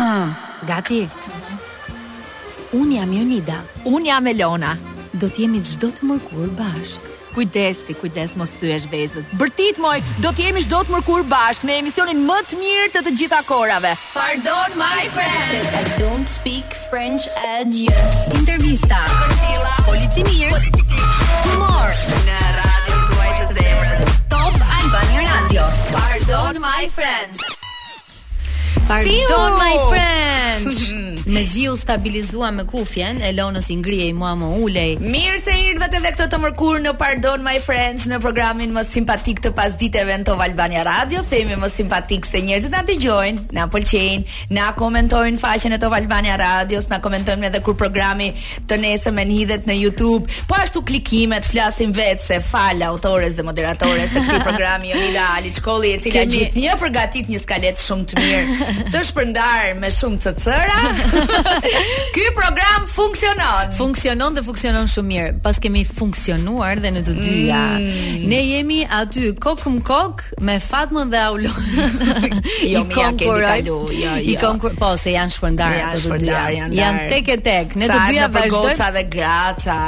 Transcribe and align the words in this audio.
Gati. 0.70 1.02
Unë 2.76 2.96
jam 2.98 3.12
Jonida. 3.18 3.56
Unë 3.86 4.08
jam 4.08 4.28
Elona. 4.32 4.72
Do 5.20 5.28
t'jemi 5.28 5.60
gjdo 5.66 5.88
të 5.98 6.06
mërkur 6.06 6.52
bashk 6.56 7.08
Kujdes 7.34 7.80
ti, 7.86 7.94
kujdes 7.98 8.32
mos 8.38 8.50
të 8.58 8.76
vezët. 8.90 9.32
Bërtit 9.38 9.76
moj, 9.82 9.96
do 10.22 10.30
t'jemi 10.38 10.62
gjdo 10.64 10.80
të 10.86 10.94
mërkur 10.96 11.24
bashk 11.30 11.66
në 11.66 11.76
emisionin 11.80 12.22
më 12.28 12.38
të 12.48 12.58
mirë 12.62 12.86
të 12.94 13.02
të 13.06 13.12
gjitha 13.20 13.38
korave. 13.50 13.92
Pardon, 14.14 14.74
my 14.80 15.04
friends 15.14 15.76
I 15.78 15.84
don't 16.00 16.26
speak 16.38 16.74
French 16.90 17.28
at 17.52 17.70
you. 17.74 17.94
Intervista. 18.40 19.02
Polici 19.86 20.26
mirë. 20.26 20.66
Humor. 21.46 21.94
Në 22.26 22.40
radio 22.58 23.06
të 23.14 23.52
të 23.54 24.18
Top 24.34 24.58
Albania 24.80 25.30
Radio. 25.30 25.68
Pardon, 25.94 26.60
my 26.66 26.88
friends 26.98 27.46
Pardon 28.90 29.54
my 29.54 29.76
friend. 29.86 30.74
me 31.30 31.42
ziu 31.44 31.76
stabilizua 31.76 32.50
me 32.54 32.64
kufjen, 32.66 33.20
Elonës 33.22 33.68
i 33.70 33.76
ngrihej 33.78 34.10
mua 34.18 34.32
më 34.40 34.46
ulej. 34.64 34.96
Mirë 34.98 35.36
se 35.44 35.52
të 35.80 35.98
edhe 36.00 36.10
këtë 36.12 36.24
të 36.32 36.38
mërkur 36.42 36.80
në 36.84 36.92
Pardon 37.00 37.40
My 37.44 37.54
Friends 37.64 38.04
në 38.10 38.18
programin 38.22 38.74
më 38.74 38.82
simpatik 38.88 39.38
të 39.44 39.50
pasditeve 39.56 40.16
në 40.20 40.26
Top 40.28 40.42
Albania 40.44 40.82
Radio. 40.86 41.22
Themi 41.30 41.54
më 41.62 41.68
simpatik 41.72 42.26
se 42.28 42.40
njerëzit 42.46 42.70
na 42.74 42.80
dëgjojnë, 42.88 43.40
na 43.56 43.64
pëlqejnë, 43.72 44.36
na 44.58 44.68
komentojnë 44.80 45.38
faqen 45.40 45.74
e 45.76 45.78
Top 45.84 45.94
Albania 45.96 46.34
Radios, 46.42 46.86
na 46.92 46.98
komentojnë 47.04 47.46
edhe 47.48 47.62
kur 47.66 47.74
programi 47.80 48.28
të 48.68 48.78
nesër 48.84 49.14
me 49.16 49.24
njithet 49.32 49.66
në 49.70 49.78
YouTube. 49.80 50.30
Po 50.50 50.58
ashtu 50.60 50.82
klikimet, 50.90 51.46
flasim 51.48 51.94
vetë 51.96 52.26
se 52.28 52.38
fal 52.46 52.82
autores 52.90 53.38
dhe 53.40 53.46
moderatores 53.48 54.10
se 54.16 54.22
këti 54.28 54.42
programi 54.50 54.92
Jonida 54.92 55.30
Ali 55.38 55.50
Çkolli 55.58 55.94
e 55.96 56.02
cila 56.04 56.20
Kemi... 56.24 56.36
gjithnjë 56.36 56.76
përgatit 56.84 57.32
një 57.34 57.42
skalet 57.46 57.82
shumë 57.86 58.06
të 58.12 58.26
mirë 58.26 58.78
të 58.88 59.00
shpërndar 59.10 59.74
me 59.80 59.90
shumë 59.92 60.18
cecëra. 60.24 60.78
Ky 62.14 62.24
program 62.36 62.86
funksionon. 62.90 63.72
Funksionon 63.78 64.36
dhe 64.38 64.44
funksionon 64.46 64.88
shumë 64.90 65.10
mirë. 65.10 65.32
Pas 65.44 65.58
kemi 65.62 65.82
funksionuar 65.88 66.80
dhe 66.84 66.92
në 66.96 67.02
të 67.06 67.14
dyja. 67.18 67.60
Mm. 67.76 68.24
Ne 68.32 68.40
jemi 68.44 68.80
aty 69.00 69.30
kokëm 69.42 69.80
kok 69.86 70.24
me 70.46 70.58
Fatmën 70.64 71.10
dhe 71.12 71.20
Aulon. 71.22 71.60
jo 71.70 72.84
mi 72.86 72.94
ja 72.94 73.10
kemi 73.10 73.22
ditë 73.22 73.28
Jo, 73.30 73.36
jo. 73.44 73.86
I 73.92 74.04
jo, 74.04 74.16
jo. 74.26 74.38
konkur, 74.40 74.74
po 74.78 74.94
se 75.00 75.14
janë 75.14 75.34
shpërndar 75.34 75.76
ato 75.90 76.14
të 76.14 76.18
dyja. 76.24 76.44
Janë, 76.60 76.78
janë 76.80 77.06
tek 77.14 77.30
e 77.36 77.38
tek. 77.48 77.76
Ne 77.80 77.90
të 77.90 78.00
dyja 78.12 78.28
vazhdojmë 78.32 78.66
goca 78.70 78.90
dhe 78.96 79.04
graca. 79.14 79.78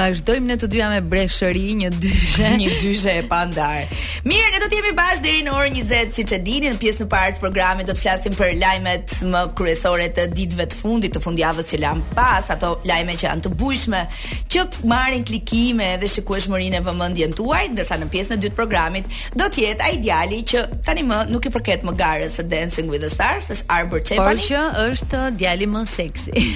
Vazhdojmë 0.00 0.48
ne 0.52 0.58
të 0.62 0.70
dyja 0.74 0.88
me 0.94 1.00
breshëri 1.14 1.64
një 1.82 1.90
dyshe. 2.00 2.52
një 2.62 2.70
dyshe 2.82 3.16
e 3.20 3.24
pandar. 3.28 3.84
Mirë, 4.26 4.52
ne 4.54 4.62
do 4.64 4.70
të 4.72 4.80
jemi 4.80 4.94
bashkë 4.98 5.24
deri 5.26 5.44
në 5.46 5.54
orën 5.54 5.78
20 5.84 6.14
siç 6.16 6.34
e 6.34 6.40
dini 6.46 6.70
në 6.74 6.80
pjesën 6.82 7.06
e 7.06 7.10
parë 7.10 7.36
të 7.36 7.42
programit 7.44 7.88
do 7.88 7.94
të 7.96 8.04
flas 8.04 8.23
flasim 8.24 8.36
për 8.38 8.54
lajmet 8.58 9.12
më 9.28 9.40
kryesore 9.56 10.06
të 10.14 10.24
ditëve 10.36 10.64
të 10.70 10.76
fundit 10.78 11.12
të 11.14 11.20
fundjavës 11.20 11.68
që 11.72 11.78
lan 11.80 12.00
pas, 12.14 12.46
ato 12.50 12.78
lajme 12.86 13.14
që 13.20 13.26
janë 13.26 13.44
të 13.44 13.50
bujshme, 13.60 14.00
që 14.52 14.62
marrin 14.88 15.24
klikime 15.26 15.88
dhe 16.00 16.08
shikueshmërinë 16.08 16.78
e 16.78 16.82
vëmendjen 16.86 17.34
tuaj, 17.36 17.66
ndërsa 17.74 17.98
në 18.00 18.08
pjesën 18.12 18.36
e 18.36 18.38
dytë 18.40 18.54
të 18.54 18.56
programit 18.56 19.12
do 19.36 19.48
të 19.52 19.60
jetë 19.60 19.84
ai 19.84 19.98
djali 20.04 20.38
që 20.52 20.62
tani 20.86 21.04
më 21.08 21.18
nuk 21.34 21.48
i 21.48 21.52
përket 21.56 21.84
më 21.84 21.94
garës 21.98 22.38
së 22.38 22.46
Dancing 22.54 22.88
with 22.92 23.02
the 23.04 23.10
Stars, 23.12 23.48
është 23.50 23.76
Arbor 23.76 24.00
Chepani. 24.00 24.26
Por 24.30 24.42
që 24.46 24.88
është 24.94 25.22
djali 25.40 25.68
më 25.74 25.84
seksi. 25.90 26.46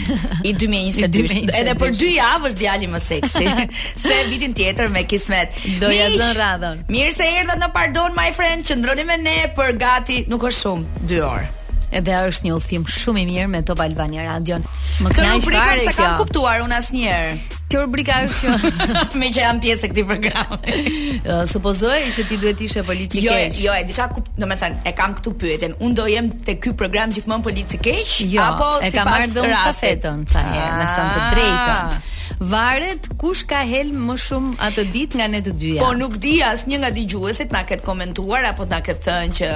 I 0.49 0.55
2022. 0.63 1.43
Edhe 1.59 1.75
për 1.83 1.95
dy 1.99 2.11
javë 2.17 2.51
është 2.53 2.61
djali 2.63 2.91
më 2.95 3.03
seksi. 3.09 3.45
se 4.05 4.21
vitin 4.31 4.55
tjetër 4.57 4.89
me 4.95 5.03
kismet. 5.11 5.57
Do 5.83 5.91
ja 5.93 6.09
zën 6.15 6.35
radhën. 6.39 6.83
Mirë 6.93 7.13
se 7.19 7.29
erdhat 7.43 7.61
në 7.65 7.73
Pardon 7.75 8.17
My 8.17 8.31
Friend, 8.37 8.65
qëndroni 8.71 9.07
me 9.09 9.19
ne 9.27 9.39
për 9.59 9.77
gati 9.81 10.25
nuk 10.31 10.47
është 10.53 10.61
shumë 10.65 11.07
2 11.19 11.23
orë 11.35 11.49
edhe 11.97 12.17
është 12.31 12.47
një 12.49 12.57
udhtim 12.57 12.85
shumë 12.93 13.23
i 13.23 13.27
mirë 13.29 13.51
me 13.53 13.61
Top 13.67 13.81
Albania 13.85 14.25
Radio. 14.29 14.59
Më 15.03 15.13
kënaq 15.15 15.45
fare 15.45 15.45
kjo. 15.45 15.53
Këtë 15.53 15.55
rubrikë 15.55 16.09
kuptuar 16.21 16.65
unë 16.65 16.77
asnjëherë. 16.79 17.31
Kjo 17.69 17.81
rubrika 17.83 18.19
është 18.25 18.53
që 18.61 18.91
me 19.21 19.29
që 19.33 19.43
jam 19.45 19.59
pjesë 19.65 19.87
e 19.87 19.91
këtij 19.93 20.05
programi. 20.09 20.91
uh, 21.21 21.43
supozoj 21.53 21.99
që 22.17 22.27
ti 22.31 22.39
duhet 22.45 22.63
ishe 22.65 22.83
politike. 22.89 23.25
Jo, 23.29 23.39
jo, 23.63 23.75
e 23.77 23.83
diçka 23.89 24.07
kup, 24.15 24.29
domethënë, 24.41 24.83
e 24.89 24.93
kam 24.99 25.15
këtu 25.19 25.33
pyetjen. 25.43 25.77
Unë 25.85 25.99
do 26.01 26.07
jem 26.13 26.31
te 26.49 26.55
ky 26.63 26.73
program 26.83 27.13
gjithmonë 27.17 27.45
politike 27.49 27.97
jo, 28.25 28.43
apo 28.47 28.71
si 28.81 28.89
e 28.89 28.95
kam 28.97 29.11
marrë 29.13 29.31
dhomën 29.35 29.57
stafetën 29.61 30.25
ca 30.33 30.47
herë, 30.49 30.71
me 30.77 30.89
të 30.95 31.07
ah. 31.07 31.31
drejtën. 31.37 32.17
Varet 32.49 33.09
kush 33.21 33.45
ka 33.51 33.63
hel 33.67 33.89
më 33.97 34.17
shumë 34.25 34.53
atë 34.69 34.85
ditë 34.95 35.19
nga 35.21 35.29
ne 35.33 35.41
të 35.45 35.57
dyja. 35.61 35.81
Po 35.85 35.93
nuk 35.97 36.17
di 36.23 36.37
asnjë 36.45 36.79
nga 36.85 36.91
dëgjuesit 36.95 37.53
na 37.53 37.65
ket 37.69 37.81
komentuar 37.85 38.45
apo 38.53 38.65
na 38.69 38.81
ket 38.85 39.01
thënë 39.09 39.33
që 39.41 39.53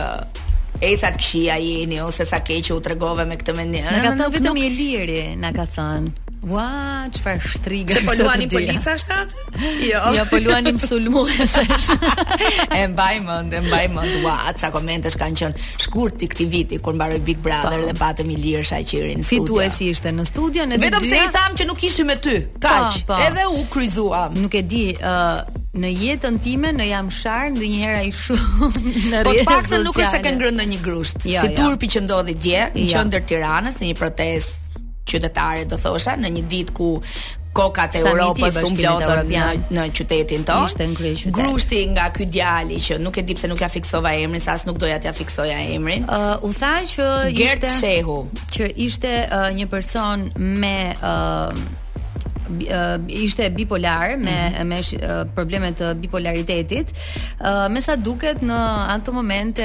e 0.82 0.96
sa 0.98 1.12
të 1.14 1.20
këshia 1.22 1.60
jeni 1.62 2.00
ose 2.02 2.24
sa 2.28 2.40
keq 2.44 2.72
u 2.74 2.80
tregove 2.84 3.22
me 3.30 3.36
këtë 3.38 3.54
mendje. 3.56 3.82
Në 3.86 4.00
ka 4.02 4.10
thënë 4.10 4.30
vetëm 4.38 4.48
nuk... 4.50 4.60
Iliri, 4.66 5.18
na 5.38 5.52
ka 5.54 5.62
thënë. 5.76 6.18
Ua, 6.50 6.64
çfarë 7.14 7.50
shtrigë. 7.54 7.96
Po 8.02 8.16
luani 8.18 8.48
polica 8.50 8.96
është 8.98 9.14
aty? 9.22 9.44
Jo. 9.86 10.00
Jo, 10.16 10.24
po 10.26 10.40
luani 10.42 10.72
musulmuese. 10.74 11.62
e 12.78 12.88
mbaj 12.90 13.20
mend, 13.28 13.54
e 13.54 13.60
mbaj 13.68 13.84
mend. 13.94 14.16
Ua, 14.24 14.34
ça 14.58 14.72
komentesh 14.74 15.20
kanë 15.22 15.38
qenë 15.38 15.68
shkurt 15.86 16.18
ti 16.18 16.26
këtë 16.32 16.48
viti 16.50 16.80
kur 16.82 16.98
mbaroi 16.98 17.22
Big 17.22 17.38
Brother 17.46 17.78
pa. 17.78 17.78
Po. 17.78 17.92
dhe 17.92 17.96
patëm 18.02 18.34
Ilir 18.34 18.66
Shaqirin 18.66 19.22
në 19.22 19.28
studio. 19.28 19.46
Fituesi 19.52 19.92
ishte 19.94 20.10
në 20.18 20.26
studio 20.32 20.66
në 20.72 20.82
Vetëm 20.82 21.06
se 21.12 21.22
i 21.22 21.30
tham 21.38 21.54
që 21.62 21.70
nuk 21.70 21.86
ishim 21.88 22.10
me 22.10 22.18
ty. 22.26 22.40
Kaq. 22.58 23.02
Po, 23.06 23.14
po. 23.14 23.22
Edhe 23.30 23.46
u 23.54 23.62
kryzuam. 23.70 24.34
Nuk 24.42 24.58
e 24.58 24.66
di, 24.74 24.86
ë 24.98 25.18
uh 25.18 25.60
në 25.80 25.88
jetën 25.96 26.36
time 26.44 26.68
në 26.76 26.86
jam 26.90 27.06
shar 27.08 27.46
ndonjëherë 27.54 28.00
ai 28.02 28.08
shumë 28.12 28.66
në 28.68 28.88
sociale. 28.92 29.22
Po 29.24 29.32
të 29.32 29.44
paktën 29.48 29.84
nuk 29.86 30.00
është 30.02 30.10
se 30.16 30.24
ka 30.26 30.32
ngrënë 30.36 30.56
ndonjë 30.58 30.80
grusht. 30.84 31.24
Ja, 31.24 31.40
jo, 31.40 31.44
si 31.48 31.54
jo. 31.54 31.60
turpi 31.62 31.88
që 31.94 32.02
ndodhi 32.04 32.34
dje 32.36 32.58
ja. 32.58 32.66
Jo. 32.68 32.82
në 32.82 32.90
qendër 32.92 33.22
Tiranës 33.32 33.78
në 33.80 33.88
një 33.88 33.96
protestë 34.02 34.82
qytetare 35.12 35.64
do 35.72 35.78
thosha 35.82 36.18
në 36.20 36.30
një 36.36 36.42
ditë 36.52 36.74
ku 36.76 36.90
kokat 37.56 37.98
e 37.98 38.04
Europës 38.04 38.56
u 38.68 38.68
mblodhën 38.72 39.66
në 39.76 39.82
qytetin 39.96 40.44
tonë. 40.48 40.68
Ishte 40.70 40.86
qytet. 40.96 41.34
Grushti 41.38 41.82
nga 41.92 42.06
ky 42.14 42.28
djali 42.32 42.78
që 42.84 43.00
nuk 43.02 43.18
e 43.20 43.24
di 43.28 43.34
pse 43.36 43.48
nuk 43.50 43.60
ja 43.60 43.68
fiksova 43.72 44.12
emrin, 44.20 44.40
sa 44.44 44.54
as 44.60 44.64
nuk 44.68 44.78
doja 44.80 45.00
t'ja 45.04 45.12
fiksoja 45.16 45.56
emrin. 45.74 46.04
uh, 46.08 46.34
u 46.48 46.52
tha 46.52 46.74
që 46.84 47.10
Gert 47.36 47.60
ishte 47.60 47.60
Gert 47.60 47.70
Shehu, 47.80 48.18
që 48.56 48.72
ishte 48.88 49.12
uh, 49.26 49.48
një 49.56 49.68
person 49.72 50.30
me 50.38 50.92
uh, 51.02 51.52
uh, 52.60 52.94
ishte 53.22 53.48
bipolar 53.50 54.16
me 54.16 54.16
mm 54.16 54.54
-hmm. 54.54 54.66
me 54.72 54.78
uh, 54.80 55.24
probleme 55.34 55.70
të 55.78 55.94
bipolaritetit. 56.00 56.88
Uh, 56.88 57.68
me 57.70 57.80
sa 57.80 57.96
duket 57.96 58.38
në 58.42 58.58
ato 58.96 59.12
momente 59.12 59.62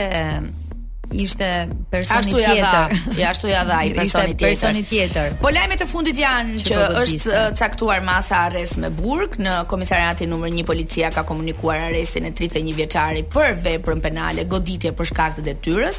ishte 1.11 1.67
personi 1.91 2.19
ashtu 2.19 2.37
tjetër. 2.37 2.67
Ashtu 2.67 2.77
ja 2.77 2.83
dha, 3.13 3.21
ja 3.21 3.29
ashtu 3.29 3.47
ja 3.47 3.63
dha 3.63 3.77
ai 3.77 3.89
personi 3.93 4.13
tjetër. 4.13 4.33
Ishte 4.33 4.45
personi 4.45 4.83
tjetër. 4.83 5.27
Po 5.41 5.49
lajmet 5.49 5.81
e 5.81 5.85
fundit 5.85 6.17
janë 6.17 6.53
që, 6.55 6.73
që 6.73 6.87
po 6.87 7.01
është 7.01 7.29
caktuar 7.61 7.99
masa 8.03 8.35
arrest 8.47 8.75
me 8.77 8.89
burg 8.89 9.31
në 9.45 9.53
komisariatin 9.73 10.29
numër 10.29 10.49
1 10.49 10.63
policia 10.63 11.09
ka 11.15 11.21
komunikuar 11.23 11.77
arrestin 11.89 12.25
e 12.25 12.31
31 12.31 12.75
vjeçarit 12.79 13.25
për 13.35 13.47
veprën 13.67 14.01
penale 14.07 14.45
goditje 14.51 14.91
për 14.91 15.05
shkak 15.11 15.31
të 15.37 15.41
detyrës 15.49 15.97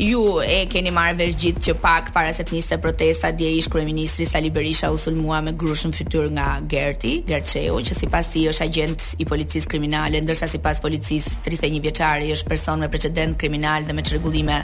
ju 0.00 0.40
e 0.40 0.64
keni 0.70 0.92
marrë 0.94 1.16
vesh 1.18 1.36
gjithë 1.42 1.62
që 1.66 1.74
pak 1.82 2.12
para 2.14 2.32
se 2.34 2.44
të 2.48 2.56
niste 2.56 2.78
protesta 2.82 3.32
dje 3.36 3.50
ish 3.60 3.68
kryeministri 3.72 4.26
Sali 4.26 4.50
Berisha 4.50 4.90
u 4.92 4.98
sulmua 4.98 5.40
me 5.44 5.52
grushën 5.58 5.92
fytyrë 5.96 6.30
nga 6.36 6.46
Gerti 6.70 7.14
Gerçeu 7.28 7.76
që 7.88 7.98
sipas 7.98 8.30
tij 8.32 8.48
është 8.54 8.66
agent 8.68 9.04
i 9.22 9.26
policisë 9.28 9.68
kriminale 9.68 10.22
ndërsa 10.24 10.48
sipas 10.54 10.80
policisë 10.84 11.36
31 11.44 11.82
vjeçari 11.88 12.32
është 12.36 12.50
person 12.54 12.80
me 12.82 12.88
precedent 12.92 13.36
kriminal 13.40 13.84
dhe 13.88 13.96
me 13.96 14.02
çrregullime 14.06 14.62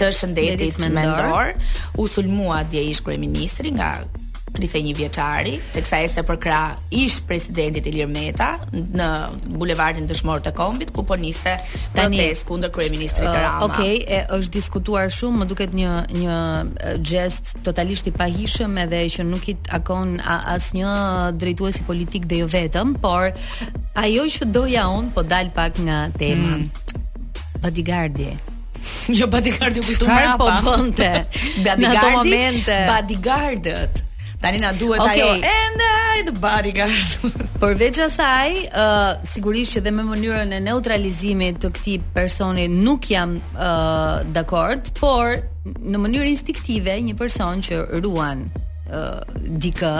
të 0.00 0.10
shëndetit 0.20 0.80
mendor 0.82 1.52
u 1.98 2.08
sulmua 2.08 2.64
dje 2.72 2.86
ish 2.94 3.04
kryeministri 3.04 3.76
nga 3.76 3.94
31 4.54 4.94
vjeçari, 4.98 5.54
teksa 5.74 5.98
ishte 6.04 6.22
për 6.26 6.38
krah 6.42 6.66
ish 6.94 7.20
presidentit 7.28 7.86
Ilir 7.90 8.08
Meta 8.10 8.50
në 8.74 9.08
bulevardin 9.60 10.08
Dëshmor 10.10 10.42
të 10.44 10.52
Kombit 10.58 10.90
ku 10.94 11.04
po 11.06 11.16
niste 11.20 11.54
protestë 11.94 12.48
kundër 12.48 12.72
kryeministrit 12.74 13.28
uh, 13.28 13.36
Rama. 13.36 13.68
Okej, 13.68 13.94
okay, 14.02 14.24
është 14.34 14.54
diskutuar 14.58 15.10
shumë, 15.14 15.38
më 15.44 15.48
duket 15.52 15.76
një 15.78 15.92
një 16.16 16.34
uh, 16.34 16.98
gest 17.12 17.54
totalisht 17.66 18.10
i 18.10 18.14
pahishëm 18.16 18.78
edhe 18.86 19.04
që 19.16 19.28
nuk 19.30 19.48
i 19.52 19.56
takon 19.70 20.16
asnjë 20.40 20.96
drejtuesi 21.40 21.86
politik 21.86 22.26
dhe 22.30 22.42
jo 22.42 22.50
vetëm, 22.52 22.96
por 23.02 23.30
ajo 24.02 24.26
që 24.36 24.50
doja 24.54 24.88
un 24.90 25.12
po 25.14 25.22
dal 25.26 25.52
pak 25.54 25.78
nga 25.86 26.00
tema. 26.18 26.56
Hmm. 26.56 27.26
Bodyguardi. 27.60 28.30
Jo 29.14 29.28
bodyguardi 29.30 29.80
u 29.82 29.86
kujtu 29.86 30.06
mrapa. 30.08 30.34
Çfarë 30.34 30.38
po 30.40 30.70
bënte? 30.70 31.10
bodyguardi. 31.66 32.06
Në 32.10 32.14
momente. 32.18 32.78
Bodyguardët. 32.94 33.99
Tani 34.40 34.56
na 34.58 34.72
duhet 34.72 35.00
okay. 35.04 35.20
ajo 35.20 35.28
and 35.44 35.78
I 35.84 36.22
the 36.24 36.32
bodyguard. 36.32 37.10
Përveç 37.60 37.98
asaj, 38.08 38.54
uh, 38.82 39.10
sigurisht 39.32 39.76
që 39.76 39.82
dhe 39.84 39.92
me 39.92 40.04
mënyrën 40.08 40.54
e 40.56 40.60
neutralizimit 40.64 41.58
të 41.60 41.70
këtij 41.76 41.98
personi 42.16 42.64
nuk 42.72 43.10
jam 43.12 43.36
uh, 43.52 44.24
dakord, 44.32 44.88
por 45.02 45.36
në 45.76 46.02
mënyrë 46.06 46.32
instiktive 46.32 46.96
një 47.10 47.18
person 47.20 47.60
që 47.68 47.82
ruan 48.00 48.48
dikë 48.92 49.90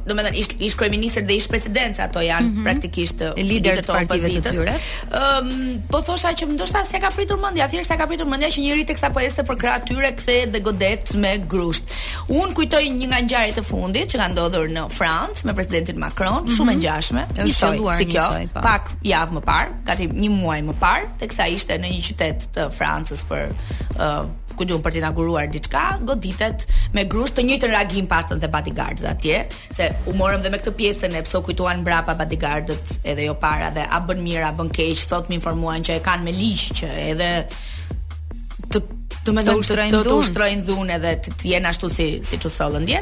domethënë 0.08 0.40
ish 0.40 0.50
ish 0.68 0.76
kryeministër 0.80 1.24
dhe 1.28 1.36
ish 1.40 1.48
presidenca 1.50 2.06
ato 2.08 2.22
janë 2.24 2.46
mm 2.46 2.54
-hmm. 2.54 2.64
praktikisht 2.66 3.22
lider 3.38 3.78
të 3.78 3.98
partive 3.98 4.28
të 4.28 4.40
tyre. 4.56 4.74
um, 5.14 5.52
po 5.90 6.00
thosha 6.02 6.30
që 6.38 6.44
ndoshta 6.50 6.82
s'e 6.88 6.98
ka 7.00 7.10
pritur 7.16 7.33
pritur 7.34 7.42
mendja, 7.42 7.66
thjesht 7.68 7.88
sa 7.90 7.96
ka 7.98 8.06
pritur 8.06 8.26
mendja 8.30 8.46
që 8.48 8.62
njëri 8.62 8.84
teksa 8.86 9.10
po 9.10 9.20
ecte 9.20 9.42
për 9.48 9.56
krah 9.60 9.78
tyre 9.84 10.12
kthehet 10.16 10.52
dhe 10.54 10.60
godet 10.62 11.14
me 11.14 11.32
grusht. 11.50 11.84
Un 12.28 12.54
kujtoj 12.54 12.82
një 12.84 13.06
nga 13.10 13.20
ngjarjet 13.24 13.58
e 13.58 13.62
fundit 13.62 14.10
që 14.12 14.20
ka 14.22 14.28
ndodhur 14.32 14.68
në 14.70 14.84
Francë 14.94 15.46
me 15.48 15.54
presidentin 15.54 15.98
Macron, 15.98 16.42
mm 16.42 16.46
-hmm. 16.46 16.56
shumë 16.56 16.72
e 16.72 16.76
ngjashme, 16.76 17.26
një 17.44 17.52
soi 17.52 17.98
si 17.98 18.04
kjo, 18.04 18.22
pa. 18.28 18.60
Po. 18.60 18.60
pak 18.60 18.90
javë 19.04 19.32
më 19.32 19.40
parë, 19.40 19.72
gati 19.86 20.08
një 20.08 20.30
muaj 20.30 20.60
më 20.62 20.74
parë, 20.80 21.06
teksa 21.18 21.46
ishte 21.48 21.74
në 21.78 21.88
një 21.94 22.02
qytet 22.08 22.38
të 22.54 22.70
Francës 22.70 23.20
për 23.28 23.44
uh, 23.98 24.24
ku 24.56 24.62
për 24.64 24.92
të 24.92 24.96
inauguruar 24.98 25.48
diçka, 25.50 25.98
goditet 26.06 26.66
me 26.92 27.02
grush 27.10 27.32
të 27.34 27.42
njëjtën 27.42 27.70
reagim 27.70 28.06
patën 28.06 28.40
te 28.40 28.46
bodyguardët 28.48 29.06
atje, 29.10 29.46
se 29.70 29.84
u 30.06 30.12
morëm 30.12 30.40
dhe 30.42 30.50
me 30.50 30.58
këtë 30.58 30.72
pjesën 30.78 31.14
e 31.16 31.22
pse 31.22 31.38
u 31.38 31.42
kujtuan 31.42 31.80
mbrapa 31.80 32.14
bodyguardët 32.14 32.98
edhe 33.04 33.24
jo 33.24 33.34
para 33.34 33.70
dhe 33.70 33.82
a 33.90 33.98
bën 34.08 34.18
mirë 34.26 34.46
a 34.46 34.52
bën 34.54 34.70
keq, 34.76 34.94
sot 35.08 35.28
më 35.30 35.34
informuan 35.38 35.82
që 35.82 35.92
e 35.96 36.04
kanë 36.06 36.22
me 36.22 36.32
ligj 36.32 36.62
që 36.78 36.86
edhe 37.10 37.23
edhe 37.24 38.68
të 38.74 38.80
të 39.24 39.32
më 39.32 39.42
të 39.46 39.52
të, 39.64 39.98
të 40.04 40.14
ushtrojnë 40.20 40.64
dhunë 40.66 40.92
edhe 40.98 41.10
të, 41.24 41.30
të 41.40 41.46
jenë 41.48 41.68
ashtu 41.70 41.88
si 41.94 42.04
si 42.28 42.36
solën 42.42 42.52
sollëndje. 42.56 42.98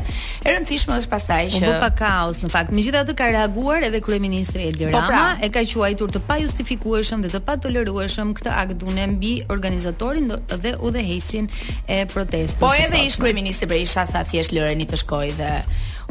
E 0.47 0.53
rëndësishme 0.55 0.99
është 1.01 1.11
pastaj 1.11 1.39
që 1.57 1.63
bë 1.65 1.71
pa 1.83 1.89
kaos 1.99 2.39
në 2.45 2.51
fakt. 2.53 2.71
Megjithatë 2.79 3.17
ka 3.19 3.27
reaguar 3.35 3.87
edhe 3.89 3.99
kryeministri 4.07 4.69
Edi 4.71 4.87
po, 4.87 4.93
Rama, 4.95 5.09
pra, 5.11 5.23
e 5.43 5.49
ka 5.51 5.65
quajtur 5.73 6.15
të 6.15 6.23
pa 6.29 6.37
justifikueshëm 6.45 7.25
dhe 7.27 7.31
të 7.35 7.41
pa 7.49 7.57
tolerueshëm 7.65 8.31
këtë 8.39 8.55
akt 8.55 8.77
dhunë 8.85 9.09
mbi 9.17 9.33
organizatorin 9.51 10.31
dhe 10.53 10.75
udhëheqësin 10.79 11.51
e 11.91 11.99
protestës. 12.15 12.61
Po 12.63 12.71
edhe 12.85 13.03
ish 13.09 13.19
kryeministri 13.19 13.67
Berisha 13.75 14.07
pra 14.07 14.21
tha 14.21 14.25
thjesht 14.31 14.55
lëreni 14.55 14.87
të 14.93 15.03
shkojë 15.03 15.35
dhe 15.43 15.51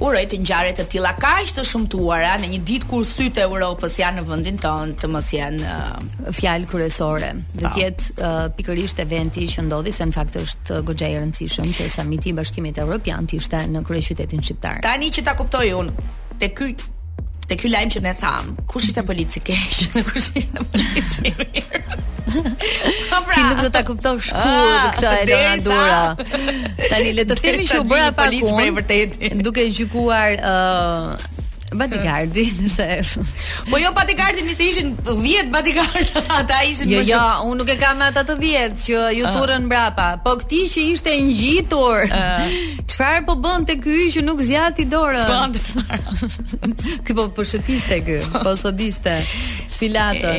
Uroj 0.01 0.23
të 0.31 0.37
ngjarje 0.41 0.71
të 0.79 0.83
tilla 0.89 1.11
kaq 1.13 1.51
të 1.55 1.63
shumtuara 1.71 2.31
në 2.41 2.47
një 2.55 2.59
ditë 2.65 2.87
kur 2.89 3.03
sytë 3.05 3.43
e 3.43 3.43
Europës 3.45 3.99
janë 4.01 4.17
në 4.17 4.29
vendin 4.31 4.55
tonë 4.63 4.95
të 5.03 5.09
mos 5.13 5.27
jenë 5.29 5.59
uh... 5.61 6.31
fjalë 6.33 6.69
kryesore. 6.71 7.27
Do 7.53 7.67
po. 7.67 7.73
të 7.75 7.83
jetë 7.83 8.07
uh, 8.15 8.39
pikërisht 8.57 9.03
eventi 9.03 9.45
që 9.53 9.67
ndodhi 9.67 9.93
se 9.93 10.07
në 10.09 10.15
fakt 10.15 10.39
është 10.41 10.79
uh, 10.79 10.87
goxha 10.87 11.05
e 11.11 11.19
rëndësishëm 11.21 11.69
që 11.77 11.89
samiti 11.99 12.31
i 12.31 12.33
Bashkimit 12.39 12.79
Evropian 12.81 13.29
të 13.29 13.37
ishte 13.43 13.61
në 13.75 13.85
kryeqytetin 13.91 14.41
shqiptar. 14.41 14.81
Tani 14.87 15.11
që 15.13 15.25
ta 15.29 15.37
kuptoj 15.37 15.69
unë, 15.83 16.07
te 16.41 16.49
ky 16.57 16.71
Te 17.51 17.57
ky 17.59 17.67
lajm 17.67 17.89
që 17.91 17.99
ne 18.05 18.11
tham, 18.15 18.51
kush 18.71 18.85
ishte 18.87 19.01
polici 19.03 19.41
keq 19.43 19.79
dhe 19.95 20.03
kush 20.07 20.29
ishte 20.39 20.61
polici 20.71 21.23
mirë? 21.25 21.47
Ti 22.31 23.41
nuk 23.43 23.57
do 23.59 23.71
ta 23.75 23.81
kuptosh 23.83 24.29
kur 24.31 24.39
ah, 24.39 24.85
këtë 24.95 25.09
e 25.17 25.25
lëra 25.27 25.57
dura. 25.65 25.99
Tani 26.87 27.11
le 27.17 27.25
të 27.27 27.35
themi 27.41 27.67
që 27.73 27.81
u 27.81 27.87
bëra 27.91 28.13
pak 28.15 28.37
punë. 28.45 29.41
Duke 29.43 29.67
gjykuar 29.75 30.39
ë 30.39 30.55
Batigardi, 31.75 32.49
nëse. 32.61 33.19
Po 33.69 33.77
jo 33.79 33.91
Batigardi, 33.95 34.43
nëse 34.45 34.65
ishin 34.67 34.91
10 35.07 35.49
Batigard, 35.53 36.11
ata 36.39 36.61
ishin 36.67 36.89
jo, 36.91 36.99
më 36.99 37.09
Jo, 37.09 37.13
jo, 37.13 37.21
unë 37.51 37.59
nuk 37.61 37.71
e 37.73 37.77
kam 37.79 38.01
ata 38.05 38.23
të 38.27 38.35
10 38.43 38.81
që 38.85 39.03
ju 39.17 39.25
ah. 39.29 39.35
turrën 39.37 39.65
mbrapa, 39.69 40.07
po 40.25 40.35
kti 40.41 40.61
që 40.73 40.85
ishte 40.95 41.15
ngjitur. 41.27 42.03
Çfarë 42.91 43.21
ah. 43.21 43.25
po 43.27 43.37
bën 43.45 43.67
te 43.69 43.77
ky 43.83 44.09
që 44.15 44.23
nuk 44.27 44.41
zjati 44.47 44.85
i 44.85 44.89
dorën? 44.91 45.31
Po 45.31 45.39
Ky 45.51 47.15
po 47.15 47.27
po 47.37 47.45
ky, 47.45 48.19
po 48.35 48.57
sodiste. 48.59 49.15
Filatë. 49.81 50.33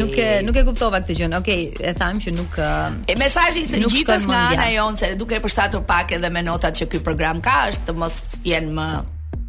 Nuk 0.00 0.16
e 0.18 0.28
nuk 0.42 0.56
e 0.58 0.62
kuptova 0.66 1.02
këtë 1.04 1.14
gjë. 1.18 1.28
Okej, 1.38 1.60
e 1.90 1.92
tham 1.98 2.18
që 2.24 2.32
nuk 2.34 2.56
ah, 2.64 2.88
e 3.06 3.18
mesazhi 3.20 3.66
i 3.68 3.82
ngjitur 3.84 4.24
nga 4.32 4.40
ana 4.54 4.70
jonë 4.72 4.98
se 5.02 5.12
duke 5.20 5.38
përshtatur 5.44 5.84
pak 5.86 6.16
edhe 6.18 6.30
me 6.34 6.42
notat 6.48 6.78
që 6.80 6.88
ky 6.90 7.02
program 7.04 7.40
ka, 7.44 7.60
është 7.70 7.90
të 7.92 7.96
mos 8.02 8.16
jenë 8.48 8.74
më 8.80 8.88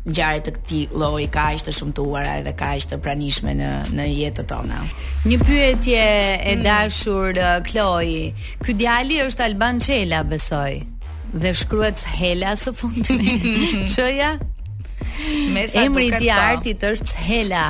ngjarje 0.09 0.44
të 0.45 0.53
këtij 0.57 0.85
lloji 1.00 1.27
ka 1.33 1.45
aq 1.53 1.63
të 1.67 1.73
shumtuara 1.77 2.38
edhe 2.41 2.53
ka 2.59 2.71
të 2.91 2.97
pranishme 3.06 3.53
në 3.59 3.69
në 3.95 4.07
jetën 4.09 4.47
tonë. 4.51 4.79
Një 5.29 5.38
pyetje 5.45 6.06
e 6.51 6.56
dashur 6.65 7.38
uh, 7.38 7.57
Kloi. 7.65 8.29
Ky 8.65 8.75
djali 8.79 9.21
është 9.27 9.47
Alban 9.50 9.81
Çela, 9.83 10.21
besoj. 10.23 10.79
Dhe 11.33 11.53
shkruhet 11.56 12.01
Hela 12.17 12.56
së 12.57 12.73
fundi. 12.75 13.39
Çoja? 13.94 14.33
Emri 15.83 16.07
i 16.07 16.11
po. 16.15 16.33
artit 16.38 16.83
është 16.94 17.25
Hela. 17.27 17.65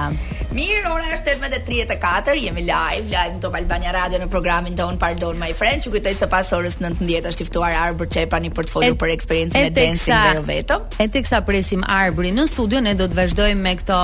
Mirë, 0.49 0.87
ora 0.89 1.11
është 1.13 1.35
18:34, 1.37 2.31
jemi 2.41 2.63
live, 2.65 3.03
live 3.13 3.35
në 3.35 3.39
Top 3.41 3.53
Albania 3.59 3.91
Radio 3.93 4.17
në 4.17 4.27
programin 4.33 4.73
ton 4.77 4.95
Pardon 4.97 5.37
My 5.37 5.51
Friend. 5.53 5.83
Ju 5.85 5.91
kujtoj 5.93 6.15
se 6.17 6.27
pas 6.31 6.47
orës 6.57 6.79
19 6.81 7.27
është 7.29 7.45
ftuar 7.45 7.75
Arbër 7.77 8.07
Çepa 8.15 8.39
për 8.41 8.53
portfolio 8.57 8.87
folur 8.87 8.97
për 9.03 9.11
eksperiencën 9.13 9.67
e 9.67 9.69
dancing 9.75 10.15
dhe 10.15 10.39
jo 10.39 10.45
vetëm. 10.47 10.87
E 10.97 11.05
teksa 11.07 11.43
presim 11.45 11.83
Arbrin 11.85 12.33
në 12.39 12.47
studio, 12.49 12.81
ne 12.81 12.95
do 12.97 13.05
të 13.05 13.19
vazhdojmë 13.19 13.61
me 13.61 13.73
këto 13.77 13.99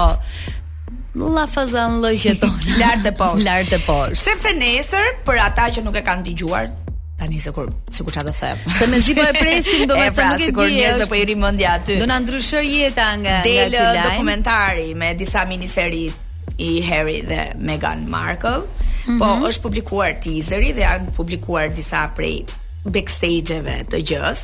La 1.22 1.46
fazan 1.50 1.98
lëqe 2.04 2.36
tonë 2.44 2.76
Lartë 2.80 3.10
e 3.10 3.12
poshtë 3.22 3.46
Lartë 3.48 3.76
e 3.78 3.80
poshtë 3.88 4.26
Sepse 4.28 4.52
nesër 4.60 5.06
Për 5.26 5.40
ata 5.46 5.70
që 5.78 5.84
nuk 5.86 5.96
e 5.98 6.02
kanë 6.06 6.26
t'i 6.28 6.34
gjuar 6.42 6.66
Ta 7.18 7.30
një 7.32 7.40
sikur 7.48 7.70
Sikur 7.96 8.18
qa 8.20 8.26
të 8.28 8.34
them 8.42 8.66
Se 8.82 8.90
me 8.92 9.00
zipo 9.00 9.24
e 9.24 9.32
presim 9.38 9.86
Do 9.88 9.96
me 10.02 10.10
thëmë 10.12 10.18
pra, 10.20 10.28
nuk 10.36 10.44
e 10.44 10.52
pra, 10.52 10.52
djesht 10.52 10.56
kur 10.60 10.70
njështë 10.76 11.00
dhe 11.00 11.08
po 11.08 11.16
për 11.16 11.64
i 11.64 11.68
aty 11.72 11.98
Do 12.04 12.10
në 12.12 12.20
ndryshoj 12.26 12.66
jeta 12.68 13.08
nga 13.24 13.40
Delë 13.48 13.86
nga 13.96 14.04
dokumentari 14.12 14.92
Me 15.00 15.14
disa 15.16 15.46
miniserit 15.48 16.25
i 16.60 16.82
Harry 16.90 17.22
dhe 17.28 17.54
Meghan 17.60 18.06
Markle. 18.10 18.60
Mm 18.60 18.66
-hmm. 19.06 19.20
Po 19.20 19.48
është 19.48 19.62
publikuar 19.62 20.14
teaseri 20.24 20.72
dhe 20.72 20.82
janë 20.82 21.12
publikuar 21.16 21.76
disa 21.76 22.08
prej 22.16 22.44
backstage-eve 22.86 23.76
të 23.90 23.98
gjës 24.08 24.42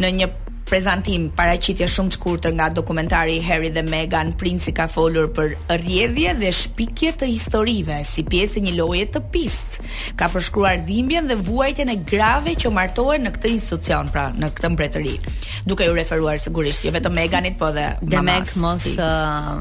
në 0.00 0.08
një 0.18 0.28
prezantim 0.68 1.26
paraqitje 1.36 1.86
shumë 1.90 2.12
të 2.14 2.18
shkurtër 2.18 2.54
nga 2.56 2.66
dokumentari 2.72 3.36
Harry 3.44 3.70
dhe 3.72 3.82
Meghan 3.84 4.32
Princi 4.40 4.72
ka 4.76 4.86
folur 4.90 5.28
për 5.36 5.54
rrjedhje 5.78 6.32
dhe 6.40 6.50
shpikje 6.60 7.12
të 7.20 7.28
historive 7.32 7.98
si 8.08 8.24
pjesë 8.26 8.60
e 8.60 8.64
një 8.68 8.74
loje 8.80 9.06
të 9.14 9.22
pist. 9.34 9.78
Ka 10.18 10.30
përshkruar 10.32 10.80
dhimbjen 10.86 11.28
dhe 11.30 11.36
vuajtjen 11.44 11.92
e 11.92 11.98
grave 12.08 12.54
që 12.62 12.72
martohen 12.74 13.26
në 13.28 13.32
këtë 13.36 13.52
institucion, 13.52 14.10
pra 14.12 14.26
në 14.36 14.50
këtë 14.56 14.70
mbretëri. 14.74 15.14
Duke 15.68 15.86
ju 15.88 15.94
referuar 15.96 16.40
sigurisht 16.40 16.84
jo 16.88 16.92
vetëm 16.94 17.14
Meganit, 17.18 17.58
po 17.60 17.70
dhe 17.74 17.88
mamas. 18.00 18.08
Demek 18.14 18.54
mos 18.64 18.88
uh, 18.94 19.52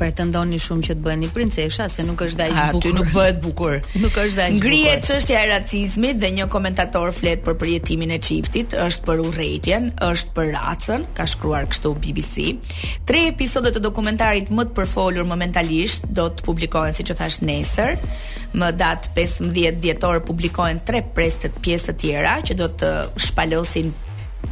pretendoni 0.00 0.58
shumë 0.62 0.88
që 0.88 0.96
të 0.98 1.04
bëheni 1.06 1.30
princesha 1.36 1.88
se 1.92 2.06
nuk 2.08 2.24
është 2.26 2.40
dash 2.44 2.74
bukur. 2.76 2.80
Aty 2.90 2.94
nuk 2.96 3.12
bëhet 3.14 3.40
bukur. 3.44 3.76
Nuk 4.02 4.16
është 4.16 4.38
dash 4.38 4.54
bukur. 4.56 4.66
Ngrihet 4.70 5.02
çështja 5.06 5.40
e 5.44 5.48
racizmit 5.50 6.18
dhe 6.22 6.30
një 6.38 6.46
komentator 6.52 7.10
flet 7.14 7.42
për 7.44 7.56
përjetimin 7.60 8.14
e 8.14 8.18
çiftit, 8.22 8.72
është 8.86 9.04
për 9.06 9.22
urrëtitjen, 9.26 9.88
është 10.06 10.29
për 10.34 10.52
racën, 10.54 11.04
ka 11.18 11.26
shkruar 11.30 11.66
kështu 11.70 11.92
BBC. 12.02 12.46
Tre 13.08 13.22
episodet 13.30 13.76
e 13.76 13.82
dokumentarit 13.84 14.50
më 14.54 14.68
të 14.70 14.76
përfolur 14.80 15.28
momentalisht 15.28 16.06
do 16.18 16.28
të 16.36 16.46
publikohen 16.48 16.96
siç 16.96 17.12
që 17.12 17.18
thash 17.22 17.40
nesër. 17.48 17.96
Më 18.60 18.70
datë 18.80 19.14
15 19.18 19.80
djetor 19.84 20.22
publikohen 20.30 20.82
tre 20.88 21.02
prestet 21.16 21.58
pjesë 21.64 21.90
të 21.94 21.98
tjera 22.04 22.38
që 22.46 22.58
do 22.62 22.70
të 22.80 22.94
shpalosin 23.26 23.92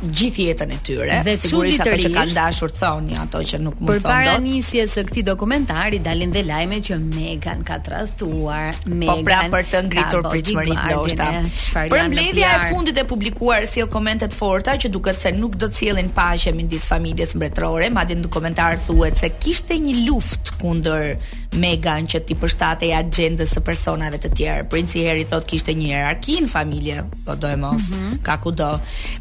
gjithë 0.02 0.44
jetën 0.52 0.70
e 0.72 0.76
tyre. 0.84 1.16
Dhe 1.26 1.34
sigurisht 1.40 1.80
ato 1.82 1.96
që 1.98 2.10
kanë 2.14 2.34
dashur 2.36 2.70
thoni 2.74 3.16
ato 3.18 3.40
që 3.50 3.58
nuk 3.62 3.80
mund 3.80 3.90
të 3.94 3.94
thonë. 3.94 4.04
Përpara 4.06 4.34
nisjes 4.44 4.92
së 4.94 5.02
këtij 5.08 5.24
dokumentari 5.26 5.98
dalin 6.04 6.30
dhe 6.34 6.44
lajme 6.46 6.78
që 6.86 6.98
Megan 7.02 7.64
ka 7.66 7.80
tradhtuar, 7.86 8.76
Megan. 8.86 9.24
Po 9.24 9.26
pra 9.26 9.40
për 9.54 9.66
të 9.72 9.82
ngritur 9.88 10.22
pritshmëri 10.28 10.76
të 10.76 10.92
ndoshta. 10.92 11.28
Për 11.74 12.04
mbledhja 12.12 12.50
e 12.50 12.68
fundit 12.70 13.02
e 13.02 13.06
publikuar 13.10 13.66
sill 13.70 13.90
komente 13.90 14.28
të 14.30 14.38
forta 14.38 14.76
që 14.78 14.92
duket 14.94 15.18
se 15.24 15.32
nuk 15.34 15.58
do 15.58 15.66
të 15.66 15.80
sjellin 15.80 16.12
paqe 16.14 16.54
midis 16.54 16.86
familjes 16.86 17.34
mbretërore, 17.34 17.90
madje 17.94 18.20
në 18.20 18.26
dokumentar 18.28 18.78
thuhet 18.86 19.18
se 19.18 19.32
kishte 19.42 19.80
një 19.82 19.98
luftë 20.06 20.58
kundër 20.62 21.14
Megan 21.56 22.04
që 22.08 22.20
t'i 22.28 22.36
përshtatej 22.36 22.90
agjendës 22.92 23.54
së 23.56 23.60
personave 23.64 24.18
të 24.20 24.30
tjerë. 24.36 24.64
Princi 24.70 25.00
Harry 25.06 25.24
thotë 25.28 25.46
kishte 25.48 25.72
një 25.76 25.86
hierarki 25.88 26.34
në 26.44 26.48
familje, 26.52 27.04
po 27.24 27.36
do 27.40 27.48
e 27.48 27.56
mos, 27.56 27.86
mm 27.88 27.94
-hmm. 28.02 28.18
ka 28.26 28.36
kudo. 28.42 28.70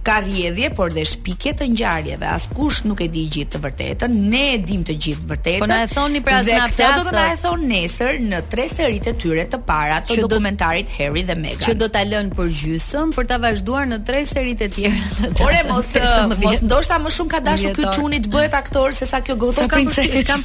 Ka 0.04 0.20
rrjedhje, 0.22 0.70
por 0.76 0.92
dhe 0.94 1.06
shpikje 1.06 1.54
të 1.62 1.68
ngjarjeve. 1.72 2.26
Askush 2.28 2.84
nuk 2.86 3.02
e 3.02 3.08
di 3.08 3.28
gjithë 3.32 3.48
të 3.56 3.62
vërtetën, 3.64 4.10
ne 4.34 4.44
e 4.54 4.58
dim 4.58 4.84
të 4.84 4.98
gjithë 5.04 5.24
të 5.24 5.28
vërtetën. 5.32 5.60
Po 5.64 5.68
na 5.72 5.82
e 5.84 5.88
thoni 5.88 6.22
pra 6.22 6.38
as 6.38 6.48
na 6.48 6.68
këtë 6.68 6.90
do 6.98 7.02
të 7.10 7.14
na 7.14 7.26
e 7.34 7.38
thonë 7.44 7.66
nesër 7.74 8.14
në 8.30 8.42
tre 8.50 8.70
serit 8.70 9.08
e 9.08 9.14
tyre 9.14 9.46
të 9.52 9.58
para 9.66 10.02
të 10.02 10.20
dokumentarit 10.22 10.90
Harry 10.98 11.24
dhe 11.24 11.36
Megan. 11.36 11.64
Që 11.70 11.74
do 11.74 11.88
ta 11.88 12.00
lënë 12.04 12.36
për 12.36 12.48
gjysmë 12.60 13.14
për 13.16 13.28
ta 13.28 13.38
vazhduar 13.38 13.86
në 13.88 14.04
tre 14.04 14.26
serit 14.26 14.62
e 14.62 14.68
tjera. 14.70 15.32
Ore 15.48 15.64
mos 15.70 15.88
uh, 15.96 16.28
mos 16.44 16.60
ndoshta 16.62 17.00
më 17.00 17.10
shumë 17.18 17.30
ka 17.32 17.40
dashur 17.40 17.74
ky 17.76 17.84
çuni 17.96 18.20
të 18.22 18.28
bëhet 18.32 18.54
aktor 18.54 18.92
sesa 18.94 19.22
kjo 19.22 19.36
gota 19.36 19.68
ka 19.68 19.78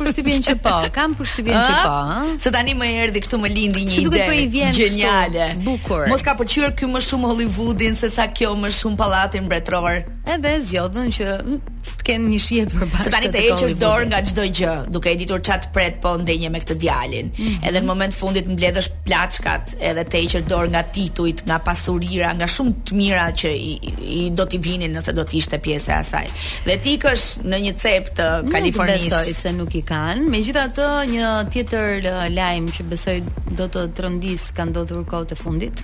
përshtypjen 0.03 0.43
që 0.47 0.55
po, 0.63 0.77
kam 0.99 1.15
përshtypjen 1.15 1.59
që 1.59 1.71
ah, 1.72 1.72
si 1.73 1.81
po. 1.81 2.03
Se 2.45 2.51
tani 2.55 2.75
më 2.79 2.89
erdhi 3.07 3.23
këtu 3.25 3.39
më 3.43 3.51
lindi 3.57 3.85
një 3.89 3.97
ide 4.05 4.23
po 4.25 4.69
gjeniale. 4.79 5.45
Bukur. 5.67 6.07
Mos 6.13 6.25
ka 6.27 6.37
pëlqyer 6.39 6.75
ky 6.79 6.89
më 6.93 7.05
shumë 7.09 7.31
Hollywoodin 7.33 7.97
se 7.99 8.13
sa 8.17 8.29
kjo 8.33 8.55
më 8.63 8.73
shumë 8.79 9.01
pallatin 9.01 9.49
mbretëror 9.49 10.03
edhe 10.31 10.53
zgjodhën 10.63 11.09
që 11.13 11.25
mm, 11.43 11.57
të 11.99 12.05
kenë 12.07 12.29
një 12.31 12.37
shije 12.43 12.67
për 12.71 12.83
bashkë. 12.93 13.11
Tani 13.11 13.31
të 13.35 13.41
heqësh 13.43 13.73
dorë 13.81 14.05
nga 14.13 14.21
çdo 14.31 14.45
gjë, 14.59 14.75
duke 14.95 15.11
e 15.11 15.17
ditur 15.19 15.43
çat 15.43 15.65
pret 15.75 15.97
po 16.05 16.13
ndenje 16.21 16.51
me 16.55 16.61
këtë 16.63 16.77
djalin. 16.85 17.31
Mm 17.33 17.47
-hmm. 17.47 17.69
Edhe 17.69 17.83
në 17.83 17.87
moment 17.91 18.15
fundit 18.15 18.47
mbledhësh 18.47 18.89
plaçkat, 19.07 19.75
edhe 19.91 20.05
të 20.05 20.17
heqësh 20.21 20.45
dorë 20.49 20.69
nga 20.71 20.83
titujt, 20.95 21.43
nga 21.47 21.59
pasurira, 21.59 22.31
nga 22.39 22.47
shumë 22.55 22.73
të 22.87 22.93
mira 23.01 23.27
që 23.43 23.49
i, 23.51 23.73
i, 24.07 24.21
do 24.31 24.47
t'i 24.47 24.59
vinin 24.63 24.95
nëse 24.97 25.13
do 25.13 25.23
të 25.27 25.35
ishte 25.43 25.59
pjesë 25.59 25.91
e 25.93 25.97
asaj. 25.97 26.25
Dhe 26.71 26.77
ti 26.83 26.95
kësh 27.03 27.25
në 27.51 27.57
një 27.67 27.73
cep 27.83 28.05
të 28.19 28.25
Kalifornisë. 28.55 29.03
Nuk 29.03 29.11
besoj 29.11 29.33
se 29.43 29.53
nuk 29.59 29.73
i 29.75 29.83
kanë. 29.93 30.25
Megjithatë, 30.37 30.87
një 31.17 31.29
tjetër 31.51 32.11
uh, 32.15 32.25
lajm 32.39 32.65
që 32.77 32.83
besoj 32.95 33.19
do 33.59 33.65
të 33.73 33.81
trondis 33.99 34.43
ka 34.57 34.65
ndodhur 34.71 35.03
kohë 35.11 35.27
të 35.35 35.43
fundit. 35.45 35.77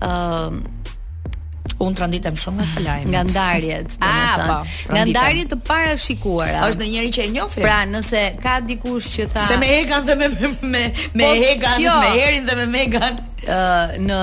ë 0.00 0.06
uh, 0.08 0.60
Unë 1.80 1.96
të 1.96 2.02
rënditem 2.04 2.34
shumë 2.36 2.60
nga 2.70 2.82
lajmet. 2.84 3.10
Nga 3.12 3.22
ndarjet. 3.30 3.94
A, 4.04 4.08
ah, 4.10 4.50
po, 4.50 4.92
Nga 4.92 5.04
ndarjet 5.10 5.48
të 5.54 5.58
para 5.64 5.94
shikuar. 6.02 6.52
është 6.68 6.88
në 6.96 7.04
që 7.16 7.24
e 7.24 7.30
njofi? 7.36 7.62
Pra, 7.64 7.78
nëse 7.88 8.24
ka 8.42 8.58
dikush 8.68 9.08
që 9.14 9.26
tha... 9.32 9.46
Se 9.48 9.56
me 9.62 9.70
Egan 9.78 10.04
dhe 10.08 10.16
me, 10.20 10.28
me, 10.36 10.50
me, 10.74 10.82
me 11.14 11.24
po, 11.24 11.30
Egan, 11.52 11.80
jo. 11.80 11.94
me 12.04 12.26
Erin 12.26 12.46
dhe 12.48 12.58
me 12.60 12.66
Megan 12.76 13.18
në 13.40 14.16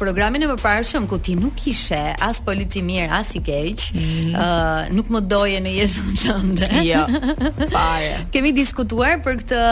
programin 0.00 0.46
e 0.46 0.46
përparshëm 0.48 1.04
ku 1.10 1.18
ti 1.20 1.34
nuk 1.36 1.60
ishe 1.68 1.98
as 2.24 2.38
polici 2.42 2.80
mirë 2.82 3.12
as 3.18 3.34
i 3.36 3.42
keq, 3.44 3.82
mm 3.92 4.00
-hmm. 4.00 4.94
nuk 4.96 5.10
më 5.12 5.20
doje 5.28 5.60
në 5.60 5.70
jetën 5.76 6.18
tënde. 6.24 6.70
Jo. 6.88 7.02
Fare. 7.74 8.24
Kemi 8.32 8.52
diskutuar 8.56 9.20
për 9.24 9.34
këtë 9.44 9.62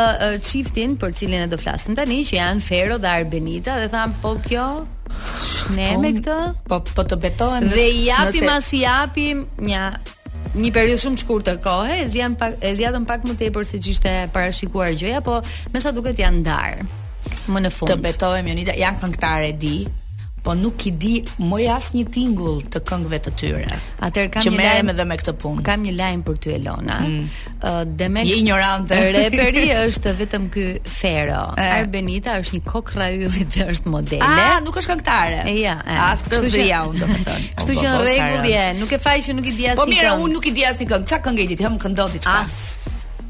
çiftin 0.45 0.97
për 1.01 1.15
cilin 1.17 1.43
e 1.49 1.49
do 1.49 1.57
flasim 1.57 1.97
tani 1.97 2.21
që 2.29 2.37
janë 2.43 2.61
Fero 2.69 2.99
dhe 3.01 3.09
Arbenita 3.17 3.81
dhe 3.81 3.89
tham 3.89 4.13
po 4.23 4.37
kjo 4.47 4.67
Ne 5.77 5.91
me 6.01 6.11
këtë? 6.17 6.37
Po 6.71 6.79
po 6.95 7.05
të 7.07 7.17
betohem. 7.25 7.69
Dhe 7.73 7.87
japim 8.07 8.47
nëse... 8.47 8.57
as 8.57 8.71
japim 8.77 9.45
një 9.67 9.85
një 10.61 10.71
periudhë 10.75 11.03
shumë 11.05 11.19
të 11.21 11.25
shkurtër 11.25 11.61
kohe, 11.63 11.99
e 12.03 12.07
zian 12.11 12.35
pak 12.39 12.57
e 12.59 12.73
zjatën 12.79 13.05
pak 13.07 13.27
më 13.29 13.37
tepër 13.45 13.69
se 13.71 13.79
ç'ishte 13.83 14.15
parashikuar 14.35 14.97
gjëja, 14.99 15.21
po 15.27 15.37
me 15.75 15.83
sa 15.85 15.93
duket 15.95 16.19
janë 16.25 16.41
ndar. 16.43 16.81
Më 17.53 17.63
në 17.67 17.71
fund. 17.75 17.93
Të 17.93 18.01
betohem 18.09 18.49
Jonida, 18.51 18.75
janë 18.79 18.99
këngëtare 19.05 19.53
di, 19.63 19.77
po 20.43 20.53
nuk 20.57 20.83
i 20.89 20.93
di 20.97 21.13
më 21.51 21.61
as 21.75 21.91
një 21.95 22.05
tingull 22.15 22.61
të 22.73 22.81
këngëve 22.89 23.19
të 23.27 23.33
tyre. 23.41 23.79
Atëher 24.07 24.31
kam 24.33 24.45
një 24.47 24.61
lajm 24.63 24.93
edhe 24.95 25.07
me 25.11 25.19
këtë 25.21 25.35
punë. 25.43 25.65
Kam 25.67 25.85
një 25.85 25.95
lajm 25.99 26.23
për 26.27 26.39
ty 26.45 26.53
Elona. 26.57 26.97
Mm. 27.07 27.35
Uh, 27.59 27.81
Demek 28.03 28.29
i 28.31 28.39
ignorante. 28.41 29.01
Reperi 29.17 29.67
është 29.83 30.15
vetëm 30.23 30.47
ky 30.55 30.67
Fero. 30.85 31.43
Eh. 31.61 31.69
Arbenita 31.81 32.39
është 32.41 32.57
një 32.57 32.63
kokrra 32.69 33.11
ylli 33.19 33.45
dhe 33.57 33.67
është 33.75 33.93
modele. 33.93 34.31
Ah, 34.31 34.59
nuk 34.65 34.81
është 34.81 34.95
këngëtare. 34.95 35.43
Eh, 35.53 35.59
ja, 35.65 35.75
eh. 35.85 36.05
As 36.07 36.25
këtë 36.27 36.55
zë 36.57 36.65
ja 36.71 36.83
unë 36.89 37.03
domethënë. 37.03 37.43
Kështu 37.61 37.75
po, 37.75 37.83
që 37.85 37.93
rregull 38.07 38.41
po, 38.41 38.55
je, 38.55 38.65
nuk 38.81 38.97
e 38.97 39.01
faj 39.09 39.19
që 39.29 39.37
nuk 39.39 39.53
i 39.53 39.57
di 39.61 39.69
as 39.75 39.77
po 39.77 39.85
këngë. 39.85 39.99
Po 39.99 40.03
mira, 40.07 40.17
unë 40.25 40.39
nuk 40.39 40.49
i 40.49 40.55
di 40.57 40.67
as 40.71 40.81
këngë. 40.81 41.05
Çfarë 41.13 41.27
këngë 41.29 41.49
di 41.55 41.61
ti? 41.61 41.69
Hem 41.69 41.77
këndon 41.85 42.17
diçka. 42.17 42.41
As 42.47 42.63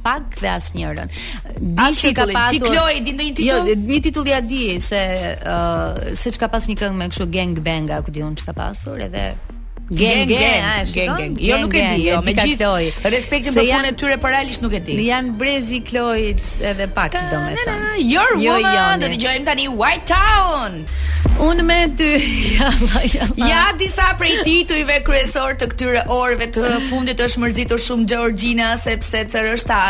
pak 0.03 0.41
dhe 0.41 0.49
asnjërin. 0.55 1.11
Di 1.81 1.89
që 2.01 2.13
ka 2.17 2.27
pasur. 2.33 2.57
Ti 2.59 2.61
Kloi, 2.65 2.97
di 3.05 3.13
ndonjë 3.17 3.35
titull? 3.37 3.51
Jo, 3.51 3.79
një 3.93 4.01
titull 4.09 4.31
ja 4.33 4.41
di 4.53 4.63
se 4.85 5.01
ë 5.01 5.55
uh, 5.55 6.19
se 6.19 6.33
çka 6.37 6.49
pas 6.53 6.69
një 6.71 6.79
këngë 6.83 7.01
me 7.01 7.09
kështu 7.13 7.29
gang 7.35 7.57
banga, 7.67 8.01
ku 8.07 8.15
diun 8.15 8.37
çka 8.41 8.55
pasur 8.57 9.01
edhe 9.09 9.29
Gen, 9.93 10.29
gen, 10.29 10.87
gen, 10.87 11.17
gen, 11.19 11.37
Jo 11.41 11.57
nuk 11.59 11.73
e 11.75 11.81
di, 11.97 12.05
jo, 12.07 12.21
me 12.23 12.31
gjithë 12.31 13.09
respektin 13.11 13.57
për 13.57 13.65
punën 13.73 13.89
e 13.89 13.97
tyre 13.99 14.19
paralisht 14.23 14.63
nuk 14.63 14.77
e 14.79 14.81
di. 14.87 14.95
Jan 15.09 15.33
Brezi 15.35 15.81
Kloit 15.83 16.39
edhe 16.63 16.87
pak 16.95 17.11
do 17.11 17.41
Jo, 17.99 18.23
jo, 18.39 18.55
jo, 18.63 18.85
do 19.03 19.09
të 19.09 19.17
dëgjojmë 19.17 19.49
tani 19.51 19.67
White 19.67 20.07
Town. 20.13 20.85
Unë 21.43 21.67
me 21.67 21.81
ty, 21.99 22.13
jalla, 22.61 23.03
jalla. 23.11 23.51
Ja, 23.51 23.65
disa 23.83 24.13
prej 24.15 24.39
titujve 24.47 25.01
kryesor 25.03 25.59
të 25.59 25.71
këtyre 25.75 26.07
orëve 26.07 26.53
të 26.55 26.71
fundit 26.87 27.27
është 27.27 27.43
mërzitur 27.49 27.83
shumë 27.91 28.07
Georgina, 28.15 28.77
sepse 28.79 29.27
cërë 29.27 29.59
është 29.59 29.85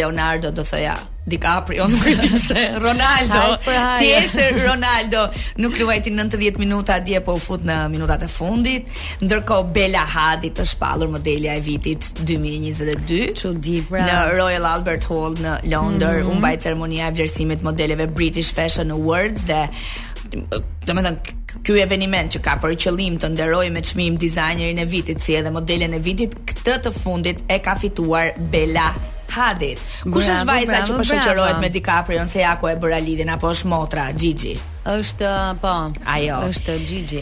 Leonardo 0.00 0.48
do 0.50 0.62
thëja. 0.64 0.96
DiCaprio, 1.28 1.86
nuk 1.90 2.04
e 2.06 2.16
di 2.16 2.28
pse, 2.28 2.78
Ronaldo. 2.78 3.58
Thjesht 4.00 4.40
Ronaldo 4.64 5.28
nuk 5.60 5.76
luajti 5.78 6.10
90 6.10 6.56
minuta 6.58 6.96
dje 7.04 7.20
po 7.22 7.34
u 7.36 7.38
fut 7.38 7.60
në 7.66 7.76
minutat 7.92 8.22
e 8.24 8.28
fundit, 8.28 8.88
ndërkohë 9.20 9.66
Bella 9.74 10.06
Hadid 10.14 10.56
është 10.56 10.70
shpallur 10.72 11.12
modelja 11.12 11.54
e 11.58 11.64
vitit 11.64 12.08
2022. 12.22 13.34
Çudi 13.36 13.82
pra. 13.88 14.06
Në 14.06 14.40
Royal 14.40 14.64
Albert 14.70 15.04
Hall 15.10 15.36
në 15.36 15.58
Londër 15.68 16.22
mm 16.22 16.26
-hmm. 16.26 16.30
u 16.34 16.38
mbaj 16.40 16.56
ceremonia 16.64 17.08
e 17.08 17.12
vlerësimit 17.18 17.62
modeleve 17.62 18.06
British 18.06 18.54
Fashion 18.54 18.90
Awards 18.90 19.44
dhe 19.44 19.68
do 20.32 20.58
të 20.94 21.02
them 21.02 21.16
ky 21.62 21.80
eveniment 21.82 22.32
që 22.32 22.40
ka 22.40 22.58
për 22.62 22.70
qëllim 22.80 23.18
të 23.20 23.28
nderojë 23.34 23.70
me 23.72 23.82
çmim 23.82 24.16
dizajnerin 24.18 24.78
e 24.78 24.84
vitit 24.84 25.20
si 25.20 25.34
edhe 25.36 25.50
modelen 25.50 25.94
e 25.94 25.98
vitit, 25.98 26.32
këtë 26.48 26.80
të 26.84 26.92
fundit 26.94 27.44
e 27.48 27.58
ka 27.60 27.74
fituar 27.76 28.32
Bella 28.38 28.92
Hadit. 29.34 29.78
Kush 30.10 30.28
është 30.32 30.46
vajza 30.48 30.80
që 30.88 30.96
po 30.98 31.04
shoqërohet 31.06 31.60
me 31.62 31.68
DiCaprio 31.74 32.26
se 32.30 32.42
ja 32.42 32.54
ku 32.58 32.68
e 32.70 32.74
bëra 32.82 32.98
lidhjen 33.04 33.30
apo 33.36 33.52
është 33.54 33.70
motra 33.72 34.08
Gigi? 34.16 34.56
është 34.90 35.28
po 35.60 35.70
ajo 36.08 36.36
është 36.48 36.74
Gigi 36.88 37.18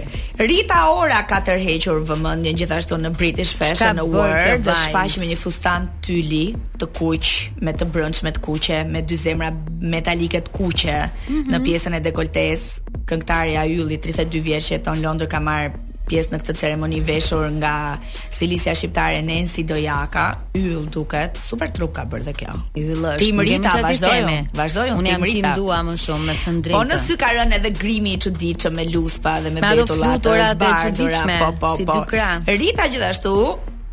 Rita 0.46 0.76
Ora 0.94 1.18
ka 1.26 1.40
tërhequr 1.48 1.98
vëmendjen 2.06 2.54
gjithashtu 2.60 2.94
në 3.02 3.10
British 3.18 3.56
Fashion 3.58 3.96
Shka 3.98 4.04
Award 4.04 4.62
të 4.68 4.76
shfaq 4.84 5.16
me 5.18 5.26
një 5.32 5.38
fustan 5.40 5.88
tyli 6.06 6.44
të 6.78 6.86
kuq 7.00 7.32
me 7.66 7.74
të 7.74 7.90
brëndshme 7.96 8.30
të 8.38 8.44
kuqe 8.46 8.78
me 8.92 9.02
dy 9.02 9.18
zemra 9.18 9.50
metalike 9.90 10.40
të 10.46 10.54
kuqe 10.54 10.94
mm 11.00 11.10
-hmm. 11.26 11.50
në 11.50 11.56
mhm. 11.58 11.66
pjesën 11.66 11.96
e 11.98 12.00
dekoltes 12.06 12.62
këngëtarja 13.10 13.66
Ylli 13.74 13.98
32 14.06 14.42
vjeç 14.48 14.70
jeton 14.76 14.96
në 15.02 15.08
Londër 15.08 15.28
ka 15.34 15.40
marr 15.50 15.70
pjesë 16.08 16.34
në 16.34 16.38
këtë 16.42 16.54
ceremoni 16.60 17.00
veshur 17.04 17.46
nga 17.60 17.72
stilistja 18.06 18.72
shqiptare 18.78 19.20
Nancy 19.26 19.64
Dojaka, 19.68 20.24
yll 20.58 20.86
duket, 20.94 21.38
super 21.42 21.70
truk 21.76 21.94
ka 21.98 22.04
bërë 22.10 22.26
dhe 22.30 22.34
kjo. 22.40 22.56
Yll 22.82 23.08
është. 23.12 23.16
Tim 23.22 23.44
Rita 23.48 23.74
vazhdoi. 23.86 24.34
Vazhdoi 24.58 24.84
Tim 24.88 24.98
Rita. 24.98 24.98
Unë 24.98 25.12
jam 25.12 25.26
Tim 25.30 25.48
Dua 25.62 25.78
më 25.90 25.96
shumë 26.06 26.28
me 26.30 26.36
fëndrit. 26.42 26.76
Po 26.78 26.82
në 26.88 27.00
sy 27.06 27.18
ka 27.20 27.30
rënë 27.36 27.58
edhe 27.60 27.72
grimi 27.78 28.14
i 28.16 28.20
çuditshëm 28.24 28.78
me 28.80 28.86
luspa 28.92 29.36
dhe 29.44 29.54
me 29.58 29.62
betullat. 29.64 30.28
Me 30.28 30.52
të 30.58 30.74
çuditshme, 30.86 31.38
po, 31.42 31.50
po, 31.52 31.58
po. 31.68 31.74
si 31.80 31.86
dukra. 31.92 32.30
Rita 32.48 32.88
gjithashtu 32.92 33.36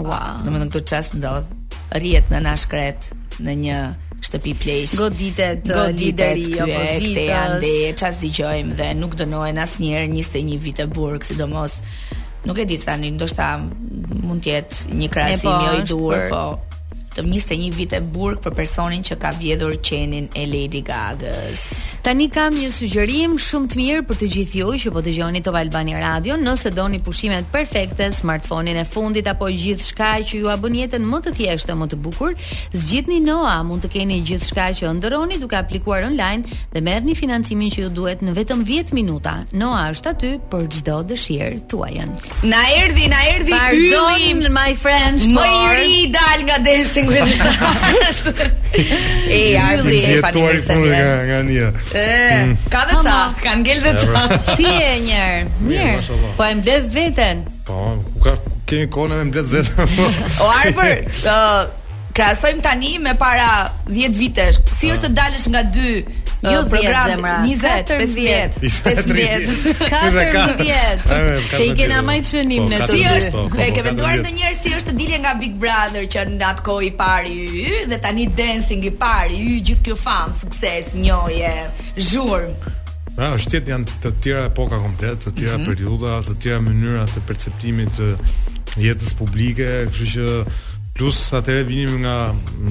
Wow. 0.00 0.42
Domethënë 0.46 0.72
këtë 0.74 0.86
çast 0.90 1.14
ndodh 1.20 1.60
rihet 2.02 2.26
në 2.34 2.42
nashkret 2.48 3.12
në 3.44 3.56
një 3.62 3.78
shtëpi 4.24 4.52
plesh. 4.56 4.96
Goditet, 4.96 5.62
uh, 5.68 5.92
lideri 5.92 6.46
i 6.54 6.60
opozitës. 6.64 7.70
Çfarë 8.00 8.18
dëgjojmë 8.24 8.76
dhe 8.80 8.88
nuk 9.00 9.16
dënohen 9.20 9.60
asnjëherë 9.64 10.08
21 10.16 10.56
vit 10.64 10.82
e 10.84 10.88
burg, 10.96 11.26
sidomos 11.26 11.78
nuk 12.48 12.60
e 12.60 12.66
di 12.68 12.76
tani, 12.82 13.12
ndoshta 13.16 13.48
mund 14.28 14.44
të 14.44 14.52
jetë 14.52 15.00
një 15.00 15.10
krahasim 15.14 15.50
po, 15.50 15.58
jo 15.68 15.74
i 15.82 15.88
duhur, 15.90 16.22
po. 16.32 16.42
po 16.60 16.73
të 17.14 17.22
21 17.28 17.74
vite 17.78 18.00
burg 18.00 18.40
për 18.42 18.54
personin 18.58 19.02
që 19.06 19.16
ka 19.22 19.30
vjedhur 19.38 19.76
qenin 19.86 20.26
e 20.34 20.44
Lady 20.50 20.80
Gaga's. 20.86 21.62
Tani 22.04 22.26
kam 22.28 22.52
një 22.52 22.68
sugjerim 22.74 23.36
shumë 23.40 23.70
të 23.72 23.78
mirë 23.80 24.00
për 24.04 24.18
të 24.20 24.26
gjithë 24.34 24.58
ju 24.58 24.72
që 24.82 24.90
po 24.92 25.00
dëgjoni 25.06 25.40
Top 25.46 25.56
Albani 25.56 25.94
Radio, 25.96 26.36
nëse 26.36 26.72
doni 26.76 26.98
pushimet 27.00 27.46
perfekte, 27.52 28.10
smartfonin 28.12 28.76
e 28.76 28.84
fundit 28.84 29.28
apo 29.30 29.48
gjithçka 29.48 30.10
që 30.28 30.42
ju 30.42 30.50
bën 30.64 30.76
jetën 30.82 31.06
më 31.08 31.20
të 31.24 31.32
thjeshtë 31.38 31.70
të 31.70 31.76
më 31.80 31.88
të 31.94 32.00
bukur, 32.04 32.34
zgjidhni 32.74 33.20
Noa, 33.24 33.54
mund 33.64 33.86
të 33.86 33.92
keni 33.94 34.18
gjithçka 34.26 34.66
që 34.80 34.90
ëndrroni 34.90 35.38
duke 35.40 35.56
aplikuar 35.56 36.04
online 36.10 36.44
dhe 36.74 36.82
merrni 36.84 37.14
financimin 37.16 37.70
që 37.72 37.86
ju 37.86 37.92
duhet 38.00 38.20
në 38.26 38.34
vetëm 38.36 38.66
10 38.68 38.92
minuta. 38.98 39.38
Noa 39.56 39.86
është 39.94 40.12
aty 40.12 40.34
për 40.52 40.68
çdo 40.76 40.98
dëshirë 41.08 41.62
tuajën. 41.72 42.12
Na 42.52 42.66
erdhi, 42.82 43.08
na 43.08 43.22
erdhi 43.32 43.56
yllim, 43.78 44.44
my 44.52 44.74
friends. 44.76 45.24
Më 45.32 45.46
i 45.54 45.64
ri 45.78 45.96
dal 46.12 46.44
nga 46.48 46.58
desi 46.68 47.03
penguin 47.04 47.34
e 49.28 49.40
ardhi 49.58 49.96
e 50.04 50.20
fatin 50.24 50.56
se 50.58 50.74
nga 50.74 51.06
nga 51.28 51.38
një 51.50 51.66
mm. 51.74 52.56
ka 52.72 52.80
dhe 52.88 52.96
ca 53.04 53.18
ka 53.44 53.52
ngel 53.62 53.78
dhe 53.84 53.92
ca 54.10 54.22
si 54.56 54.64
e 54.66 54.92
një 55.06 55.22
mirë 55.68 56.18
po 56.40 56.44
e 56.48 56.54
mbledh 56.62 56.88
veten 56.96 57.44
po 57.68 57.78
u 57.92 58.18
ka 58.24 58.32
kemi 58.66 58.88
kohë 58.96 59.20
e 59.22 59.28
mbledh 59.30 59.48
veten 59.54 59.96
o 60.44 60.50
arbër 60.50 61.04
uh, 61.36 61.62
krahasojm 62.16 62.60
tani 62.64 62.96
me 63.06 63.14
para 63.18 63.72
10 63.90 64.14
vitesh 64.20 64.62
si 64.78 64.92
është 64.94 65.10
të 65.12 65.16
dalësh 65.20 65.48
nga 65.54 65.62
dy 65.76 66.02
jo, 66.50 66.56
jo 66.60 66.64
program 66.68 67.08
20, 67.10 67.20
15 67.84 67.84
15 68.84 68.96
Se 71.50 71.62
i 71.66 71.72
kena 71.76 72.02
më 72.04 72.16
po, 72.18 72.20
të 72.24 72.26
shënim 72.30 72.64
në 72.70 72.76
të. 72.84 72.92
e 73.00 73.02
po, 73.34 73.40
ke 73.76 73.80
vënduar 73.86 74.14
ndonjëherë 74.22 74.58
si 74.60 74.68
është 74.76 74.92
dilje 74.98 75.18
nga 75.24 75.32
Big 75.40 75.54
Brother 75.60 76.04
që 76.12 76.20
në 76.32 76.38
i 76.84 76.86
pari 76.92 77.34
dhe 77.90 77.96
tani 77.98 78.24
dancing 78.38 78.82
i 78.84 78.90
pari, 78.90 79.34
i 79.34 79.36
gjithë 79.62 79.82
kjo 79.84 79.96
fam, 79.96 80.32
sukses, 80.34 80.86
njohje, 80.94 81.54
zhurmë. 81.96 82.52
Pra, 83.14 83.38
shtetet 83.38 83.68
janë 83.68 83.84
të 84.02 84.10
tjera 84.22 84.44
epoka 84.50 84.76
komplet, 84.82 85.18
të 85.24 85.30
tjera 85.38 85.56
mm 85.56 85.60
-hmm. 85.64 85.70
periudha, 85.70 86.12
të 86.26 86.34
tjera 86.42 86.58
mënyra 86.60 87.04
të 87.06 87.18
perceptimit 87.26 87.90
të 87.98 88.14
jetës 88.86 89.12
publike, 89.14 89.68
kështu 89.90 90.04
që 90.06 90.08
shë 90.14 90.28
Plus 90.94 91.16
atëherë 91.34 91.64
vinim 91.66 91.96
nga 92.04 92.14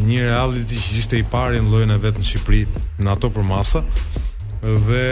një 0.07 0.29
reality 0.29 0.79
që 0.79 0.99
ishte 1.01 1.17
i 1.19 1.25
parë 1.27 1.59
në 1.59 1.71
llojin 1.73 1.91
e 1.91 1.97
vet 2.05 2.19
në 2.21 2.27
Shqipëri, 2.29 2.61
në 3.03 3.11
ato 3.11 3.27
për 3.35 3.45
masa. 3.49 3.81
Dhe 4.63 5.07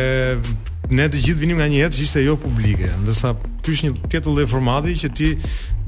ne 0.96 1.08
të 1.12 1.24
gjithë 1.26 1.42
vinim 1.44 1.60
nga 1.60 1.68
një 1.74 1.82
jetë 1.82 1.98
që 2.00 2.06
ishte 2.06 2.24
jo 2.24 2.38
publike, 2.40 2.88
ndërsa 3.04 3.34
ky 3.66 3.76
është 3.76 3.90
një 3.90 3.98
tjetër 4.14 4.32
lloj 4.38 4.48
formati 4.54 4.96
që 5.04 5.10
ti 5.20 5.28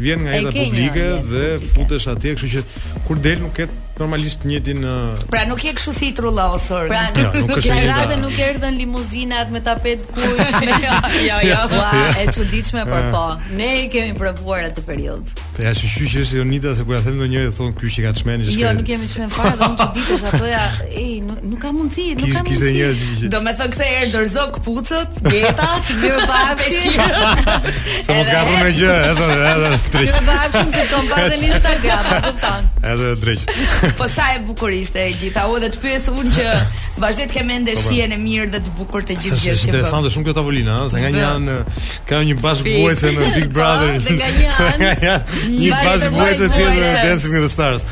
vjen 0.03 0.25
nga 0.25 0.35
jeta 0.35 0.53
publike 0.57 1.07
një, 1.07 1.23
dhe 1.31 1.45
futesh 1.71 2.11
atje, 2.11 2.35
kështu 2.35 2.51
që 2.57 3.01
kur 3.07 3.23
del 3.23 3.39
nuk 3.45 3.55
ke 3.59 3.69
normalisht 3.99 4.45
një 4.49 4.59
ditë 4.65 4.79
në 4.81 4.93
Pra 5.31 5.43
nuk 5.47 5.61
je 5.67 5.73
kështu 5.77 5.93
si 5.97 6.09
trulla 6.17 6.47
o 6.55 6.59
thor. 6.61 6.87
Pra 6.89 7.03
nuk, 7.13 7.35
nuk 7.43 7.51
është 7.59 7.73
edhe 7.75 8.05
da... 8.13 8.17
nuk 8.19 8.37
erdhën 8.45 8.77
limuzinat 8.81 9.51
me 9.53 9.61
tapet 9.65 10.01
kuq. 10.07 10.39
Me... 10.63 10.73
jo, 10.81 10.95
jo, 11.27 11.35
jo. 11.45 11.59
Ua, 11.77 11.91
e 12.23 12.25
çuditshme 12.33 12.85
por 12.87 13.05
po. 13.13 13.23
Ne 13.57 13.67
i 13.83 13.89
kemi 13.93 14.15
provuar 14.17 14.65
atë 14.71 14.83
periudhë. 14.87 15.37
Po 15.57 15.65
ja 15.67 15.73
shqy 15.77 16.07
që 16.15 16.23
Jonita 16.39 16.71
se 16.77 16.85
kur 16.87 16.95
ja 16.97 17.03
them 17.05 17.19
ndonjëri 17.21 17.51
thon 17.57 17.73
ky 17.77 17.91
që 17.95 18.05
ka 18.07 18.13
çmen 18.21 18.41
i 18.45 18.55
Jo, 18.57 18.71
nuk 18.77 18.87
kemi 18.87 19.09
çmen 19.11 19.29
fare 19.33 19.53
dhe 19.59 19.69
të 19.77 19.87
çuditesh 19.93 20.25
atoja, 20.31 20.61
ej, 20.87 21.13
nuk 21.27 21.59
ka 21.61 21.71
mundësi, 21.75 22.07
nuk 22.17 22.33
ka 22.33 22.41
mundësi. 22.47 23.29
Do 23.33 23.41
më 23.45 23.53
thon 23.59 23.73
këthe 23.75 23.89
erë 23.99 24.09
dorzo 24.15 24.47
kputucët, 24.57 25.19
getat, 25.29 25.93
mirë 26.01 26.25
bafshi. 26.31 26.95
Sa 28.07 28.17
mos 28.17 28.31
garrun 28.33 28.63
me 28.63 28.71
gjë, 28.73 28.97
edhe 29.11 29.29
edhe 29.51 29.71
drejt. 29.97 30.17
Mirë 30.17 30.25
bafshi 30.31 30.67
se 30.77 30.87
kom 30.93 31.11
bazën 31.13 31.43
Instagram, 31.51 32.11
kupton. 32.25 32.71
Edhe 32.95 33.13
drejt. 33.21 33.51
po 33.99 34.07
sa 34.07 34.35
e 34.35 34.39
bukur 34.47 34.71
ishte 34.71 34.99
e 35.07 35.11
gjitha. 35.17 35.43
U 35.51 35.59
dhe 35.63 35.69
të 35.73 35.81
pyes 35.83 36.07
unë 36.11 36.31
që 36.37 36.45
vazhdet 37.03 37.33
ke 37.35 37.43
mende 37.47 37.73
po, 37.75 37.79
po. 37.81 37.83
shijen 37.87 38.13
e 38.15 38.19
mirë 38.21 38.47
dhe 38.55 38.61
të 38.65 38.73
bukur 38.79 39.03
të 39.05 39.17
gjithë 39.19 39.39
gjithë. 39.41 39.55
Është 39.55 39.67
po. 39.67 39.71
interesante 39.71 40.11
shumë 40.13 40.27
kjo 40.29 40.35
tavolina, 40.39 40.77
ëh, 40.85 40.89
se 40.93 41.03
nga 41.03 41.11
një 41.17 41.25
an 41.29 41.51
ka 42.09 42.21
një 42.29 42.37
bashkëvojse 42.43 43.13
në 43.17 43.29
Big 43.37 43.53
Brother. 43.55 43.99
Dhe 44.07 44.17
nga 44.19 44.31
një 44.39 44.53
an 44.67 44.87
një 45.51 45.83
bashkëvojse 45.89 46.49
tjetër 46.55 46.81
në 46.81 46.95
Dancing 47.01 47.37
with 47.37 47.47
the 47.49 47.53
Stars. 47.53 47.87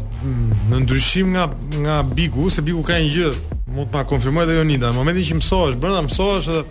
në 0.71 0.79
ndryshim 0.85 1.27
nga 1.35 1.51
nga 1.83 2.03
Biku, 2.03 2.49
se 2.49 2.61
Biku 2.61 2.83
ka 2.83 2.93
një 2.95 3.11
gjë, 3.11 3.33
mund 3.67 3.91
të 3.91 3.95
ma 3.97 4.03
konfirmojë 4.07 4.43
edhe 4.43 4.55
Jonida, 4.57 4.87
në 4.89 4.95
momentin 4.95 5.25
që 5.27 5.33
mësohesh, 5.41 5.75
brenda 5.75 6.01
mësohesh 6.01 6.47
edhe 6.47 6.63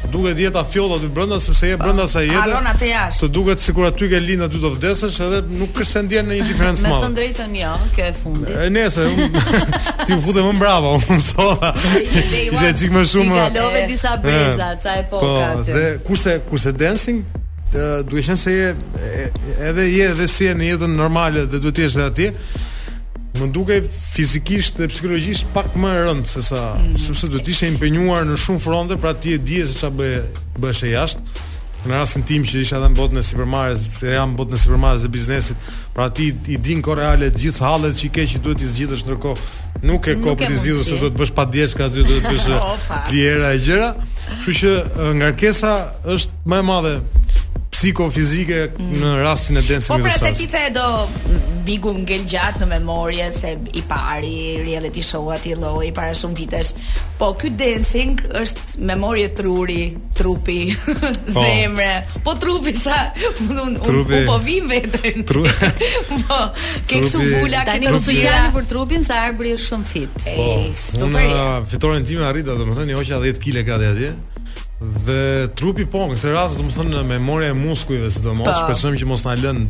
të 0.00 0.10
duket 0.12 0.38
jeta 0.40 0.62
fjollë 0.64 0.96
aty 0.96 1.08
brenda 1.14 1.38
sepse 1.40 1.68
je 1.68 1.76
brenda 1.80 2.04
asaj 2.08 2.24
jete. 2.26 2.42
Alon 2.42 2.66
atë 2.72 2.86
jashtë. 2.88 3.20
Të 3.24 3.28
duket 3.34 3.62
sikur 3.64 3.86
aty 3.88 4.08
ke 4.10 4.20
lind 4.22 4.42
aty 4.46 4.60
do 4.62 4.70
vdesësh 4.74 5.18
edhe 5.26 5.40
nuk 5.60 5.72
kish 5.76 5.90
se 5.92 6.02
ndjen 6.06 6.28
në 6.30 6.38
një 6.38 6.46
diferencë 6.50 6.86
madhe. 6.86 7.00
Me 7.00 7.08
të 7.08 7.18
drejtën 7.18 7.58
jo, 7.58 7.74
kjo 7.96 8.06
e 8.06 8.14
fundit. 8.22 8.54
E 8.54 8.70
nese, 8.74 9.08
ti 10.06 10.16
u 10.16 10.20
futem 10.24 10.48
më 10.52 10.62
bravo, 10.62 10.94
më 11.02 11.18
mësova. 11.18 11.72
Ishte 12.04 12.72
çik 12.80 12.94
më 12.96 13.04
shumë. 13.12 13.36
Ti 13.36 13.58
kalove 13.58 13.84
disa 13.90 14.16
breza, 14.24 14.72
ca 14.80 14.96
po, 15.12 15.20
e 15.20 15.44
aty. 15.44 15.66
Po, 15.68 15.76
dhe 15.76 15.84
kurse 16.06 16.38
kurse 16.48 16.72
dancing 16.76 17.24
duhet 17.70 18.32
të 18.34 18.40
se 18.40 18.56
edhe 19.68 19.84
je 19.88 20.08
edhe 20.10 20.26
si 20.28 20.48
në 20.58 20.72
jetën 20.72 20.96
normale 21.04 21.44
dhe 21.46 21.60
duhet 21.62 21.76
të 21.78 21.84
jesh 21.86 22.00
atje 22.08 22.32
më 23.40 23.48
dukej 23.54 23.80
fizikisht 24.14 24.78
dhe 24.78 24.88
psikologjisht 24.92 25.46
pak 25.54 25.72
më 25.78 25.90
e 25.96 26.00
rëndë 26.06 26.28
se 26.30 26.42
sa, 26.44 26.74
mm. 26.78 26.96
sepse 27.00 27.28
do 27.32 27.40
të 27.40 27.54
ishe 27.54 27.68
impenjuar 27.72 28.26
në 28.28 28.36
shumë 28.40 28.64
fronte, 28.64 28.98
pra 29.00 29.14
ti 29.16 29.36
e 29.36 29.40
dije 29.40 29.66
se 29.70 29.78
çfarë 29.80 29.98
bëhe 30.00 30.26
bëhesh 30.60 30.82
jashtë. 30.90 31.46
Në 31.80 31.96
rastin 31.96 32.26
tim 32.28 32.42
që 32.44 32.60
isha 32.60 32.76
edhe 32.76 32.90
në 32.92 32.98
botën 32.98 33.20
e 33.20 33.24
supermarketit, 33.24 33.94
se 33.96 34.10
jam 34.12 34.34
në 34.34 34.36
botën 34.40 34.58
e 34.58 34.60
supermarketit 34.60 35.06
dhe 35.06 35.12
biznesit, 35.14 35.62
pra 35.96 36.10
ti 36.16 36.26
i 36.52 36.58
din 36.60 36.82
kohë 36.84 36.98
reale 37.00 37.30
të 37.32 37.40
gjithë 37.46 37.64
hallet 37.64 37.96
që 37.96 38.06
i 38.08 38.12
ke 38.18 38.26
që 38.34 38.42
duhet 38.44 38.64
i 38.66 38.72
zgjidhësh 38.74 39.04
ndërkohë. 39.08 39.48
Nuk 39.88 40.08
e 40.12 40.18
kopë 40.20 40.50
të 40.50 40.58
zgjidhësh 40.60 40.90
se 40.90 40.98
do 41.00 41.08
të 41.08 41.22
bësh 41.22 41.32
padijeshka 41.38 41.86
ka 41.86 41.92
do 41.96 42.04
të 42.04 42.18
bësh 42.28 42.50
tjera 43.08 43.52
e 43.56 43.62
gjëra. 43.64 43.88
Kështu 44.30 44.52
që 44.58 44.74
ngarkesa 45.18 45.72
është 46.12 46.52
më 46.52 46.60
e 46.60 46.66
madhe 46.68 46.92
psikofizike 47.80 48.56
në 49.00 49.10
rastin 49.22 49.56
e 49.60 49.62
Dancing 49.64 49.94
Po 50.02 50.04
pra 50.04 50.12
se 50.18 50.34
ti 50.36 50.46
the 50.52 50.66
do 50.74 50.86
bigu 51.64 51.92
ngel 52.02 52.22
gjatë 52.28 52.60
në 52.64 52.66
memorje 52.68 53.28
se 53.34 53.54
i 53.78 53.82
pari 53.88 54.32
reality 54.64 55.02
show 55.04 55.26
aty 55.32 55.52
lloj 55.60 55.86
para 55.96 56.14
shumë 56.16 56.36
vitesh. 56.40 56.70
Po 57.20 57.30
ky 57.40 57.50
dancing 57.56 58.20
është 58.40 58.80
memorje 58.90 59.26
truri, 59.36 59.80
trupi, 60.16 60.60
po. 61.34 61.40
zemre. 61.44 61.90
Po 62.24 62.32
trupi 62.40 62.72
sa 62.80 63.00
un, 63.46 63.50
un, 63.60 63.74
un, 63.76 63.96
un 64.00 64.24
po 64.28 64.36
vim 64.44 64.68
vetën. 64.72 65.24
Trupi. 65.28 65.70
po 66.26 66.40
ke 66.50 67.00
kështu 67.04 67.22
vula 67.30 67.64
tani 67.68 67.92
nuk 67.92 68.04
u 68.08 68.16
jani 68.16 68.52
për 68.58 68.68
trupin 68.74 69.04
sa 69.04 69.22
arbri 69.30 69.54
është 69.56 69.66
shumë 69.72 69.92
fit. 69.94 70.24
Po, 70.28 70.48
super. 70.80 71.12
Unë 71.12 71.68
fitoren 71.74 72.04
time 72.08 72.24
arrita 72.28 72.56
domethënë 72.60 72.98
hoqa 73.00 73.20
10 73.24 73.40
kg 73.46 73.68
ka 73.70 73.80
atje. 73.94 74.10
Dhe 74.80 75.46
trupi 75.60 75.84
po, 75.86 76.06
në 76.08 76.14
këtë 76.16 76.30
rrasë 76.32 76.56
të 76.56 76.64
më 76.64 76.72
thënë 76.76 76.92
në 76.94 77.00
memoria 77.10 77.50
e 77.52 77.56
muskujve 77.56 78.08
sidomos, 78.14 78.46
të 78.48 78.72
mos, 78.72 78.94
që 79.02 79.08
mos 79.10 79.26
në 79.26 79.34
alën 79.34 79.64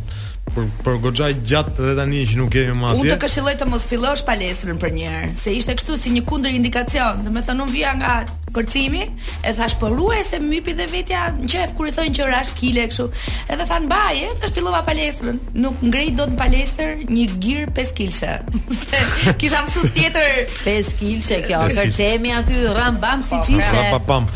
Për, 0.51 0.65
për 0.83 1.17
gjatë 1.47 1.73
dhe 1.85 1.91
tani 1.99 2.21
që 2.27 2.37
nuk 2.39 2.49
kemi 2.51 2.73
ma 2.79 2.89
tje 2.97 3.03
Unë 3.05 3.11
të 3.13 3.17
këshilloj 3.21 3.53
të 3.61 3.67
mos 3.71 3.85
filosh 3.91 4.23
palesrën 4.27 4.79
për 4.81 4.95
njerë 4.97 5.29
Se 5.39 5.51
ishte 5.55 5.75
kështu 5.77 5.99
si 6.01 6.11
një 6.15 6.23
kundër 6.29 6.55
indikacion 6.57 7.21
Dhe 7.25 7.31
me 7.33 7.43
thënë 7.45 7.67
unë 7.67 7.75
vija 7.75 7.91
nga 8.01 8.15
kërcimi, 8.55 9.03
e 9.47 9.53
thash 9.55 9.75
po 9.79 9.87
ruaj 9.93 10.21
se 10.29 10.39
mypi 10.43 10.73
dhe 10.77 10.87
vetja 10.91 11.21
qef 11.49 11.73
kur 11.77 11.89
i 11.89 11.93
thonë 11.95 12.13
që 12.17 12.27
rash 12.31 12.53
kile 12.57 12.85
kështu. 12.91 13.07
Edhe 13.53 13.65
than 13.69 13.89
baje, 13.91 14.29
thash 14.41 14.53
fillova 14.55 14.83
palestrën. 14.87 15.39
Nuk 15.63 15.83
ngrej 15.87 16.11
dot 16.19 16.33
në 16.33 16.39
palestër 16.39 17.03
një 17.09 17.27
gir 17.43 17.69
5 17.79 17.93
kilsha. 17.97 18.37
Kisha 19.41 19.61
mësu 19.67 19.91
tjetër 19.95 20.41
5 20.65 20.91
kilsha 20.99 21.41
kjo. 21.45 21.61
Kërcemi 21.77 22.33
aty 22.39 22.63
ram 22.77 22.99
bam 23.03 23.23
si 23.27 23.39
çishe. 23.47 23.69
Po, 23.71 23.77
po. 23.77 23.85
Ram 23.85 24.09
bam. 24.09 24.29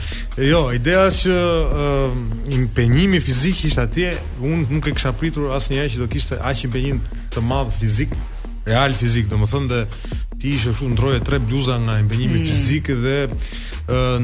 Jo, 0.46 0.62
ideja 0.76 1.06
është 1.08 1.34
uh, 1.34 2.16
impenjimi 2.58 3.22
fizik 3.24 3.62
ishte 3.70 3.84
atje, 3.86 4.10
unë 4.44 4.64
nuk 4.74 4.90
e 4.92 4.96
kisha 4.98 5.14
pritur 5.16 5.54
asnjëherë 5.56 5.94
që 5.96 6.02
do 6.04 6.10
kishte 6.12 6.40
aq 6.50 6.66
impenjim 6.68 7.00
të 7.36 7.44
madh 7.44 7.72
fizik, 7.80 8.12
real 8.68 8.96
fizik, 9.00 9.30
domethënë 9.32 9.64
më 9.64 9.72
thënë 9.86 10.24
ti 10.42 10.48
ishe 10.56 10.72
kështu 10.74 10.90
ndroje 10.94 11.20
tre 11.24 11.40
bluza 11.40 11.78
nga 11.80 12.00
imbenimi 12.00 12.36
mm. 12.40 12.48
fizik 12.48 12.90
dhe 13.04 13.20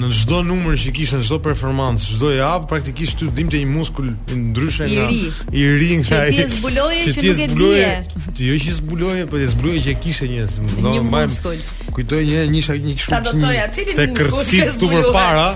në 0.02 0.08
çdo 0.18 0.40
numër 0.48 0.76
që 0.84 0.92
kishte 0.98 1.20
në 1.22 1.28
çdo 1.28 1.38
performancë 1.46 2.16
çdo 2.18 2.32
javë 2.34 2.68
praktikisht 2.72 3.20
ty 3.22 3.28
dimte 3.38 3.60
një 3.62 3.68
muskul 3.72 4.08
ndryshe 4.34 4.88
nga 4.92 5.06
i 5.54 5.64
ri 5.78 6.00
nga 6.04 6.24
ti 6.34 6.48
zbuloje 6.56 7.02
që, 7.08 7.24
nuk 7.24 7.42
zbuloje, 7.54 7.90
e 7.96 8.36
di 8.38 8.50
jo 8.52 8.58
që 8.66 8.78
zbuloje 8.82 9.28
po 9.32 9.38
e 9.40 9.48
zbuloje 9.56 9.84
që 9.88 9.94
kishte 10.04 10.32
një 10.34 10.48
do 10.82 10.96
një 11.00 11.06
muskul 11.14 11.62
kujtoj 11.96 12.24
një 12.32 12.46
një 12.52 12.64
një 12.88 12.98
kështu 13.02 13.36
një 13.46 13.70
te 13.76 14.08
kërcit 14.20 14.70
këtu 14.74 14.90
përpara 14.96 15.50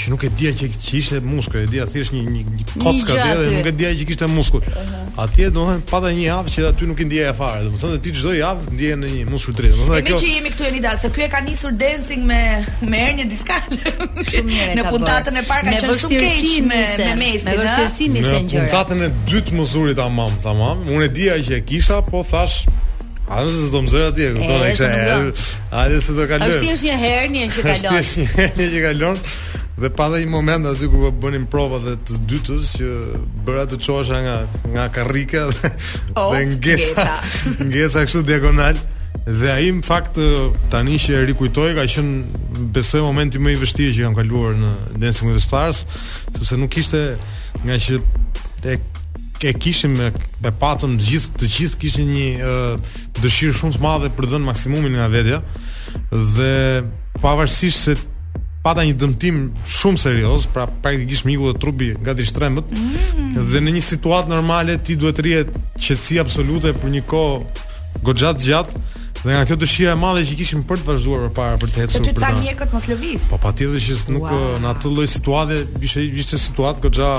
që 0.00 0.10
nuk 0.12 0.24
e 0.26 0.30
dija 0.32 0.52
që, 0.56 0.68
që 0.80 0.92
ishte 1.00 1.18
muskuj, 1.24 1.62
e 1.66 1.68
dija 1.68 1.84
thjesht 1.88 2.14
një 2.14 2.22
një, 2.24 2.42
një 2.54 2.66
kockë 2.82 3.16
dhe 3.18 3.48
nuk 3.52 3.68
e 3.68 3.72
dija 3.76 3.90
që 3.98 4.06
kishte 4.08 4.28
muskuj. 4.32 4.62
Atje 4.70 4.84
-huh. 4.96 5.06
Atje 5.24 5.48
domethënë 5.56 5.86
pata 5.90 6.12
një 6.16 6.24
javë 6.26 6.54
që 6.54 6.64
aty 6.70 6.88
nuk 6.90 7.00
i 7.02 7.06
ndjeja 7.08 7.34
fare, 7.40 7.64
domethënë 7.66 8.00
ti 8.06 8.12
çdo 8.16 8.32
javë 8.36 8.74
ndjeje 8.76 8.96
në 9.02 9.10
një 9.14 9.24
muskul 9.30 9.54
tretë. 9.58 9.76
Domethënë 9.76 10.06
kjo. 10.06 10.18
Me 10.18 10.22
që 10.22 10.32
jemi 10.36 10.52
këtu 10.54 10.68
Enida, 10.70 10.96
se 11.04 11.08
ky 11.16 11.20
e 11.26 11.28
ka 11.28 11.40
nisur 11.44 11.72
dancing 11.84 12.22
me 12.32 12.40
me 12.90 12.98
erë 13.10 13.28
diskal. 13.34 13.78
Shumë 14.00 14.48
mirë. 14.48 14.70
Në 14.80 14.84
puntatën 14.88 15.36
e 15.40 15.46
parë 15.52 15.64
ka 15.68 15.80
qenë 15.84 15.98
shumë 16.02 16.20
keq 16.24 16.44
me 16.70 16.82
me 17.02 17.10
mesin, 17.24 17.50
me 17.52 17.58
vështirësi 17.60 18.08
mi 18.10 18.22
se 18.28 18.38
Në 18.48 18.56
puntatën 18.56 19.02
e 19.06 19.12
dytë 19.28 19.52
muzurit 19.58 19.96
tamam, 20.00 20.32
tamam. 20.46 20.84
Unë 20.88 21.04
e 21.10 21.12
dija 21.20 21.34
që 21.50 21.60
e 21.60 21.64
kisha, 21.72 22.00
po 22.08 22.22
thash 22.30 22.66
A 23.30 23.44
do 23.46 23.50
të 23.54 23.66
zëmë 23.72 23.90
zëra 23.90 24.10
ti, 24.10 24.24
kupton 24.34 25.92
se 26.02 26.12
do 26.16 26.24
kaloj. 26.30 26.48
Është 26.48 26.60
thjesht 26.64 26.84
një 26.88 26.96
herë 27.02 27.28
një 27.34 27.42
që 27.54 27.60
kalon. 27.62 27.74
Është 27.74 27.88
thjesht 27.92 28.16
një 28.18 28.26
herë 28.36 28.50
një 28.58 28.66
që 28.74 28.80
kalon 28.86 29.16
dhe 29.80 29.88
pa 29.96 30.08
dhe 30.12 30.20
i 30.26 30.28
moment 30.28 30.66
aty 30.68 30.88
kërë 30.92 31.08
po 31.08 31.10
bënim 31.24 31.46
prova 31.48 31.78
dhe 31.80 31.94
të 32.04 32.18
dytës 32.28 32.72
që 32.76 32.88
bëra 33.46 33.62
të 33.70 33.78
çohesha 33.80 34.18
nga 34.26 34.36
nga 34.74 34.84
karrika 34.92 35.46
dhe, 35.48 35.70
oh, 36.20 36.34
dhe 36.34 36.42
ngesa 36.52 37.06
ngesa 37.70 38.02
kështu 38.08 38.22
diagonal 38.28 38.76
dhe 39.40 39.48
ai 39.54 39.70
në 39.78 39.84
fakt 39.86 40.20
tani 40.72 40.98
që 41.00 41.16
e 41.22 41.24
rikujtoj 41.30 41.72
ka 41.78 41.86
qenë 41.94 42.42
besoj 42.76 43.00
momenti 43.06 43.40
më 43.40 43.54
i 43.56 43.60
vështirë 43.62 43.96
që 43.96 44.04
kam 44.06 44.18
kaluar 44.18 44.58
në 44.60 44.72
Dancing 45.02 45.30
with 45.32 45.40
the 45.40 45.44
Stars 45.46 45.84
sepse 46.34 46.60
nuk 46.60 46.74
kishte 46.76 47.00
nga 47.64 47.80
që 47.80 48.00
e, 48.74 48.76
e 49.48 49.54
kishim 49.62 49.96
me, 49.96 50.10
me 50.44 50.52
patëm 50.60 50.98
të 51.00 51.08
gjithë 51.08 51.40
të 51.40 51.50
gjithë 51.56 51.80
kishin 51.86 52.12
një 52.18 52.28
uh, 52.44 52.94
dëshirë 53.24 53.56
shumë 53.62 53.78
të 53.78 53.84
madhe 53.86 54.12
për 54.18 54.28
dhënë 54.34 54.50
maksimumin 54.52 55.00
nga 55.00 55.08
vetja 55.18 55.40
dhe 56.36 56.52
pavarësisht 57.24 57.86
se 57.88 57.96
pata 58.64 58.84
një 58.84 58.94
dëmtim 59.00 59.36
shumë 59.68 60.00
serioz, 60.02 60.44
pra 60.52 60.66
praktikisht 60.68 61.24
miku 61.28 61.50
dhe 61.50 61.60
trupi 61.62 61.90
gati 62.04 62.26
shtrembët. 62.28 62.70
Mm. 62.70 63.34
Dhe 63.52 63.62
në 63.64 63.74
një 63.78 63.84
situatë 63.86 64.32
normale 64.34 64.76
ti 64.84 64.96
duhet 65.00 65.16
të 65.20 65.24
rihet 65.26 65.52
qetësi 65.80 66.20
absolute 66.20 66.74
për 66.76 66.92
një 66.96 67.04
kohë 67.08 68.02
goxhat 68.06 68.42
gjatë. 68.44 68.84
Dhe 69.20 69.34
nga 69.34 69.42
kjo 69.48 69.56
dëshira 69.60 69.94
e 69.96 70.00
madhe 70.00 70.22
që 70.28 70.36
kishim 70.40 70.62
për 70.68 70.80
të 70.80 70.88
vazhduar 70.94 71.24
përpara 71.28 71.56
për 71.60 71.72
të 71.74 71.82
ecur 71.82 71.96
për 71.96 72.06
të. 72.06 72.14
Të 72.16 72.24
ta 72.24 72.30
mjekët 72.40 72.72
mos 72.76 72.86
lëviz. 72.88 73.26
Po 73.32 73.40
patjetër 73.42 73.82
që 73.86 74.14
nuk 74.16 74.24
wow. 74.28 74.46
në 74.62 74.70
atë 74.74 74.92
lloj 74.94 75.08
situate 75.12 75.58
ishte 75.84 76.04
ishte 76.22 76.38
situatë 76.48 76.86
goxha 76.88 77.10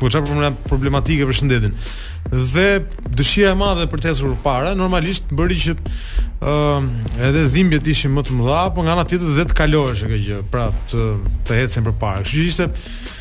po 0.00 0.06
çfarë 0.06 0.28
problema 0.28 0.50
problematike 0.68 1.26
për 1.26 1.36
shëndetin. 1.40 1.72
Dhe 2.30 2.66
dëshira 3.18 3.50
e 3.50 3.56
madhe 3.58 3.86
për 3.90 4.02
të 4.04 4.10
ecur 4.12 4.36
para, 4.44 4.74
normalisht 4.78 5.26
bëri 5.34 5.56
që 5.58 5.74
ë 5.74 6.52
uh, 6.52 6.86
edhe 7.26 7.42
dhimbjet 7.56 7.88
ishin 7.90 8.14
më 8.16 8.22
të 8.28 8.36
mëdha, 8.38 8.60
por 8.76 8.86
nga 8.86 8.94
ana 8.94 9.04
tjetër 9.10 9.34
dhe 9.40 9.46
të 9.50 9.56
kalohesh 9.58 10.04
kjo 10.08 10.20
gjë, 10.26 10.38
pra 10.54 10.68
të 10.92 11.02
të 11.48 11.58
ecën 11.64 11.86
përpara. 11.88 12.22
Kështu 12.22 12.36
që 12.36 12.46
ishte 12.52 12.68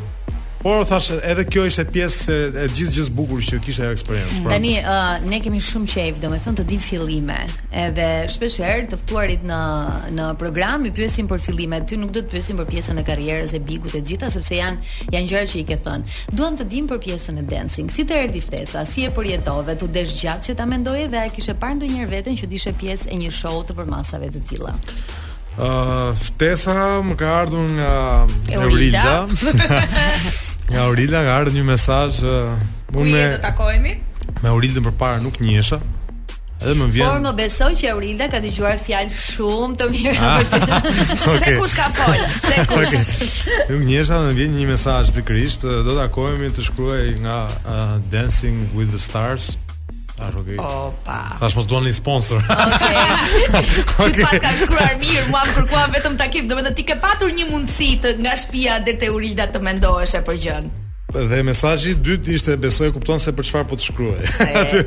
Por 0.62 0.84
thash 0.86 1.08
edhe 1.26 1.42
kjo 1.50 1.64
ishte 1.66 1.82
pjesë 1.90 2.34
e, 2.38 2.42
e 2.54 2.64
gjithë 2.70 2.92
gjithë 2.94 3.12
bukur 3.18 3.40
që 3.42 3.56
kishte 3.64 3.82
ajo 3.82 3.96
eksperiencë. 3.96 4.34
Mm. 4.36 4.42
Pra. 4.44 4.50
Tani 4.52 4.74
uh, 4.78 5.24
ne 5.26 5.38
kemi 5.42 5.58
shumë 5.66 5.88
qejf, 5.90 6.18
domethënë 6.22 6.58
të 6.60 6.64
dim 6.70 6.82
fillime. 6.86 7.38
Edhe 7.82 8.04
shpesh 8.30 8.60
herë 8.62 8.84
të 8.92 8.98
ftuarit 9.00 9.42
në 9.48 9.58
në 10.20 10.26
program 10.38 10.86
i 10.86 10.92
pyesin 10.94 11.26
për 11.30 11.42
fillime, 11.42 11.80
ty 11.90 11.98
nuk 11.98 12.12
do 12.14 12.22
të 12.22 12.30
pyesin 12.36 12.60
për 12.60 12.68
pjesën 12.70 13.02
e 13.02 13.04
karrierës 13.08 13.54
e 13.58 13.62
bikut 13.66 13.96
e 13.98 14.02
gjitha 14.06 14.30
sepse 14.30 14.60
janë 14.60 15.10
janë 15.10 15.32
gjëra 15.32 15.48
që 15.50 15.58
i 15.62 15.64
ke 15.72 15.80
thënë. 15.88 16.14
Duam 16.38 16.60
të 16.60 16.68
dim 16.76 16.86
për 16.92 17.02
pjesën 17.08 17.42
e 17.42 17.44
dancing. 17.50 17.90
Si 17.90 18.06
të 18.06 18.20
erdhi 18.28 18.44
ftesa? 18.46 18.84
Si 18.86 19.02
e 19.08 19.10
përjetove? 19.18 19.74
Tu 19.82 19.90
desh 19.98 20.14
gjatë 20.22 20.52
që 20.52 20.56
ta 20.62 20.68
mendoje 20.70 21.10
dhe 21.10 21.24
a 21.26 21.34
kishe 21.34 21.56
parë 21.58 21.80
ndonjëherë 21.80 22.12
veten 22.14 22.38
që 22.38 22.50
dishe 22.54 22.76
pjesë 22.78 23.10
e 23.10 23.18
një 23.24 23.34
show 23.34 23.64
të 23.66 23.74
përmasave 23.82 24.30
të 24.36 24.46
tilla? 24.52 24.76
Uh, 25.52 26.14
ftesa 26.16 26.72
më 27.04 27.18
ka 27.20 27.34
ardhur 27.42 27.66
nga 27.74 27.92
Eurida. 28.54 29.18
Nga 30.72 30.80
Aurila 30.88 31.18
ka 31.20 31.30
ardhur 31.38 31.52
një 31.52 31.62
mesazh, 31.68 32.22
uh, 32.24 32.56
ku 32.88 33.02
do 33.02 33.10
të 33.12 33.42
takohemi? 33.44 33.92
Me 34.40 34.48
Aurilën 34.52 34.86
përpara 34.88 35.18
nuk 35.20 35.36
njihesha. 35.44 35.76
Edhe 36.62 36.72
më 36.78 36.86
vjen. 36.94 37.04
Por 37.10 37.20
më 37.26 37.32
besoj 37.36 37.68
që 37.76 37.90
Aurila 37.92 38.28
ka 38.32 38.40
dëgjuar 38.40 38.80
fjalë 38.80 39.12
shumë 39.12 39.76
të 39.82 39.88
mira 39.92 40.30
ah, 40.30 40.38
për 40.38 40.48
ti. 40.48 40.70
okay. 41.12 41.42
Se 41.42 41.52
kush 41.60 41.76
ka 41.76 41.90
fol? 41.98 42.24
Se 42.38 42.64
kush? 42.70 42.94
Okay. 42.96 43.60
Nuk 43.74 43.84
njihesha, 43.90 44.22
më 44.30 44.36
vjen 44.40 44.56
një 44.62 44.70
mesazh 44.72 45.12
pikërisht, 45.18 45.66
do 45.68 45.82
të 45.90 45.98
takohemi 46.06 46.48
të 46.56 46.64
shkruaj 46.70 47.04
nga 47.26 47.38
uh, 47.58 47.98
Dancing 48.14 48.64
with 48.78 48.94
the 48.96 49.02
Stars. 49.02 49.52
Tash 50.22 50.36
okay. 50.36 50.56
Opa. 50.58 51.34
Tash 51.40 51.54
mos 51.58 51.66
duan 51.66 51.82
një 51.86 51.94
sponsor. 51.96 52.42
Okej. 52.46 53.00
Okay. 54.02 54.22
okay. 54.22 54.22
Ti 54.22 54.22
pas 54.22 54.40
ka 54.42 54.52
shkruar 54.58 54.94
mirë, 55.00 55.22
mua 55.30 55.42
më 55.46 55.52
kërkuan 55.56 55.92
vetëm 55.94 56.14
takim, 56.20 56.46
domethënë 56.50 56.76
ti 56.78 56.84
ke 56.88 56.96
patur 57.02 57.30
një 57.32 57.46
mundësi 57.50 57.88
të 58.02 58.12
nga 58.22 58.34
shtëpia 58.40 58.76
dhe 58.86 58.94
te 59.00 59.08
Urilda 59.12 59.46
të 59.52 59.60
mendohesh 59.62 60.14
për 60.26 60.38
gjën. 60.44 60.68
Dhe 61.30 61.40
mesazhi 61.46 61.92
i 61.94 61.98
dytë 62.08 62.34
ishte 62.38 62.56
besoj 62.60 62.90
e 62.90 62.94
kupton 62.94 63.20
se 63.22 63.32
për 63.36 63.48
çfarë 63.48 63.68
po 63.70 63.78
të 63.78 63.86
shkruaj. 63.88 64.30
aty 64.62 64.82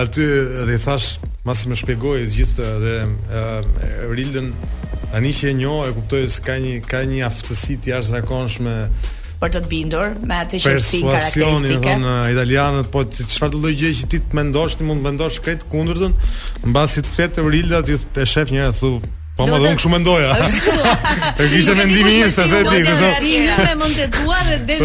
aty 0.00 0.26
dhe 0.68 0.78
thash 0.84 1.16
masi 1.46 1.70
më 1.70 1.78
shpjegoi 1.82 2.22
gjithë 2.36 2.70
dhe 2.84 2.94
uh, 3.08 4.08
Rildën 4.12 4.50
që 5.16 5.50
e 5.52 5.56
njoh 5.58 5.86
e 5.88 5.92
kuptoj 5.96 6.26
se 6.36 6.42
ka 6.46 6.58
një 6.62 6.74
ka 6.86 7.02
një 7.08 7.24
aftësi 7.28 7.78
të 7.82 7.94
jashtëzakonshme 7.96 8.76
për 9.40 9.50
të 9.52 9.60
të 9.64 9.68
bindur 9.68 10.14
me 10.30 10.38
atë 10.42 10.58
që 10.64 10.72
si 10.84 11.00
karakteristike. 11.04 11.96
Në 12.02 12.12
italianët, 12.38 12.88
po 12.92 13.02
çfarë 13.10 13.52
do 13.52 13.60
lloj 13.62 13.74
gjë 13.82 13.90
që 14.00 14.08
ti 14.14 14.20
të 14.26 14.38
mendosh, 14.38 14.78
ti 14.78 14.86
mund 14.88 15.02
të 15.02 15.06
mendosh 15.10 15.40
krejt 15.44 15.66
kundërtën, 15.72 16.14
mbasi 16.72 17.04
të 17.04 17.14
flet 17.16 17.40
Rilda 17.44 17.82
ti 17.86 17.98
të 18.16 18.24
shef 18.32 18.52
njëra 18.54 18.72
thu 18.80 18.94
Po 19.36 19.44
më 19.44 19.56
unë 19.60 19.74
kush 19.76 19.90
mendoja. 19.92 20.30
E 21.42 21.48
kishte 21.52 21.74
mendimi 21.76 22.14
im 22.22 22.30
se 22.32 22.46
vetë 22.48 22.70
di, 22.72 22.80
thonë. 22.88 23.08
Me 23.58 23.74
mendje 23.82 24.06
tua 24.14 24.38
dhe 24.48 24.56
dhe 24.64 24.78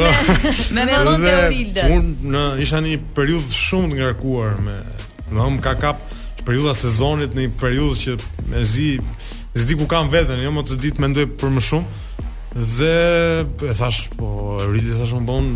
me 0.75 0.83
me 0.89 0.97
mendje 1.07 1.35
Rilda. 1.53 1.85
Un 1.95 2.09
Unë 2.27 2.43
isha 2.65 2.81
në 2.83 2.89
një 2.91 2.99
periudhë 3.15 3.55
shumë 3.61 3.93
të 3.93 3.99
ngarkuar 4.01 4.59
me, 4.65 4.75
më 5.31 5.53
të 5.53 5.67
ka 5.69 5.73
kap 5.85 6.03
periudha 6.43 6.75
sezonit 6.75 7.31
në 7.37 7.45
një 7.47 7.53
periudhë 7.63 7.99
që 8.03 8.19
me 8.51 8.65
zi 8.67 8.91
Zdi 9.51 9.75
ku 9.75 9.83
kam 9.91 10.07
veten, 10.07 10.39
jo 10.39 10.47
më 10.55 10.61
të 10.63 10.75
ditë 10.79 11.01
mendoj 11.03 11.25
për 11.41 11.49
më 11.51 11.63
shumë 11.63 12.03
dhe 12.55 13.47
e 13.69 13.73
thash 13.73 14.07
po 14.17 14.57
Rili 14.71 14.93
thash 14.97 15.13
më 15.15 15.25
bën 15.27 15.51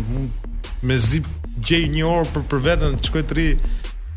me 0.86 0.96
zi 1.00 1.20
gjej 1.64 1.88
një 1.92 2.06
orë 2.08 2.30
për 2.34 2.44
për 2.50 2.62
veten 2.68 2.96
të 3.00 3.10
shkoj 3.10 3.24
të 3.30 3.36
ri 3.38 3.48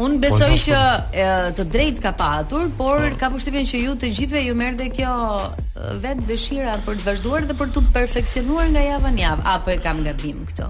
Un 0.00 0.16
po, 0.16 0.28
besoj 0.28 0.52
që 0.66 0.76
po. 0.76 1.24
të 1.58 1.64
drejt 1.72 1.98
ka 2.04 2.12
patur, 2.16 2.68
por 2.78 3.02
po. 3.02 3.18
ka 3.20 3.28
përshtypjen 3.34 3.66
që 3.68 3.80
ju 3.82 3.94
të 4.00 4.10
gjithëve 4.16 4.42
ju 4.46 4.54
merrte 4.56 4.86
kjo 4.96 5.12
vetë 6.00 6.24
dëshira 6.28 6.76
për 6.86 6.98
të 7.00 7.06
vazhduar 7.08 7.46
dhe 7.48 7.56
për 7.56 7.70
të 7.74 7.82
perfeksionuar 7.94 8.70
nga 8.74 8.82
java 8.84 9.10
në 9.14 9.22
javë, 9.24 9.44
apo 9.54 9.72
e 9.72 9.76
kam 9.84 10.02
gabim 10.04 10.42
këto. 10.50 10.68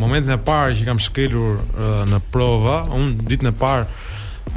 momentin 0.00 0.36
e 0.36 0.40
parë 0.48 0.76
që 0.80 0.88
kam 0.90 1.00
shkelur 1.00 1.62
në 2.12 2.22
prova, 2.32 2.82
un 2.96 3.12
ditën 3.28 3.52
e 3.52 3.56
parë 3.64 3.86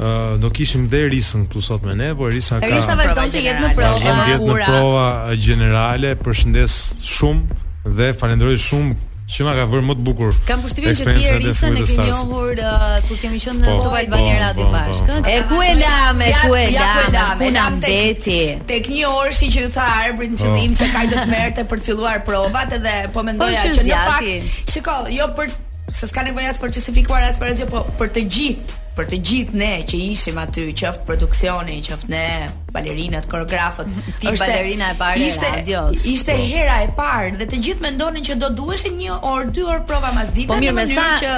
Uh, 0.00 0.36
do 0.40 0.48
kishim 0.50 0.88
dhe 0.88 1.00
Erisën 1.08 1.46
këtu 1.46 1.60
sot 1.62 1.82
me 1.84 1.94
ne, 1.94 2.12
por 2.16 2.30
Erisa 2.32 2.58
ka 2.62 2.66
Erisa 2.68 2.94
vazhdon 2.98 3.30
të 3.34 3.42
jetë 3.46 3.60
në 3.64 3.70
prova. 3.76 3.92
Vazhdon 3.92 4.18
të 4.18 4.32
jetë 4.32 4.42
në 4.42 4.58
prova 4.66 5.06
gjenerale. 5.46 6.12
Përshëndes 6.24 6.76
shumë 7.16 7.58
dhe 7.98 8.08
falenderoj 8.20 8.56
shumë 8.64 8.92
që 9.32 9.46
ma 9.46 9.52
ka 9.56 9.66
vërë 9.72 9.84
më 9.88 9.96
të 9.98 10.04
bukur. 10.08 10.32
Kam 10.48 10.64
përshtypjen 10.64 10.98
që 10.98 11.06
ti 11.08 11.28
Erisa 11.34 11.70
ne 11.74 11.84
ke 11.84 12.08
njohur 12.08 12.62
uh, 12.64 12.96
kur 13.08 13.20
kemi 13.22 13.40
qenë 13.44 13.58
në 13.60 13.68
po, 13.68 13.76
Top 13.84 13.98
Albania 14.00 14.32
po, 14.32 14.42
Radio 14.42 14.66
po, 14.66 14.72
po, 14.72 15.06
po. 15.12 15.22
e 15.28 15.38
ku 15.52 15.62
e 15.62 15.72
lam, 15.82 16.24
e 16.26 16.32
ku 16.40 16.54
e 16.58 16.66
lam. 16.72 17.32
Puna 17.44 17.68
mbeti. 17.76 18.40
Tek 18.72 18.88
një 18.96 19.12
orë 19.12 19.36
që 19.40 19.54
ju 19.66 19.70
tha 19.76 19.86
Arbri 20.06 20.32
në 20.32 20.40
po. 20.40 20.44
fillim 20.48 20.74
se 20.80 20.88
kaj 20.94 21.06
do 21.12 21.20
të 21.20 21.30
merrte 21.36 21.68
për 21.68 21.80
të 21.84 21.90
filluar 21.90 22.24
provat 22.28 22.72
edhe 22.80 22.96
po 23.14 23.24
mendoja 23.28 23.66
që 23.68 23.88
në 23.88 24.04
fakt, 24.10 24.54
shiko, 24.74 24.96
jo 25.18 25.28
për 25.36 25.52
se 25.92 26.06
s'ka 26.08 26.22
nevojë 26.30 26.48
as 26.54 26.60
për 26.62 26.72
të 26.72 26.80
justifikuar 26.80 27.24
as 27.28 27.36
për 27.40 27.52
asgjë, 27.54 27.70
po 27.72 27.82
për 27.98 28.08
të 28.14 28.22
gjithë 28.36 28.80
për 28.96 29.06
të 29.12 29.18
gjithë 29.28 29.58
ne 29.62 29.70
që 29.90 30.00
ishim 30.10 30.40
aty, 30.42 30.66
qoftë 30.82 31.08
produksioni, 31.08 31.78
qoftë 31.86 32.12
ne 32.12 32.24
balerinat, 32.72 33.26
koreografët, 33.30 33.90
ti 34.24 34.32
balerina 34.40 34.88
e 34.94 34.98
parë 35.00 35.22
ishte 35.28 35.50
radios. 35.52 36.02
Ishte 36.08 36.34
po. 36.38 36.46
hera 36.52 36.78
e 36.84 36.88
parë 36.96 37.36
dhe 37.42 37.48
të 37.52 37.60
gjithë 37.66 37.84
mendonin 37.86 38.24
që 38.28 38.36
do 38.40 38.48
duheshin 38.56 38.96
1 39.06 39.28
orë, 39.32 39.48
2 39.58 39.66
orë 39.74 39.84
prova 39.90 40.10
pas 40.16 40.32
ditës. 40.34 40.50
Po 40.54 40.58
mirë, 40.62 40.74
më 40.78 40.86
sa 40.92 41.06
që 41.20 41.32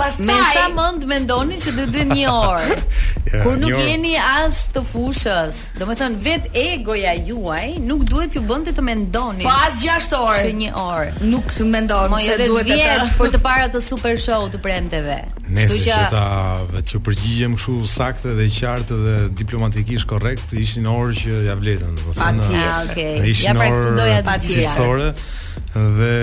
pas 0.00 0.18
më 0.30 0.38
sa 0.54 0.66
mend 0.78 1.06
mendonin 1.12 1.62
që 1.64 1.74
do 1.78 1.86
duhet 1.92 2.12
një 2.14 2.28
orë. 2.32 2.78
Kur 3.44 3.58
nuk 3.60 3.76
jeni 3.78 4.16
as 4.18 4.64
të 4.74 4.82
fushës, 4.92 5.58
do 5.78 5.86
të 5.90 5.98
thon 6.00 6.16
vet 6.24 6.48
egoja 6.64 7.12
juaj 7.28 7.76
nuk 7.84 8.06
duhet 8.10 8.34
ju 8.38 8.42
bënte 8.48 8.72
të 8.76 8.82
mendoni. 8.84 9.44
Po 9.46 9.54
as 9.68 9.82
6 9.84 10.14
orë, 10.18 10.46
për 10.48 10.56
një 10.64 10.72
orë, 10.80 11.12
nuk 11.34 11.52
të 11.56 11.68
mendoni 11.74 12.14
po, 12.14 12.22
se 12.24 12.38
duhet 12.48 12.72
të 12.72 12.80
vjen 12.80 13.12
për 13.20 13.34
të 13.36 13.42
parë 13.44 13.68
atë 13.68 13.84
super 13.90 14.18
show 14.22 14.48
të 14.50 14.62
premteve. 14.64 15.20
Kështu 15.50 15.80
që 15.82 16.02
ta 16.12 16.24
vetë 16.70 16.98
përgjigjem 17.06 17.56
kështu 17.58 17.72
saktë 17.90 18.34
dhe 18.38 18.44
qartë 18.54 18.98
dhe 19.04 19.14
diplomatikisht 19.40 20.06
korrekt 20.10 20.52
ishin 20.70 20.86
orë 20.90 21.14
që 21.20 21.36
ja 21.48 21.56
vletën, 21.58 21.94
do 21.98 22.14
të 22.14 22.16
thonë. 22.18 22.48
Okej. 22.86 23.36
Ja 23.42 23.54
pra 23.58 23.68
këtë 23.74 23.94
doja 23.98 24.20
të 24.20 24.32
patjera 24.32 25.12
dhe 25.72 26.14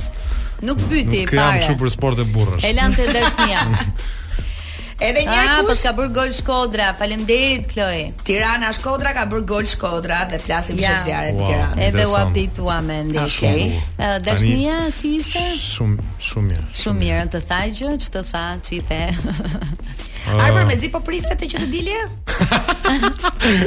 Nuk 0.69 0.81
pyeti 0.89 1.21
fare. 1.29 1.35
Nuk 1.35 1.37
jam 1.43 1.61
çu 1.67 1.77
për 1.81 1.93
sport 1.95 2.21
e 2.21 2.27
burrash. 2.35 2.65
Elante 2.71 3.07
lante 3.07 3.13
dashnia. 3.19 3.67
Edhe 5.01 5.23
një 5.25 5.35
akuzë. 5.35 5.73
Ah, 5.81 5.89
ka 5.89 5.93
bër 5.97 6.09
gol 6.15 6.31
Shkodra. 6.37 6.89
Faleminderit 6.99 7.63
Kloe. 7.71 8.03
Tirana 8.27 8.69
Shkodra 8.75 9.15
ka 9.17 9.23
bër 9.31 9.43
gol 9.49 9.65
Shkodra 9.69 10.19
dhe 10.29 10.37
flasim 10.43 10.77
për 10.77 11.01
zgjarrjet 11.07 11.39
e 11.39 11.47
Tiranës. 11.47 11.81
Edhe 11.87 12.05
u 12.11 12.13
habitua 12.19 12.77
me 12.85 12.99
ndeshje. 13.07 13.53
Eh, 13.71 14.13
Dashnia 14.27 14.75
si 14.95 15.15
ishte? 15.21 15.41
Shumë 15.57 16.05
shumë 16.29 16.51
mirë. 16.51 16.69
Shumë 16.83 17.01
mirë 17.01 17.25
të 17.35 17.41
tha 17.49 17.59
gjë, 17.79 17.95
ç'të 18.05 18.23
tha, 18.29 18.43
ç'i 18.67 18.83
the. 18.91 18.99
Ai 20.35 20.37
ah. 20.51 20.53
për 20.59 20.69
mezi 20.69 20.91
po 20.93 21.01
priste 21.01 21.33
të 21.41 21.49
që 21.55 21.63
të 21.63 21.71
dilje? 21.73 22.03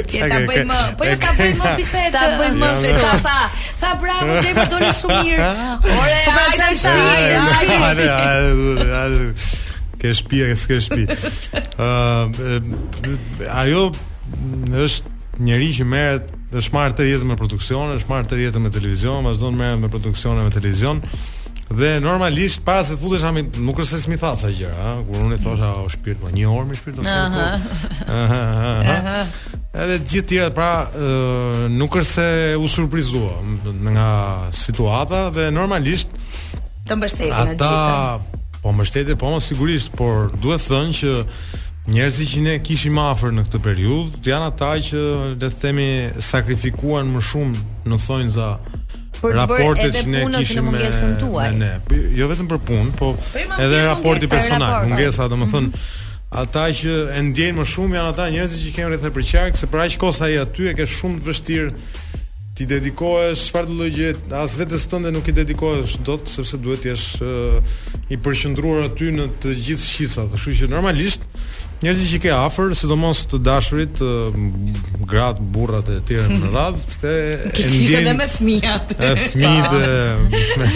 Ti 0.07 0.23
ta 0.23 0.39
bëj 0.47 0.63
më, 0.71 0.79
po 1.01 1.09
jo 1.09 1.17
ta 1.25 1.35
bëj 1.35 1.51
më 1.59 1.75
bisedë. 1.81 2.15
Ta 2.15 2.23
bëj 2.39 2.53
më 2.63 2.71
se 2.85 2.95
ta 3.03 3.11
tha. 3.27 3.35
Tha 3.83 3.91
bravo, 3.99 4.39
ti 4.39 4.55
më 4.55 4.55
po 4.61 4.67
doli 4.77 4.93
shumë 5.01 5.19
mirë. 5.27 5.51
Ore, 5.99 6.23
po 6.31 6.89
ai. 7.11 7.93
Pra, 7.99 9.05
ke 10.05 10.13
shtëpi 10.13 10.41
e 10.49 10.55
s'ke 10.57 10.77
shtëpi. 10.85 11.79
Ë 11.81 11.85
uh, 11.85 13.57
ajo 13.61 13.85
është 14.85 15.13
njëri 15.45 15.71
që 15.79 15.87
merret 15.91 16.33
është 16.55 16.89
të 16.95 17.07
jetën 17.11 17.27
me 17.31 17.35
produksionë, 17.39 17.97
është 17.99 18.11
marrë 18.11 18.29
të 18.31 18.37
jetën 18.43 18.63
me 18.63 18.71
televizion, 18.73 19.25
vazhdon 19.27 19.57
me 19.59 19.73
me 19.81 19.89
produksionë 19.93 20.43
e 20.43 20.47
me 20.47 20.53
televizion. 20.53 21.01
Dhe 21.65 21.95
normalisht 21.99 22.61
para 22.63 22.83
se 22.85 22.93
të 22.93 23.01
futesh 23.01 23.23
shami, 23.25 23.41
nuk 23.65 23.79
është 23.81 23.99
se 23.99 24.11
mi 24.11 24.19
tha 24.21 24.35
sa 24.37 24.51
gjëra, 24.53 24.75
ha, 24.85 24.91
kur 25.07 25.23
unë 25.25 25.39
i 25.39 25.41
thosha 25.41 25.71
o 25.81 25.87
shpirt, 25.89 26.19
po 26.21 26.29
një 26.29 26.45
orë 26.45 26.67
me 26.69 26.77
shpirt. 26.77 26.99
Aha. 27.09 27.47
Aha. 28.19 29.15
Edhe 29.85 29.97
gjithë 30.07 30.27
tjera, 30.29 30.51
pra, 30.55 30.69
ë, 30.93 31.65
nuk 31.73 31.97
është 31.97 32.11
se 32.11 32.29
u 32.61 32.69
surprizua 32.69 33.39
nga 33.89 34.09
situata 34.55 35.25
dhe 35.35 35.49
normalisht 35.57 36.13
të 36.85 36.99
mbështetin 37.01 37.35
në 37.35 37.57
gjithë. 37.57 37.73
Ata 37.73 38.34
po 38.65 38.71
mbështetje 38.73 39.13
po 39.21 39.29
më 39.29 39.43
sigurisht, 39.45 39.91
por 39.93 40.31
duhet 40.41 40.63
thënë 40.65 40.95
që 40.99 41.11
njerëzit 41.93 42.31
që 42.31 42.39
ne 42.45 42.55
kishim 42.65 42.97
afër 42.97 43.35
në 43.37 43.43
këtë 43.45 43.59
periudhë 43.61 44.21
janë 44.31 44.47
ata 44.51 44.71
që 44.87 45.01
le 45.35 45.35
të 45.43 45.49
themi 45.61 45.85
sakrifikuan 46.29 47.11
më 47.13 47.21
shumë 47.27 47.61
në 47.91 47.99
thonjë 48.07 48.33
za 48.39 48.47
raportet 49.35 49.99
që 50.01 50.07
ne 50.15 50.23
kishim 50.39 50.71
me 50.73 50.81
ne, 51.61 51.69
jo 52.17 52.25
vetëm 52.33 52.49
për 52.49 52.63
punë, 52.71 52.95
po, 52.97 53.11
po 53.13 53.61
edhe 53.67 53.83
raporti 53.85 54.29
personal, 54.33 54.79
mungesa 54.89 55.29
domethënë 55.29 55.69
mhm. 55.69 55.95
ata 56.41 56.65
që 56.81 56.97
e 57.21 57.23
ndjejnë 57.29 57.59
më 57.61 57.69
shumë 57.75 57.99
janë 57.99 58.15
ata 58.15 58.29
njerëzit 58.33 58.65
që 58.65 58.73
kanë 58.79 58.93
rreth 58.95 59.11
për 59.19 59.29
qark 59.31 59.61
se 59.61 59.69
për 59.69 59.85
aq 59.85 59.99
kohë 60.01 60.21
sa 60.23 60.31
aty 60.47 60.71
e 60.73 60.77
ke 60.81 60.89
shumë 60.89 61.21
të 61.21 61.29
vështirë 61.29 62.21
ti 62.55 62.63
dedikohesh 62.71 63.49
çfarë 63.51 63.73
lloj 63.77 63.89
gjë, 63.91 64.09
as 64.39 64.53
vetes 64.57 64.85
tënde 64.87 65.11
nuk 65.11 65.27
i 65.27 65.33
dedikohesh 65.35 65.97
dot 66.07 66.29
sepse 66.31 66.57
duhet 66.63 66.85
të 66.85 66.93
jesh 66.93 67.07
i 68.07 68.17
përqendruar 68.23 68.87
aty 68.87 69.11
në 69.17 69.27
të 69.43 69.55
gjithë 69.65 69.87
shisat. 69.89 70.35
Kështu 70.37 70.55
që 70.61 70.69
normalisht 70.71 71.25
njerëzit 71.85 72.09
që 72.15 72.19
ke 72.23 72.29
afër, 72.33 72.71
sidomos 72.79 73.19
të 73.29 73.37
dashurit, 73.45 73.99
të 73.99 75.03
gratë, 75.11 75.43
burrat 75.53 75.89
e 75.93 75.99
tjerë 76.09 76.37
në 76.41 76.51
radhë, 76.55 76.79
të 77.01 77.09
e 77.13 77.33
ndjen. 77.45 77.73
Kishte 77.95 78.13
me 78.17 78.25
fëmijët. 78.35 78.93
E 79.05 79.09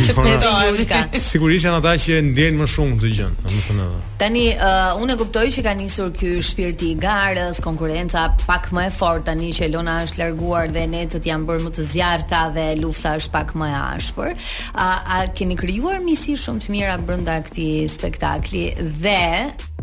fëmijët. 0.10 1.16
Sigurisht 1.32 1.66
janë 1.66 1.80
ata 1.80 1.96
që 2.04 2.20
ndjen 2.30 2.60
më 2.60 2.68
shumë 2.76 2.98
këtë 3.02 3.14
gjë, 3.18 3.30
domethënë. 3.48 3.88
Tani 4.22 4.44
uh, 4.52 4.78
unë 5.02 5.16
e 5.16 5.20
kuptoj 5.24 5.46
që 5.56 5.64
ka 5.66 5.74
nisur 5.80 6.12
ky 6.20 6.34
shpirti 6.46 6.92
i 6.94 6.98
garës, 7.02 7.62
konkurenca 7.66 8.28
pak 8.46 8.70
më 8.76 8.86
e 8.92 8.92
fortë 9.00 9.30
tani 9.32 9.50
që 9.56 9.66
Elona 9.72 9.96
është 10.06 10.22
larguar 10.22 10.70
dhe 10.76 10.84
necët 10.92 11.30
janë 11.32 11.50
bërë 11.50 11.64
më 11.64 11.72
të 11.78 11.88
zjarta 11.94 12.44
dhe 12.56 12.68
lufta 12.84 13.16
është 13.18 13.34
pak 13.38 13.56
më 13.58 13.72
e 13.72 13.74
ashpër. 13.96 14.36
A, 14.76 14.90
a 15.18 15.24
keni 15.38 15.58
krijuar 15.60 16.04
miqësi 16.06 16.38
shumë 16.44 16.66
të 16.68 16.76
mira 16.76 17.00
brenda 17.02 17.40
këtij 17.48 17.88
spektakli 17.96 18.68
dhe 19.02 19.18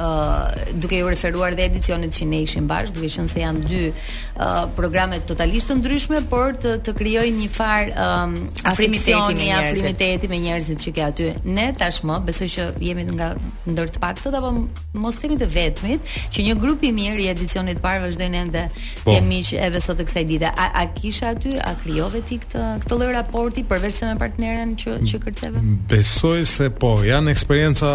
uh, 0.00 0.50
duke 0.78 0.96
ju 0.98 1.08
referuar 1.08 1.54
dhe 1.56 1.64
edicionit 1.66 2.14
që 2.18 2.26
ne 2.30 2.40
ishim 2.44 2.66
bashkë, 2.70 2.94
duke 2.96 3.10
qënë 3.14 3.30
se 3.32 3.40
janë 3.42 3.62
dy 3.70 3.80
uh, 3.92 4.56
programet 4.78 5.24
totalisht 5.28 5.70
të 5.70 5.76
ndryshme, 5.80 6.20
por 6.30 6.56
të, 6.62 6.76
të 6.86 6.94
kryoj 6.98 7.26
një 7.38 7.48
farë 7.56 8.06
um, 8.06 8.34
afrimiteti, 8.70 9.14
afrimiteti 9.56 10.30
me 10.32 10.40
njerëzit 10.44 10.82
që 10.84 10.94
ke 10.96 11.04
aty. 11.08 11.28
Ne 11.46 11.68
tashmë, 11.80 12.18
besoj 12.28 12.48
që 12.56 12.68
jemi 12.88 13.06
nga 13.14 13.30
ndër 13.66 13.94
të 13.96 14.02
pak 14.02 14.20
të 14.22 14.34
apo 14.40 14.52
mos 15.00 15.18
temi 15.22 15.38
të 15.40 15.48
vetmit, 15.52 16.12
që 16.34 16.46
një 16.48 16.58
grup 16.60 16.84
i 16.86 16.92
mirë 16.96 17.24
i 17.24 17.28
edicionit 17.32 17.80
parë 17.84 18.06
vazhdojnë 18.06 18.42
ende 18.44 18.66
po. 19.04 19.16
edhe 19.16 19.80
sot 19.80 20.02
kësaj 20.06 20.24
dite. 20.28 20.52
A, 20.64 20.68
a 20.82 20.86
kisha 20.96 21.32
aty, 21.34 21.54
a 21.58 21.74
kryove 21.80 22.20
ti 22.28 22.38
këtë, 22.42 22.64
këtë 22.84 22.98
lë 23.00 23.10
raporti, 23.16 23.64
përveç 23.64 24.02
me 24.10 24.14
partneren 24.20 24.76
që, 24.76 24.98
që 25.08 25.20
kërteve? 25.24 25.62
Besoj 25.90 26.44
se 26.46 26.68
po, 26.70 26.92
janë 27.04 27.30
eksperienca 27.32 27.90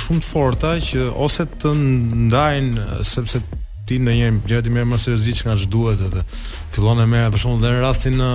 shumë 0.00 0.20
të 0.22 0.28
forta 0.32 0.70
që 0.80 1.08
ose 1.24 1.41
të 1.62 1.72
ndajnë 2.28 3.02
sepse 3.06 3.42
ti 3.88 3.96
në 4.00 4.14
një 4.20 4.30
gjëti 4.46 4.72
më 4.74 4.98
seriozisht 5.02 5.42
që 5.42 5.48
nga 5.48 5.56
që 5.62 5.68
duhet 5.72 6.04
edhe 6.08 6.22
fillon 6.72 7.02
e 7.02 7.08
merë, 7.10 7.30
për 7.34 7.42
shumë 7.44 7.62
dhe 7.64 7.72
në 7.74 7.82
rastin 7.82 8.18
në 8.20 8.30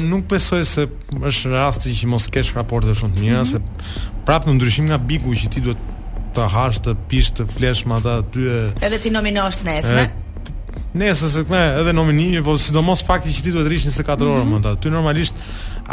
nuk 0.09 0.23
besoj 0.29 0.65
se 0.65 0.88
është 1.11 1.49
rasti 1.51 1.89
që 1.93 2.05
mos 2.07 2.27
kesh 2.27 2.55
raporte 2.55 2.88
shumë 2.91 3.13
të 3.15 3.19
mira 3.21 3.41
mm 3.41 3.45
-hmm. 3.45 3.51
se 3.51 3.59
prapë 4.25 4.45
në 4.49 4.53
ndryshim 4.53 4.85
nga 4.85 4.97
biku 4.97 5.33
që 5.35 5.47
ti 5.49 5.59
duhet 5.61 5.77
të 6.35 6.41
hash 6.53 6.77
të 6.83 6.95
pish 7.09 7.31
të 7.31 7.43
flesh 7.55 7.85
me 7.88 7.93
ata 7.95 8.23
e 8.35 8.85
edhe 8.85 8.97
ti 9.03 9.09
nominosh 9.09 9.57
nesër 9.65 10.03
nesër 10.95 11.29
se 11.31 11.41
më 11.49 11.62
edhe 11.81 11.93
nominimi, 11.95 12.41
po 12.43 12.55
sidomos 12.62 13.03
fakti 13.05 13.34
që 13.36 13.43
ti 13.43 13.53
duhet 13.53 13.67
rish 13.71 13.88
24 13.88 14.08
mm 14.08 14.17
-hmm. 14.17 14.36
orë 14.36 14.43
mhm. 14.43 14.65
më 14.65 14.77
Ty 14.81 14.89
normalisht 14.91 15.36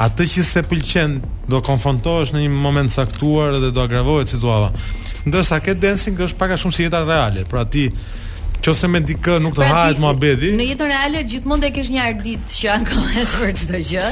atë 0.06 0.24
që 0.32 0.42
se 0.42 0.62
pëlqen 0.62 1.20
do 1.48 1.58
konfrontohesh 1.60 2.32
në 2.32 2.40
një 2.44 2.48
moment 2.50 2.90
caktuar 2.94 3.58
dhe 3.62 3.70
do 3.70 3.80
agravohet 3.82 4.28
situata. 4.28 4.72
Ndërsa 5.26 5.60
ke 5.60 5.74
dancing 5.74 6.18
është 6.18 6.38
pak 6.38 6.50
a 6.50 6.56
shumë 6.56 6.72
si 6.74 6.82
jeta 6.84 7.00
reale, 7.04 7.44
pra 7.44 7.64
ti 7.64 7.90
Qose 8.64 8.86
me 8.88 9.00
dikë 9.00 9.40
nuk 9.42 9.52
të 9.54 9.56
pra 9.58 9.66
hahet 9.68 9.98
muhabeti. 9.98 10.48
Në 10.54 10.64
jetën 10.70 10.86
reale 10.94 11.24
gjithmonë 11.30 11.60
do 11.62 11.66
të 11.66 11.74
kesh 11.74 11.90
një 11.94 12.02
ardit 12.08 12.42
që 12.58 12.66
ankohet 12.78 13.28
për 13.40 13.50
çdo 13.58 13.78
gjë. 13.88 14.08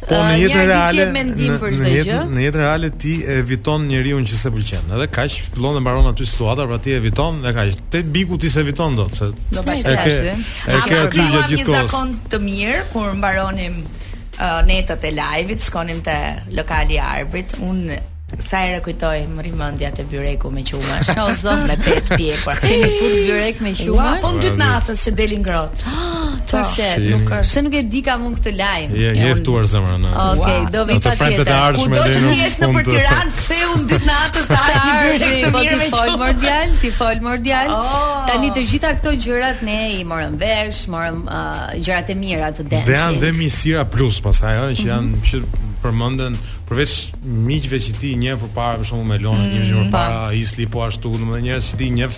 Po 0.00 0.16
në 0.16 0.28
ah, 0.30 0.38
jetën 0.38 0.62
reale, 0.64 1.06
në 1.12 1.46
jetën 1.60 2.30
në 2.32 2.40
jetën 2.46 2.56
reale 2.62 2.88
ti 3.02 3.18
eviton 3.34 3.84
njeriu 3.90 4.22
që 4.24 4.38
se 4.42 4.52
pëlqen. 4.54 4.86
Edhe 4.96 5.08
kaq 5.12 5.36
fillon 5.52 5.76
dhe 5.76 5.82
mbaron 5.84 6.08
aty 6.08 6.24
situata, 6.28 6.64
pra 6.70 6.78
ti 6.80 6.94
eviton 6.96 7.42
dhe 7.44 7.52
kaq. 7.56 7.72
Te 7.92 8.00
biku 8.14 8.38
ti 8.40 8.48
se 8.52 8.64
eviton 8.64 8.96
dot 8.96 9.12
se. 9.20 9.28
Do 9.52 9.64
bashkë 9.66 9.96
ke. 10.00 10.14
Eh? 10.32 10.78
Ke 10.88 11.00
aty 11.02 11.20
gjatë 11.20 11.48
gjithkohës. 11.52 11.82
Ne 11.84 11.90
zakon 11.90 12.14
të 12.32 12.40
mirë 12.46 12.80
kur 12.94 13.12
mbaronim 13.20 13.82
uh, 13.82 14.62
netët 14.68 15.04
e 15.04 15.12
live-it, 15.20 15.68
shkonim 15.68 16.00
te 16.06 16.16
lokali 16.56 16.96
i 16.96 17.04
Arbrit. 17.10 17.58
Un 17.60 17.84
Sa 18.38 18.60
e 18.62 18.76
rekujtoj 18.78 19.24
më 19.34 19.42
rimendja 19.42 19.90
te 19.94 20.04
byreku 20.06 20.52
me 20.54 20.62
qumë. 20.66 20.96
Sho 21.08 21.24
me 21.66 21.74
pet 21.82 22.12
pjekur. 22.14 22.60
Keni 22.62 22.90
fut 22.98 23.14
byrek 23.26 23.58
me 23.64 23.72
quma 23.74 24.10
Po 24.22 24.30
në 24.36 24.42
dytë 24.44 24.58
natës 24.60 25.04
që 25.06 25.12
delin 25.18 25.40
ngrohtë. 25.42 25.94
Çfarë? 26.50 26.86
Po, 26.94 27.16
nuk 27.16 27.32
është. 27.40 27.48
Se 27.50 27.62
nuk 27.66 27.74
e 27.74 27.80
di 27.90 28.02
kam 28.06 28.22
unë 28.28 28.38
këtë 28.38 28.52
lajm. 28.60 28.92
Je 29.00 29.10
je 29.18 29.32
ftuar 29.40 29.66
zemrën. 29.72 30.06
Okej, 30.24 30.60
do 30.76 30.84
vi 30.88 30.98
tjetër 31.06 31.74
Kudo 31.80 32.04
që 32.12 32.20
të 32.28 32.34
jesh 32.40 32.58
në 32.62 32.68
për 32.76 32.86
Tiranë, 32.90 33.34
ktheu 33.40 33.70
në 33.72 33.90
dytë 33.94 34.10
natës 34.10 34.48
byrek 34.52 35.26
të 35.26 35.50
po, 35.50 35.50
mirë 35.66 35.78
me 35.82 35.88
fol 35.94 36.12
mordial, 36.22 36.74
ti 36.80 36.90
fol 36.98 37.22
mordial. 37.26 37.72
Oh. 37.74 38.12
Tani 38.30 38.52
të 38.56 38.64
gjitha 38.70 38.92
këto 39.00 39.12
gjërat 39.24 39.64
ne 39.66 39.78
i 39.98 40.04
morëm 40.10 40.38
vesh, 40.42 40.84
morëm 40.92 41.24
uh, 41.26 41.74
gjërat 41.82 42.14
e 42.14 42.18
mira 42.22 42.52
të 42.54 42.66
Dhe 42.70 42.94
janë 42.98 43.18
dhe 43.22 43.32
misira 43.36 43.84
plus 43.90 44.20
pasaj, 44.24 44.70
që 44.80 45.42
përmenden 45.84 46.36
përveç 46.68 46.94
miqve 47.48 47.78
që 47.82 47.94
ti 48.00 48.12
njeh 48.22 48.38
për 48.42 48.52
para 48.56 48.78
për 48.80 48.88
shembull 48.90 49.10
me 49.12 49.20
Lona, 49.22 49.48
mm 49.48 49.90
për 49.90 49.90
para 49.94 50.30
Isli 50.38 50.68
po 50.72 50.84
ashtu, 50.86 51.12
domethënë 51.14 51.48
njerëz 51.48 51.70
që 51.72 51.80
ti 51.80 51.90
njeh 51.96 52.16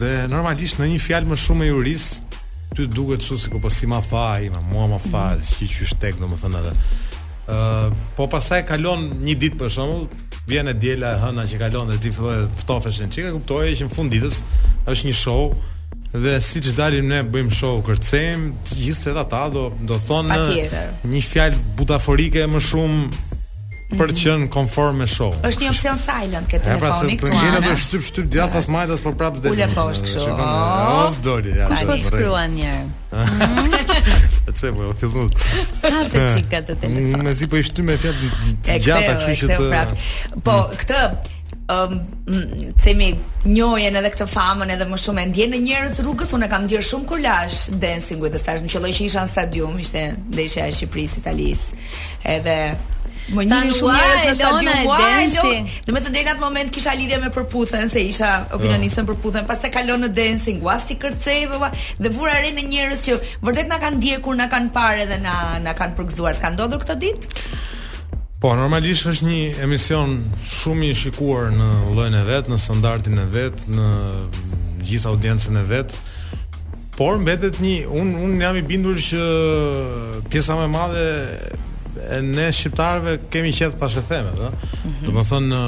dhe 0.00 0.12
normalisht 0.32 0.80
në 0.80 0.90
një 0.94 1.00
fjalë 1.06 1.32
më 1.32 1.40
shumë 1.44 1.66
e 1.66 1.72
juris, 1.72 2.06
ty 2.76 2.86
duket 2.88 3.24
çu 3.26 3.38
se 3.38 3.52
po 3.52 3.70
si 3.70 3.88
ma 3.90 4.00
faj, 4.02 4.50
ma 4.54 4.62
mua 4.68 4.86
ma 4.94 5.00
faj, 5.02 5.40
mm. 5.40 5.46
si 5.50 5.68
qysh 5.70 5.96
më 6.30 6.38
thënë 6.42 6.62
edhe. 6.62 6.72
uh, 7.54 7.92
po 8.16 8.26
pasaj 8.28 8.64
kalon 8.66 9.02
një 9.26 9.34
ditë 9.40 9.58
për 9.60 9.68
shembull, 9.76 10.08
vjen 10.46 10.68
e 10.68 10.74
diela 10.74 11.16
e 11.16 11.18
hëna 11.22 11.44
që 11.50 11.58
kalon 11.58 11.90
dhe 11.90 11.98
ti 11.98 12.10
filloi 12.10 12.48
ftofesh 12.62 13.00
në 13.02 13.10
çika, 13.12 13.32
kuptoje 13.34 13.76
që 13.76 13.84
në 13.86 13.94
fund 13.94 14.10
ditës 14.12 14.42
është 14.88 15.06
një 15.08 15.14
show 15.16 15.52
dhe 16.14 16.36
siç 16.44 16.72
dalim 16.76 17.08
ne 17.08 17.20
bëjmë 17.24 17.52
show 17.56 17.80
kërcejm 17.86 18.48
gjithsesi 18.68 19.10
edhe 19.14 19.22
ata 19.24 19.46
do 19.54 19.62
do 19.90 19.96
thon 20.08 20.28
në 20.28 21.06
një 21.08 21.22
fjalë 21.24 21.60
butaforike 21.78 22.44
më 22.52 22.60
shumë 22.68 23.04
për 23.92 24.08
të 24.12 24.12
mhm. 24.12 24.20
qenë 24.24 24.46
konform 24.52 25.00
me 25.02 25.06
show. 25.14 25.30
Është 25.44 25.64
një 25.66 25.70
opsion 25.72 25.98
silent 26.00 26.46
ke 26.48 26.56
pra, 26.64 26.76
telefonin 26.78 27.18
këtu. 27.20 27.32
Ja, 27.32 27.48
pra, 27.52 27.58
do 27.60 27.72
të 27.74 27.80
shtyp 27.86 28.04
shtyp 28.08 28.28
djatha 28.36 28.60
as 28.62 28.68
majtas 28.72 29.02
për 29.04 29.12
po 29.12 29.20
prapë 29.20 29.42
të. 29.44 29.50
Ule 29.52 29.66
po 29.74 29.84
është 29.92 30.08
kështu. 30.08 30.36
Oh, 30.36 31.18
doli 31.24 31.52
ja. 31.58 31.66
Ku 31.74 31.80
po 31.90 31.98
shkruan 32.06 32.54
një 32.56 32.70
herë? 32.70 32.86
Atë 34.48 34.56
çemë 34.62 34.88
u 34.88 34.94
fillu. 35.00 35.26
Ha 35.82 35.92
të 36.14 36.24
çikata 36.38 36.76
telefon. 36.80 37.26
Ne 37.28 37.36
si 37.36 37.50
po 37.52 37.60
i 37.60 37.66
shtyme 37.68 37.98
fjalë 38.00 38.32
të 38.64 38.80
gjata 38.80 39.18
kështu 39.26 39.52
që 39.52 39.60
të. 39.60 39.84
Po, 40.40 40.56
mm. 40.56 40.82
këtë 40.84 41.02
um, 41.70 42.00
themi 42.82 43.12
njohjen 43.46 43.96
edhe 43.98 44.10
këtë 44.14 44.26
famën 44.32 44.72
edhe 44.74 44.86
më 44.90 44.98
shumë 45.04 45.22
e 45.22 45.26
ndjen 45.30 45.52
në 45.54 45.60
njerëz 45.66 46.00
rrugës 46.02 46.34
unë 46.38 46.48
kam 46.52 46.64
ndjer 46.66 46.82
shumë 46.86 47.06
kolash 47.10 47.68
dancing 47.82 48.22
with 48.22 48.34
the 48.34 48.40
stars 48.40 48.64
në 48.64 48.72
qelloj 48.72 48.92
që 48.98 49.04
isha 49.08 49.24
në 49.26 49.30
stadium 49.34 49.78
ishte 49.82 50.06
ndeshja 50.34 50.66
e 50.70 50.74
Shqipërisë 50.78 51.22
Italisë 51.22 51.84
edhe 52.36 52.56
Më 53.32 53.44
njëri 53.46 53.70
shumë 53.78 53.96
njërës 53.96 54.24
në 54.28 54.32
stadion 54.38 54.88
Ua, 54.90 55.50
Dhe 55.86 55.92
me 55.94 56.00
të 56.02 56.10
dhe 56.10 56.24
në 56.26 56.32
moment 56.40 56.72
kisha 56.74 56.94
lidhja 56.98 57.20
me 57.22 57.30
përputhen 57.32 57.86
Se 57.92 58.02
isha 58.02 58.30
opinionisën 58.50 59.06
përputhen 59.06 59.46
Pas 59.46 59.60
se 59.62 59.70
kalon 59.72 60.02
në 60.02 60.08
dancing 60.16 60.58
Ua, 60.66 60.74
si 60.82 60.98
kërceve 60.98 61.70
Dhe 62.02 62.10
vura 62.16 62.34
re 62.42 62.50
në 62.58 62.66
njërës 62.72 63.06
që 63.06 63.20
Vërdet 63.46 63.70
në 63.70 63.78
kanë 63.84 64.02
dje 64.02 64.18
kur 64.26 64.34
në 64.42 64.48
kanë 64.52 64.74
pare 64.74 65.06
Dhe 65.06 65.20
në 65.22 65.76
kanë 65.78 65.94
përgzuar 66.00 66.34
Të 66.40 66.48
kanë 66.48 66.60
dodur 66.64 66.82
këtë 66.82 66.98
ditë? 67.06 67.46
Po, 68.42 68.50
normalisht 68.58 69.06
është 69.06 69.26
një 69.28 69.42
emision 69.62 70.16
shumë 70.50 70.88
i 70.90 70.94
shikuar 70.98 71.52
në 71.54 71.66
llojin 71.94 72.16
e 72.18 72.22
vet, 72.26 72.48
në 72.50 72.56
standardin 72.58 73.20
e 73.22 73.26
vet, 73.30 73.60
në 73.70 73.90
gjithë 74.88 75.08
audiencën 75.12 75.60
e 75.60 75.62
vet. 75.70 75.94
Por 76.96 77.20
mbetet 77.22 77.60
një, 77.62 77.76
un 77.86 78.10
un 78.24 78.34
jam 78.42 78.58
i 78.58 78.64
bindur 78.66 78.98
që 78.98 79.28
pjesa 80.32 80.56
më 80.58 80.64
e 80.66 80.72
madhe 80.74 81.06
e 82.16 82.20
ne 82.26 82.48
shqiptarëve 82.50 83.14
kemi 83.30 83.54
qenë 83.60 83.78
pas 83.78 83.94
e 83.94 84.02
themë, 84.10 84.34
ëh. 84.34 84.72
Mhm. 84.88 85.22
thonë 85.30 85.62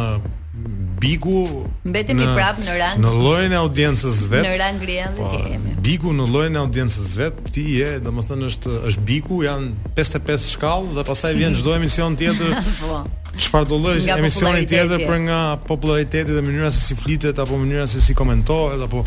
Biku 1.04 1.64
mbetemi 1.84 2.24
në, 2.24 2.30
prap 2.36 2.60
në 2.64 2.74
rang 2.78 3.02
në 3.02 3.10
llojin 3.12 3.52
e 3.54 3.58
audiencës 3.60 4.22
vet. 4.30 4.46
Në 4.46 4.52
rang 4.60 4.78
grian 4.80 5.12
po, 5.18 5.26
jemi. 5.36 5.74
Biku 5.84 6.14
në 6.16 6.24
llojin 6.32 6.56
e 6.56 6.62
audiencës 6.62 7.10
vet, 7.20 7.42
ti 7.52 7.64
je, 7.76 7.90
domethënë 8.04 8.48
është 8.50 8.78
është 8.92 9.04
Biku, 9.10 9.42
janë 9.44 9.90
55 9.98 10.46
shkallë 10.54 10.94
dhe 10.96 11.04
pastaj 11.10 11.34
vjen 11.36 11.58
çdo 11.58 11.74
emision 11.76 12.16
tjetër. 12.18 12.54
Po. 12.80 13.02
Çfarë 13.34 13.66
do 13.68 13.78
lloj 13.82 13.96
emisioni 14.14 14.62
tjetër 14.70 15.02
për 15.08 15.20
nga 15.26 15.38
popullariteti 15.66 16.36
dhe 16.36 16.42
mënyra 16.46 16.68
se 16.72 16.84
si 16.86 16.94
flitet 16.98 17.40
apo 17.42 17.56
mënyra 17.58 17.88
se 17.90 17.98
si 18.00 18.14
komentohet 18.14 18.84
apo 18.86 19.00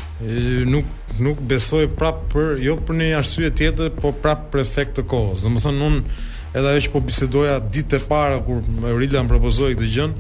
Nuk 0.77 0.95
nuk 1.23 1.39
besoj 1.49 1.87
prap 1.97 2.27
për 2.35 2.59
jo 2.67 2.75
për 2.87 2.99
një 2.99 3.11
arsye 3.23 3.55
tjetër, 3.57 3.95
po 4.03 4.11
prap 4.19 4.49
për 4.53 4.67
efekt 4.67 4.99
të 4.99 5.07
kohës. 5.15 5.47
Domethënë 5.47 5.87
unë 5.93 6.17
edhe 6.57 6.69
ajo 6.73 6.87
që 6.87 6.93
po 6.95 7.01
bisedoja 7.05 7.57
ditë 7.73 7.99
e 8.01 8.05
para 8.09 8.39
kur 8.45 8.63
Rila 8.97 9.23
më 9.23 9.31
propozoi 9.35 9.75
këtë 9.77 9.91
gjën, 9.97 10.15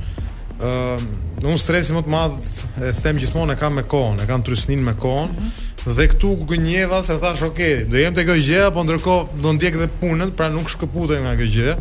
ë 0.56 0.70
uh, 0.70 1.04
unë 1.46 1.60
stresi 1.60 1.96
më 1.96 2.02
të 2.06 2.12
madh 2.12 2.50
e 2.82 2.92
them 3.04 3.18
gjithmonë 3.20 3.56
e 3.56 3.60
kam 3.60 3.74
me 3.78 3.84
kohën, 3.88 4.20
e 4.24 4.28
kam 4.28 4.44
trysnin 4.44 4.84
me 4.84 4.94
kohën. 5.00 5.32
Mm 5.32 5.42
-hmm. 5.42 5.94
Dhe 5.96 6.06
këtu 6.12 6.30
gënjeva 6.52 7.02
se 7.04 7.16
thash, 7.22 7.42
ok, 7.46 7.60
do 7.90 7.96
jem 7.98 8.14
të 8.14 8.24
kjo 8.26 8.36
gjë, 8.48 8.70
po 8.74 8.84
ndërkohë 8.84 9.40
do 9.42 9.52
ndjek 9.52 9.76
dhe 9.80 9.88
punën, 10.00 10.30
pra 10.36 10.48
nuk 10.50 10.68
shkëputej 10.68 11.20
nga 11.22 11.36
kjo 11.38 11.46
gjë. 11.56 11.74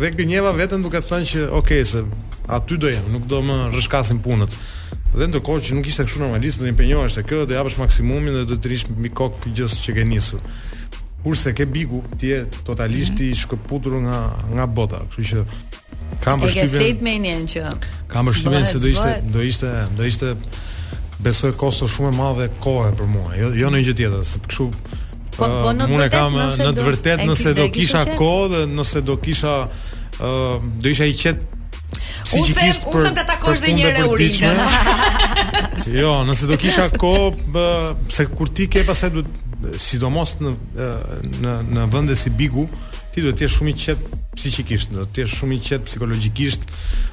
Dhe 0.00 0.08
gënjeva 0.18 0.56
veten 0.56 0.82
duke 0.82 0.98
thënë 1.00 1.26
që, 1.32 1.40
ok, 1.50 1.70
se 1.84 2.02
aty 2.48 2.76
do 2.76 2.88
jem, 2.88 3.04
nuk 3.12 3.26
do 3.26 3.40
më 3.40 3.70
rrëshkasin 3.72 4.18
punët. 4.26 4.52
Dhe 5.18 5.26
ndërkohë 5.26 5.60
që 5.64 5.74
nuk 5.74 5.86
ishte 5.86 6.04
kështu 6.04 6.20
normalisht, 6.20 6.58
do 6.58 6.64
të 6.64 6.68
impenjohesh 6.68 7.14
te 7.14 7.22
kjo, 7.22 7.46
do 7.46 7.54
japësh 7.54 7.78
maksimumin 7.78 8.34
dhe 8.34 8.44
do 8.44 8.54
të 8.54 8.68
rish 8.70 8.84
mbi 8.90 9.08
kokë 9.08 9.50
që 9.56 9.94
ke 9.94 10.04
nisur. 10.04 10.40
Kurse 11.24 11.52
ke 11.54 11.66
biku 11.66 12.02
ti 12.16 12.30
je 12.32 12.44
totalisht 12.64 13.20
i 13.20 13.34
shkëputur 13.36 13.98
nga 14.00 14.20
nga 14.56 14.66
bota, 14.66 15.02
kështu 15.12 15.22
që 15.28 15.42
kam 16.24 16.40
përshtypjen. 16.40 16.70
Ke 16.72 16.78
statementin 16.80 17.42
që 17.52 17.72
kam 18.08 18.30
përshtypjen 18.30 18.64
se 18.70 18.80
do 18.80 18.88
ishte 18.88 19.12
do 19.34 19.44
ishte 19.44 19.72
do 19.98 20.06
ishte 20.08 20.32
besoj 21.20 21.52
kosto 21.60 21.88
shumë 21.92 22.08
e 22.08 22.16
madhe 22.16 22.46
kohe 22.64 22.94
për 22.96 23.10
mua. 23.12 23.34
Jo 23.36 23.50
jo 23.60 23.72
në 23.74 23.82
gjë 23.84 23.96
tjetër, 24.00 24.22
se 24.30 24.40
kështu 24.46 24.66
po, 25.36 25.42
po 25.42 25.74
unë 25.74 25.90
uh, 25.98 26.06
kam 26.14 26.40
në 26.40 26.70
të 26.78 26.86
vërtetë 26.88 27.28
nëse 27.28 27.52
do 27.60 27.68
kisha 27.76 28.02
kohë 28.22 28.48
dhe 28.54 28.62
nëse 28.80 29.04
do 29.12 29.18
kisha 29.26 29.54
ë 29.60 30.32
uh, 30.32 30.56
do 30.84 30.94
isha 30.96 31.10
i 31.12 31.16
qet 31.24 31.48
Unë 32.36 32.54
unë 32.54 32.54
them 33.02 33.14
të 33.18 33.22
takosh 33.26 33.60
dhe 33.64 33.72
njëre 33.74 34.04
urinë 34.06 34.50
Jo, 36.00 36.12
nëse 36.28 36.46
do 36.50 36.54
kisha 36.60 36.84
ko 37.00 37.10
uh, 37.32 37.88
Se 38.14 38.28
kur 38.30 38.52
ti 38.54 38.68
ke 38.70 38.84
pasaj 38.86 39.10
duhet 39.16 39.32
sidomos 39.78 40.36
në 40.40 40.54
në 41.40 41.54
në 41.74 41.86
vende 41.92 42.16
si 42.16 42.32
Bigu, 42.34 42.68
ti 43.14 43.22
duhet 43.24 43.38
të 43.40 43.44
jesh 43.46 43.56
shumë 43.60 43.72
i 43.72 43.76
qetë 43.84 44.18
psiqikisht, 44.40 44.92
do 44.94 45.02
të 45.10 45.24
jesh 45.24 45.34
shumë 45.40 45.56
i 45.58 45.60
qetë 45.68 45.88
psikologjikisht, 45.88 46.62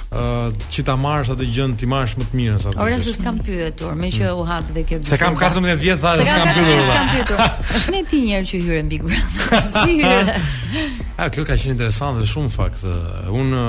ë 0.07 0.21
uh, 0.21 0.65
që 0.73 0.83
ta 0.87 0.93
marrësh 0.99 1.33
atë 1.33 1.47
gjën, 1.55 1.73
ti 1.81 1.87
marrësh 1.89 2.13
më 2.21 2.27
të 2.29 2.37
mirën 2.39 2.61
sa. 2.63 2.71
Ora 2.85 2.99
s'e 3.03 3.15
kam 3.23 3.41
pyetur, 3.43 3.95
më 3.99 4.11
që 4.19 4.29
u 4.37 4.45
hap 4.47 4.69
dhe 4.75 4.85
kjo. 4.87 4.99
Se 5.09 5.17
kam 5.21 5.35
14 5.39 5.75
vjet 5.83 5.99
tha, 6.03 6.13
s'e 6.21 6.27
kam 6.31 6.51
pyetur. 6.53 6.75
S'e 6.79 6.97
kam 6.97 7.13
pyetur. 7.15 7.71
Shne 7.87 8.03
ti 8.11 8.21
një 8.25 8.35
herë 8.37 8.51
që 8.53 8.61
hyre 8.65 8.83
mbi 8.87 9.01
gjë. 9.03 9.23
Si 9.71 10.01
hyre? 10.01 10.41
Ah, 11.17 11.27
kjo 11.33 11.43
ka 11.45 11.57
qenë 11.57 11.73
interesante 11.77 12.27
shumë 12.29 12.53
fakt. 12.55 12.85
Unë 13.33 13.65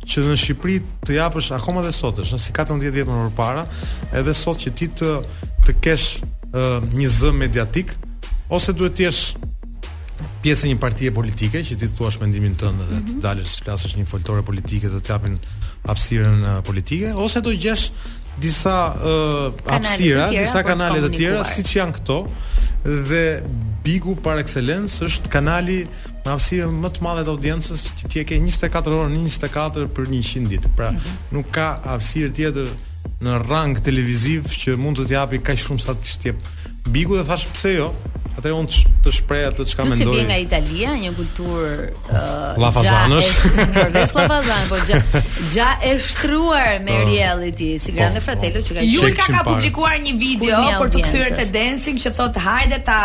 që 0.09 0.23
në 0.25 0.35
Shqipëri 0.41 0.77
të 1.05 1.17
japësh 1.19 1.51
akoma 1.57 1.83
dhe 1.85 1.91
sot 1.95 2.19
është, 2.23 2.39
si 2.41 2.53
14 2.55 2.93
vjet 2.95 3.09
më 3.09 3.27
parë, 3.37 3.63
edhe 4.19 4.33
sot 4.37 4.61
që 4.63 4.73
ti 4.79 4.87
të 5.01 5.11
të 5.67 5.75
kesh 5.83 6.09
një 6.97 7.09
z 7.13 7.29
mediatik 7.37 7.91
ose 8.57 8.73
duhet 8.73 8.95
të 8.97 9.05
jesh 9.05 9.23
pjesë 10.43 10.65
e 10.65 10.71
një 10.71 10.79
partie 10.81 11.11
politike 11.13 11.61
që 11.67 11.77
ti 11.81 11.89
thuash 11.97 12.17
mendimin 12.23 12.55
tënd 12.59 12.81
dhe 12.81 12.95
të 12.95 13.13
mhm. 13.13 13.21
dalësh 13.25 13.59
klasësh 13.67 13.97
një 13.99 14.07
foltore 14.09 14.43
politike 14.47 14.89
të 14.89 15.03
të 15.05 15.13
japin 15.13 15.37
hapësirën 15.85 16.41
politike 16.67 17.11
ose 17.27 17.43
do 17.45 17.53
gjesh 17.65 17.89
disa 18.39 18.95
uh, 19.03 19.51
apsira, 19.73 20.29
disa 20.41 20.63
kanale 20.63 21.03
të 21.03 21.11
tjera 21.17 21.43
siç 21.47 21.75
janë 21.77 21.99
këto 21.99 22.19
dhe 23.09 23.23
Bigu 23.83 24.11
par 24.21 24.37
excellence 24.41 24.99
është 25.07 25.31
kanali 25.31 25.77
me 26.19 26.27
hapësirë 26.33 26.67
më 26.83 26.89
të 26.97 27.03
madhe 27.05 27.21
të 27.25 27.31
audiencës 27.33 27.83
që 28.01 28.09
ti 28.11 28.19
e 28.21 28.25
ke 28.27 28.35
24 28.37 28.91
orë 28.93 29.13
në 29.13 29.21
24 29.23 29.85
për 29.97 30.09
100 30.13 30.49
ditë. 30.51 30.71
Pra, 30.77 30.89
mm 30.91 30.97
-hmm. 30.97 31.29
nuk 31.37 31.47
ka 31.55 31.67
hapësirë 31.87 32.33
tjetër 32.37 32.67
në 33.25 33.37
rang 33.49 33.79
televiziv 33.83 34.49
që 34.51 34.75
mund 34.75 34.99
të 34.99 35.07
të 35.09 35.15
japi 35.15 35.39
kaq 35.39 35.57
shumë 35.63 35.81
sa 35.85 35.95
ti 35.95 36.11
jep 36.27 36.37
Bigu 36.91 37.15
dhe 37.17 37.23
thash 37.23 37.47
pse 37.55 37.73
jo? 37.77 37.89
Atëherë 38.39 38.59
unë 38.61 38.99
të 39.03 39.11
shpreh 39.13 39.39
atë 39.49 39.65
çka 39.71 39.85
mendoj. 39.85 39.97
Nëse 39.99 40.15
vjen 40.15 40.27
nga 40.29 40.37
Italia, 40.39 40.91
një 41.03 41.09
kulturë 41.17 41.71
uh, 42.07 42.59
lafazanësh. 42.61 43.27
Vetë 43.93 44.05
lafazan, 44.15 44.61
po 44.69 44.79
gja 44.87 44.99
gja 45.55 45.67
e 45.83 45.91
shtruar 46.03 46.79
me 46.85 46.95
uh, 46.95 47.09
reality, 47.09 47.73
si 47.83 47.95
Grande 47.95 48.21
po, 48.21 48.29
Fratello 48.29 48.61
po. 48.61 48.69
që 48.69 48.77
ka 48.79 48.85
Julka 48.87 49.27
ka 49.35 49.43
publikuar 49.49 49.97
një 50.05 50.13
video 50.21 50.61
për 50.83 50.93
të 50.95 51.03
kthyer 51.09 51.33
te 51.41 51.47
dancing 51.55 51.99
që 51.99 52.13
thot 52.21 52.39
hajde 52.47 52.79
ta 52.87 53.01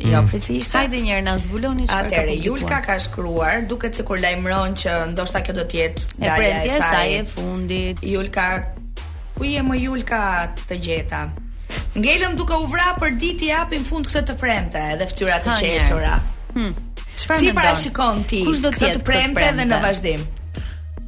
Jo, 0.00 0.16
mm. 0.22 0.28
precisht. 0.32 0.72
Hajde 0.72 0.96
një 0.96 1.10
herë 1.12 1.24
na 1.26 1.34
zbuloni 1.42 1.82
çfarë. 1.90 2.08
Atëre 2.08 2.38
Julka 2.40 2.78
ka 2.86 2.94
shkruar, 3.04 3.66
duket 3.68 3.98
sikur 3.98 4.16
lajmëron 4.22 4.72
që 4.80 4.94
ndoshta 5.12 5.42
kjo 5.44 5.52
do 5.58 5.66
të 5.68 5.76
jetë 5.82 6.06
dalja 6.22 6.62
e 6.64 6.78
saj 6.86 7.10
e 7.18 7.26
fundit. 7.28 8.00
Julka 8.14 8.46
Ku 9.40 9.44
je 9.48 9.60
më 9.64 9.76
Julka 9.82 10.18
të 10.68 10.76
gjeta? 10.86 11.22
Ngelëm 11.92 12.36
duke 12.38 12.54
u 12.54 12.68
vrarë 12.70 12.98
për 13.02 13.14
ditë 13.18 13.44
i 13.46 13.48
japim 13.50 13.82
fund 13.86 14.06
këtë 14.06 14.28
të 14.30 14.34
premte 14.38 14.82
dhe 15.00 15.06
fytyra 15.10 15.40
të 15.42 15.56
qeshura. 15.58 16.12
Hm. 16.52 16.76
Çfarë 17.18 17.40
Si 17.42 17.54
parashikon 17.56 18.22
ti 18.30 18.44
kush 18.46 18.60
do 18.62 18.70
të 18.74 18.84
jetë 18.84 19.00
premte 19.08 19.48
dhe 19.56 19.64
në 19.66 19.80
vazhdim? 19.82 20.22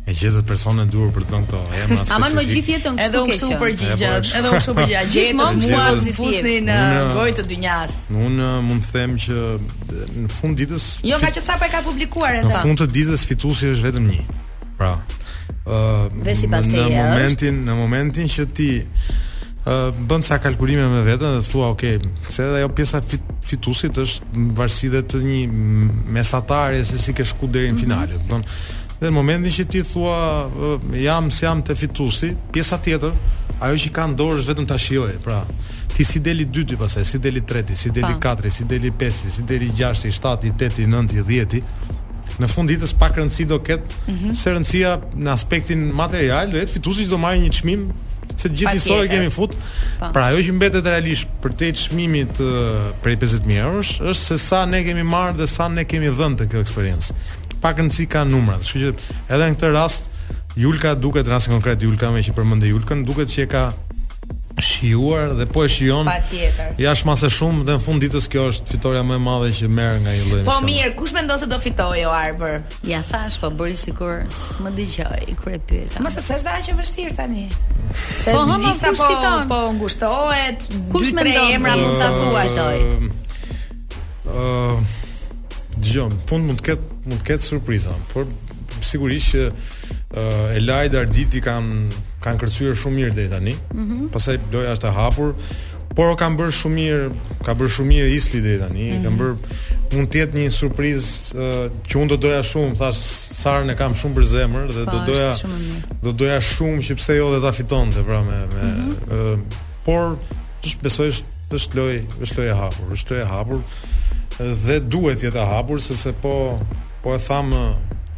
E 0.02 0.16
gjetët 0.18 0.42
personë 0.50 0.82
e 0.82 0.88
duhur 0.90 1.12
për 1.14 1.22
të 1.28 1.30
thënë 1.30 1.46
këto. 1.46 2.10
Aman 2.16 2.34
më 2.34 2.42
gjithë 2.50 2.72
jetën 2.74 2.96
kështu. 2.98 3.06
Edhe 3.06 3.20
u 3.20 3.22
po, 3.22 3.30
kështu 3.30 3.50
përgjigjem. 3.62 4.26
Edhe 4.40 4.50
u 4.50 4.54
kështu 4.56 4.74
përgjigjem. 4.80 5.10
Gjetëm 5.14 5.38
mua 5.38 5.86
si 6.02 6.16
fusni 6.18 6.56
në 6.66 6.80
gojë 7.14 7.36
të 7.38 7.44
dynjas. 7.52 7.94
Unë 8.26 8.50
mund 8.66 8.82
të 8.82 8.94
them 8.98 9.14
që 9.22 9.38
në 10.24 10.28
fund 10.34 10.58
ditës 10.58 10.88
Jo, 11.06 11.20
nga 11.22 11.30
që 11.36 11.44
sapo 11.46 11.68
e 11.70 11.70
ka 11.70 11.84
publikuar 11.86 12.40
edhe. 12.40 12.48
Në 12.50 12.64
fund 12.64 12.82
të 12.82 12.90
ditës 12.98 13.22
fituesi 13.30 13.70
është 13.76 13.86
vetëm 13.86 14.10
një. 14.16 14.24
Pra. 14.82 14.90
Ëh, 15.62 15.84
uh, 16.10 16.32
si 16.34 16.50
në 16.50 16.88
momentin, 16.96 17.64
në 17.70 17.78
momentin 17.84 18.30
që 18.34 18.48
ti 18.58 18.70
bën 20.06 20.20
ca 20.26 20.38
kalkulime 20.42 20.86
me 20.86 21.02
veten 21.02 21.36
dhe 21.36 21.42
thua, 21.48 21.68
ok, 21.70 21.80
se 22.28 22.42
edhe 22.42 22.56
ajo 22.58 22.68
pjesa 22.74 23.00
fit, 23.00 23.22
fitusit 23.46 23.98
është 24.04 24.46
varësi 24.58 24.90
dhe 24.90 25.02
të 25.06 25.20
një 25.22 25.42
mesatare 26.16 26.82
se 26.84 26.98
si 26.98 27.14
ke 27.14 27.24
shku 27.24 27.46
deri 27.46 27.68
në 27.70 27.74
mhm. 27.74 27.82
finale. 27.82 28.18
Mm 28.18 28.30
-hmm. 28.30 28.98
Dhe 28.98 29.06
në 29.06 29.10
momentin 29.12 29.52
që 29.52 29.64
ti 29.68 29.82
thua, 29.82 30.48
jam 30.94 31.30
se 31.30 31.46
jam 31.46 31.62
të 31.62 31.74
fitusi, 31.76 32.34
pjesa 32.52 32.78
tjetër, 32.78 33.12
ajo 33.60 33.76
që 33.76 33.90
ka 33.94 34.06
ndorë 34.06 34.40
është 34.42 34.50
vetëm 34.52 34.66
të 34.66 34.74
ashioje, 34.74 35.18
pra... 35.24 35.44
Ti 35.96 36.04
si 36.04 36.18
deli 36.20 36.46
2 36.46 36.64
ti 36.66 37.04
si 37.04 37.18
deli 37.18 37.40
3 37.40 37.74
si 37.76 37.90
deli 37.90 38.14
4 38.20 38.42
ti, 38.42 38.50
si 38.52 38.64
deli 38.64 38.90
5 38.98 39.10
si 39.30 39.42
deli 39.42 39.68
6 39.68 40.00
ti, 40.00 40.08
7 40.08 40.36
ti, 40.40 40.50
8 40.86 41.06
9 41.20 41.22
10 41.28 41.62
Në 42.40 42.46
fund 42.48 42.70
ditës 42.70 42.94
pak 42.98 43.16
rëndësi 43.18 43.44
do 43.46 43.58
ketë 43.58 43.84
mm 44.08 44.14
-hmm. 44.16 44.34
se 44.34 44.50
rëndësia 44.54 44.98
në 45.16 45.30
aspektin 45.32 45.92
material, 45.94 46.46
fitusi 46.50 46.72
fituesi 46.72 47.04
do 47.10 47.18
marrë 47.18 47.40
një 47.44 47.50
çmim 47.50 47.92
Se 48.40 48.48
gjithë 48.50 48.74
isoj 48.80 49.06
kemi 49.10 49.30
fut. 49.32 49.54
Pa. 49.56 49.98
Po. 50.00 50.08
Pra 50.16 50.26
ajo 50.32 50.42
që 50.46 50.54
mbetet 50.56 50.88
realisht 50.90 51.28
për 51.44 51.54
te 51.60 51.70
çmimit 51.84 52.34
për 52.36 53.14
50000 53.14 53.60
euro 53.60 53.84
është 53.84 54.18
se 54.22 54.38
sa 54.42 54.62
ne 54.68 54.80
kemi 54.86 55.04
marrë 55.06 55.36
dhe 55.40 55.48
sa 55.50 55.68
ne 55.70 55.84
kemi 55.88 56.10
dhënë 56.16 56.40
të 56.42 56.48
kjo 56.52 56.62
eksperiencë. 56.66 57.16
Pak 57.62 57.78
rëndsi 57.78 58.08
ka 58.10 58.24
numrat, 58.26 58.64
kështu 58.64 58.80
që 58.80 59.16
edhe 59.34 59.52
në 59.52 59.58
këtë 59.58 59.72
rast 59.76 60.10
Julka 60.58 60.90
duket 61.00 61.24
rasti 61.32 61.48
konkret 61.52 61.80
Julka 61.80 62.10
me 62.12 62.20
që 62.24 62.34
përmendë 62.36 62.68
Julkën, 62.72 63.04
duket 63.08 63.30
që 63.32 63.44
e 63.44 63.46
ka 63.54 63.62
shijuar 64.60 65.34
dhe 65.36 65.46
po 65.46 65.64
e 65.64 65.68
shijon. 65.68 66.04
Patjetër. 66.08 66.74
Jashtë 66.80 67.16
se 67.22 67.30
shumë 67.36 67.64
dhe 67.66 67.76
në 67.78 67.82
fund 67.84 68.04
ditës 68.04 68.26
kjo 68.30 68.46
është 68.52 68.74
fitoria 68.76 69.02
më 69.06 69.16
e 69.16 69.22
madhe 69.24 69.50
që 69.58 69.70
merr 69.78 70.00
nga 70.04 70.12
ai 70.12 70.20
lloj. 70.26 70.42
Po 70.48 70.56
mirë, 70.66 70.90
kush 70.98 71.14
mendon 71.16 71.40
se 71.40 71.48
do 71.50 71.58
fitojë 71.62 72.04
o 72.08 72.12
Arbër? 72.12 72.58
Ja 72.88 73.00
thash, 73.08 73.38
po 73.42 73.50
bëri 73.58 73.76
sikur 73.80 74.26
s'më 74.32 74.74
dëgjoj 74.76 75.38
kur 75.40 75.56
e 75.56 75.60
pyeta. 75.70 76.02
Mos 76.04 76.18
se 76.18 76.36
është 76.38 76.52
aq 76.58 76.70
e 76.72 76.76
vështirë 76.82 77.16
tani. 77.18 77.46
Se 78.20 78.34
po 78.34 78.42
hëmë 78.44 78.60
kush 78.66 78.84
po, 78.84 78.92
fiton? 79.08 79.50
Po 79.54 79.62
ngushtohet. 79.78 80.68
Kush 80.92 81.14
mendon? 81.16 81.50
Emra 81.56 81.76
mund 81.80 81.98
ta 82.02 82.12
thuajtoj. 82.18 83.10
Ëh. 84.28 85.02
Dgjom, 85.82 86.16
fund 86.28 86.46
mund 86.46 86.60
të 86.60 86.66
ketë 86.68 86.90
mund 87.08 87.24
të 87.24 87.32
ketë 87.32 87.42
surpriza, 87.48 87.94
por 88.12 88.26
sigurisht 88.86 89.32
që 89.32 89.40
uh, 89.50 90.56
Elaid 90.58 90.94
Arditi 90.98 91.40
kanë 91.42 91.96
kanë 92.24 92.42
kërcyer 92.44 92.76
shumë 92.78 92.98
mirë 93.00 93.14
deri 93.18 93.30
tani. 93.32 93.54
Mm 93.74 93.84
-hmm. 93.86 94.08
Pastaj 94.14 94.38
loja 94.52 94.74
është 94.76 94.88
e 94.88 94.92
hapur, 94.96 95.34
por 95.96 96.10
o 96.12 96.16
kanë 96.16 96.38
bërë 96.40 96.54
shumë 96.60 96.74
mirë, 96.74 97.10
ka 97.44 97.54
bërë 97.58 97.72
shumë 97.76 97.88
mirë 97.92 98.12
Isli 98.16 98.40
deri 98.46 98.58
tani, 98.62 98.86
mm 98.90 98.94
-hmm. 98.94 99.04
kanë 99.04 99.10
mhm. 99.10 99.22
bërë 99.22 99.36
mund 99.96 100.08
të 100.12 100.16
jetë 100.22 100.34
një 100.42 100.50
surprizë 100.50 101.34
uh, 101.34 101.70
që 101.88 101.94
unë 102.00 102.08
do 102.08 102.16
doja 102.24 102.40
shumë, 102.52 102.74
thash 102.80 103.00
Sarën 103.42 103.70
e 103.70 103.74
kam 103.74 103.94
shumë 103.98 104.14
për 104.20 104.26
zemër 104.32 104.66
dhe 104.76 104.84
pa, 104.86 104.92
do 104.92 104.98
po, 105.04 105.12
doja 105.12 105.32
do 106.02 106.12
doja 106.22 106.38
shumë 106.50 106.80
që 106.86 106.94
pse 107.00 107.16
jo 107.18 107.26
dhe 107.34 107.40
ta 107.44 107.52
fitonte 107.58 108.00
pra 108.06 108.20
me 108.22 108.38
me 108.54 108.64
mm 108.64 108.92
-hmm. 108.92 109.34
uh, 109.34 109.38
por 109.84 110.16
ç's 110.62 110.76
besoj 110.82 111.08
është 111.10 111.28
është 111.56 111.74
loj, 111.76 111.94
është 112.24 112.36
loj 112.38 112.48
e 112.50 112.54
hapur, 112.54 112.86
është 112.96 113.10
loj 113.12 113.20
e 113.20 113.24
hapur 113.32 113.58
dhe 114.66 114.76
duhet 114.92 115.18
jetë 115.26 115.40
e 115.42 115.46
hapur 115.52 115.78
sepse 115.88 116.10
po 116.22 116.34
po 117.02 117.14
e 117.14 117.18
tham 117.26 117.46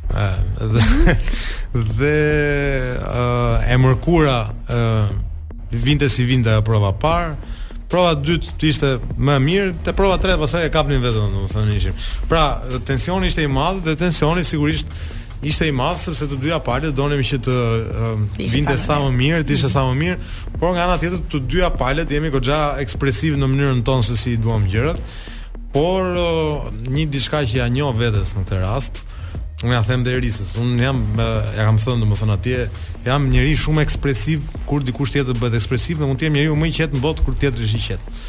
Ëh, 0.09 0.39
dhe, 0.71 1.13
dhe 1.99 2.15
uh, 2.95 3.69
e 3.69 3.75
mërkura 3.77 4.37
ëh 4.47 4.79
uh, 4.79 5.15
vinte 5.69 6.07
si 6.09 6.23
vinte 6.25 6.49
ajo 6.49 6.63
prova 6.71 6.95
par. 6.97 7.33
Prova 7.91 8.15
e 8.15 8.23
dytë 8.25 8.69
ishte 8.71 8.95
më 9.19 9.35
mirë, 9.43 9.69
te 9.85 9.91
prova 9.97 10.15
e 10.17 10.23
tretë 10.23 10.39
pastaj 10.43 10.65
e 10.71 10.73
kapnin 10.73 11.01
vetëm, 11.03 11.31
domethënë 11.35 11.77
ishim. 11.77 12.03
Pra, 12.31 12.47
tensioni 12.87 13.27
ishte 13.29 13.43
i 13.45 13.49
madh 13.51 13.83
dhe 13.85 13.95
tensioni 13.99 14.43
sigurisht 14.47 14.93
ishte 15.41 15.67
i 15.67 15.73
madh 15.75 15.99
sepse 16.01 16.27
të 16.27 16.37
dyja 16.43 16.57
palët 16.63 16.95
donim 16.97 17.21
që 17.23 17.37
të 17.45 17.53
uh, 17.55 18.21
vinte 18.37 18.75
sa 18.81 18.97
më 18.99 19.11
mirë, 19.15 19.45
të 19.47 19.55
ishte 19.55 19.69
sa 19.71 19.85
më 19.87 19.95
mirë, 20.01 20.31
por 20.59 20.73
nga 20.75 20.83
ana 20.87 20.97
tjetër 20.99 21.21
të 21.31 21.41
dyja 21.47 21.69
palët 21.79 22.11
jemi 22.11 22.31
goxha 22.33 22.73
ekspresiv 22.83 23.37
në 23.39 23.47
mënyrën 23.53 23.83
tonë 23.87 24.07
se 24.09 24.17
si 24.19 24.33
i 24.35 24.41
duam 24.43 24.65
gjërat. 24.67 24.99
Por 25.71 26.09
uh, 26.17 26.73
një 26.91 27.05
diçka 27.13 27.43
që 27.47 27.61
ja 27.61 27.69
njoh 27.71 27.95
vetes 27.95 28.33
në 28.35 28.43
këtë 28.43 28.59
rast, 28.65 28.99
unë 29.63 29.75
ja 29.77 29.81
them 29.87 30.03
derisës, 30.03 30.55
unë 30.59 30.83
jam 30.87 30.99
uh, 31.19 31.55
ja 31.55 31.69
kam 31.69 31.79
thënë 31.85 32.03
domethënë 32.03 32.35
atje, 32.37 32.65
jam 33.07 33.29
njëri 33.31 33.55
shumë 33.63 33.85
ekspresiv 33.87 34.43
kur 34.67 34.83
dikush 34.87 35.15
tjetër 35.15 35.39
bëhet 35.39 35.55
ekspresiv 35.61 36.01
dhe 36.01 36.07
mund 36.09 36.19
të 36.19 36.27
jem 36.27 36.35
njeriu 36.39 36.59
më 36.59 36.71
i 36.73 36.77
qetë 36.81 36.97
në 36.99 37.05
botë 37.05 37.27
kur 37.27 37.39
tjetri 37.39 37.69
është 37.69 37.79
i 37.79 37.85
qetë. 37.87 38.21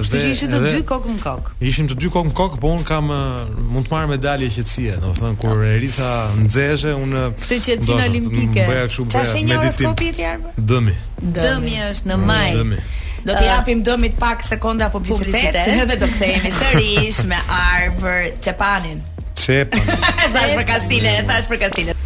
Është 0.00 0.16
ishim 0.30 0.52
të 0.52 0.60
dy 0.64 0.78
kokë 0.88 1.12
në 1.12 1.20
kokë. 1.20 1.52
Ishim 1.68 1.88
të 1.90 1.96
dy 2.00 2.08
kokë 2.14 2.30
në 2.30 2.34
kokë, 2.38 2.58
po 2.62 2.70
un 2.76 2.84
kam 2.88 3.10
mund 3.12 3.88
të 3.88 3.92
marr 3.92 4.08
medalje 4.14 4.48
qetësie, 4.54 4.94
domethënë 5.02 5.38
kur 5.42 5.60
Erisa 5.68 6.10
nxeshe, 6.46 6.94
un 6.96 7.14
Të 7.48 7.58
qetësin 7.68 8.00
olimpike. 8.08 8.64
Ja 8.64 8.86
Tash 9.16 9.34
e 9.36 9.42
njëjtë 9.48 9.84
kopje 9.84 10.14
të 10.16 10.24
jarme. 10.24 10.52
Dëmi. 10.72 10.96
Dëmi 11.40 11.74
është 11.90 12.10
në 12.12 12.18
mm, 12.22 12.26
maj. 12.32 12.56
Dëmi. 12.56 12.80
Do 13.26 13.36
t'i 13.38 13.46
japim 13.46 13.82
uh, 13.82 13.88
dëmit 13.90 14.16
pak 14.18 14.42
sekonda 14.48 14.88
publicitet 14.94 15.60
edhe 15.62 15.94
do 16.00 16.08
kthehemi 16.16 16.54
sërish 16.60 17.24
me 17.30 17.38
Arber 17.54 18.30
Çepanin. 18.42 19.04
Çepan. 19.36 19.96
Tash 20.32 20.56
për 20.58 20.68
Kastile, 20.72 21.18
tash 21.28 21.52
për 21.52 21.62
Kastile. 21.66 21.98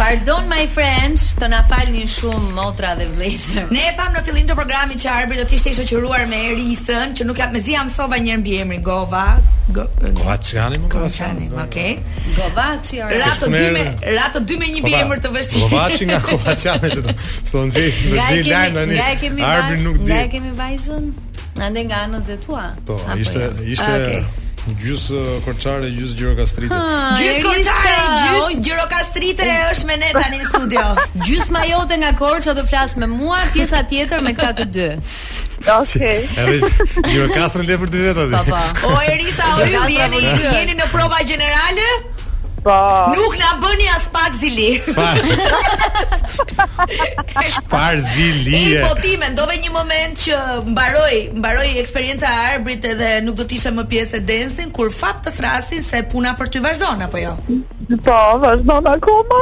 Pardon 0.00 0.42
my 0.48 0.62
friends, 0.76 1.34
të 1.36 1.48
na 1.52 1.58
falni 1.68 2.06
shumë 2.08 2.54
motra 2.56 2.94
dhe 2.96 3.04
vlezër. 3.18 3.66
Ne 3.74 3.82
e 3.84 3.90
tham 3.98 4.14
në 4.16 4.22
fillim 4.24 4.46
të 4.48 4.54
programit 4.56 5.02
që 5.02 5.10
Arbi 5.12 5.36
do 5.36 5.44
të 5.44 5.58
ishte 5.58 5.72
i 5.74 5.76
shoqëruar 5.76 6.22
me 6.30 6.38
Erisën, 6.54 7.12
që 7.18 7.26
nuk 7.28 7.42
jap 7.42 7.52
mezi 7.52 7.74
amsova 7.76 8.16
një 8.24 8.38
mbi 8.40 8.54
emrin 8.62 8.80
Gova. 8.86 9.26
Gocani, 9.68 10.08
Go 10.08 10.14
Go 10.14 10.32
Gocani, 11.04 11.50
Go 11.52 11.60
Govaçi 11.60 12.32
Gocaci. 12.40 13.20
Ra 13.20 13.36
të 13.44 13.52
dy 13.58 13.62
me 13.76 13.84
ra 14.16 14.30
të 14.32 14.42
dy 14.48 14.60
me 14.64 14.70
një 14.72 14.82
mbi 14.86 14.96
emër 15.02 15.20
të 15.26 15.34
vështirë. 15.36 15.68
Govaçi 15.68 16.08
nga 16.10 16.20
Gocani. 16.30 17.16
Sto 17.36 17.68
nxi, 17.68 17.86
do 18.08 18.28
di 18.40 18.44
lajm 18.48 18.80
tani. 18.80 19.48
Arbi 19.52 19.82
nuk 19.84 20.00
di. 20.06 20.14
Ja 20.16 20.24
kemi 20.32 20.56
vajzën. 20.64 21.10
Ande 21.60 21.84
nga 21.90 22.06
anët 22.06 22.24
dhe 22.30 22.38
tua 22.46 22.70
Po, 22.88 22.94
ishte, 23.20 23.42
jo. 23.50 23.64
ishte 23.74 23.84
ah, 23.90 23.98
okay. 24.00 24.22
Gjys 24.80 25.08
korçare, 25.44 25.88
gjys 25.90 26.12
gjirokastrite. 26.16 26.80
Gjys 27.18 27.38
korçare, 27.44 27.94
gjys 28.26 28.60
gjirokastrite 28.66 29.46
është 29.70 29.88
me 29.88 29.96
ne 30.02 30.10
tani 30.16 30.40
në 30.42 30.48
studio. 30.50 30.82
Gjysma 31.26 31.62
jote 31.70 31.96
nga 32.02 32.12
korça 32.18 32.54
do 32.56 32.64
flas 32.68 32.94
me 33.00 33.06
mua, 33.10 33.40
pjesa 33.54 33.80
tjetër 33.90 34.22
me 34.26 34.34
këta 34.36 34.52
të 34.60 34.68
dy. 34.74 34.88
Okay. 35.60 36.24
Edhe 36.40 36.68
Gjirokastrën 37.08 37.66
le 37.68 37.76
për 37.82 37.90
dy 37.92 38.06
vetë 38.06 38.28
aty. 38.36 38.52
Po 38.52 38.62
po. 38.90 38.94
O 38.94 39.02
Erisa, 39.12 39.48
o 39.60 39.64
ju 39.68 39.82
jeni 39.96 40.22
jeni 40.44 40.76
në 40.80 40.88
prova 40.92 41.18
gjenerale? 41.28 41.88
Po. 42.60 42.76
Nuk 43.16 43.38
na 43.40 43.56
bëni 43.56 43.86
as 43.88 44.04
pak 44.12 44.36
zili. 44.36 44.76
Far 47.72 47.96
zili. 48.12 48.76
E 48.76 48.82
po 48.84 48.92
ti 49.00 49.16
mendove 49.16 49.56
një 49.64 49.72
moment 49.72 50.20
që 50.20 50.58
mbaroi, 50.68 51.16
mbaroi 51.40 51.72
eksperjenca 51.80 52.28
e 52.28 52.44
arbrit 52.52 52.84
edhe 52.92 53.10
nuk 53.24 53.40
do 53.40 53.48
të 53.48 53.56
ishe 53.56 53.72
më 53.72 53.86
pjesë 53.94 54.20
e 54.20 54.24
densin 54.32 54.74
kur 54.76 54.92
fap 54.92 55.24
të 55.24 55.32
thrasin 55.40 55.84
se 55.86 56.04
puna 56.12 56.36
për 56.36 56.52
ty 56.52 56.60
vazhdon 56.68 57.06
apo 57.08 57.22
jo? 57.24 57.32
Po, 58.04 58.18
vazhdon 58.44 58.92
akoma. 58.92 59.40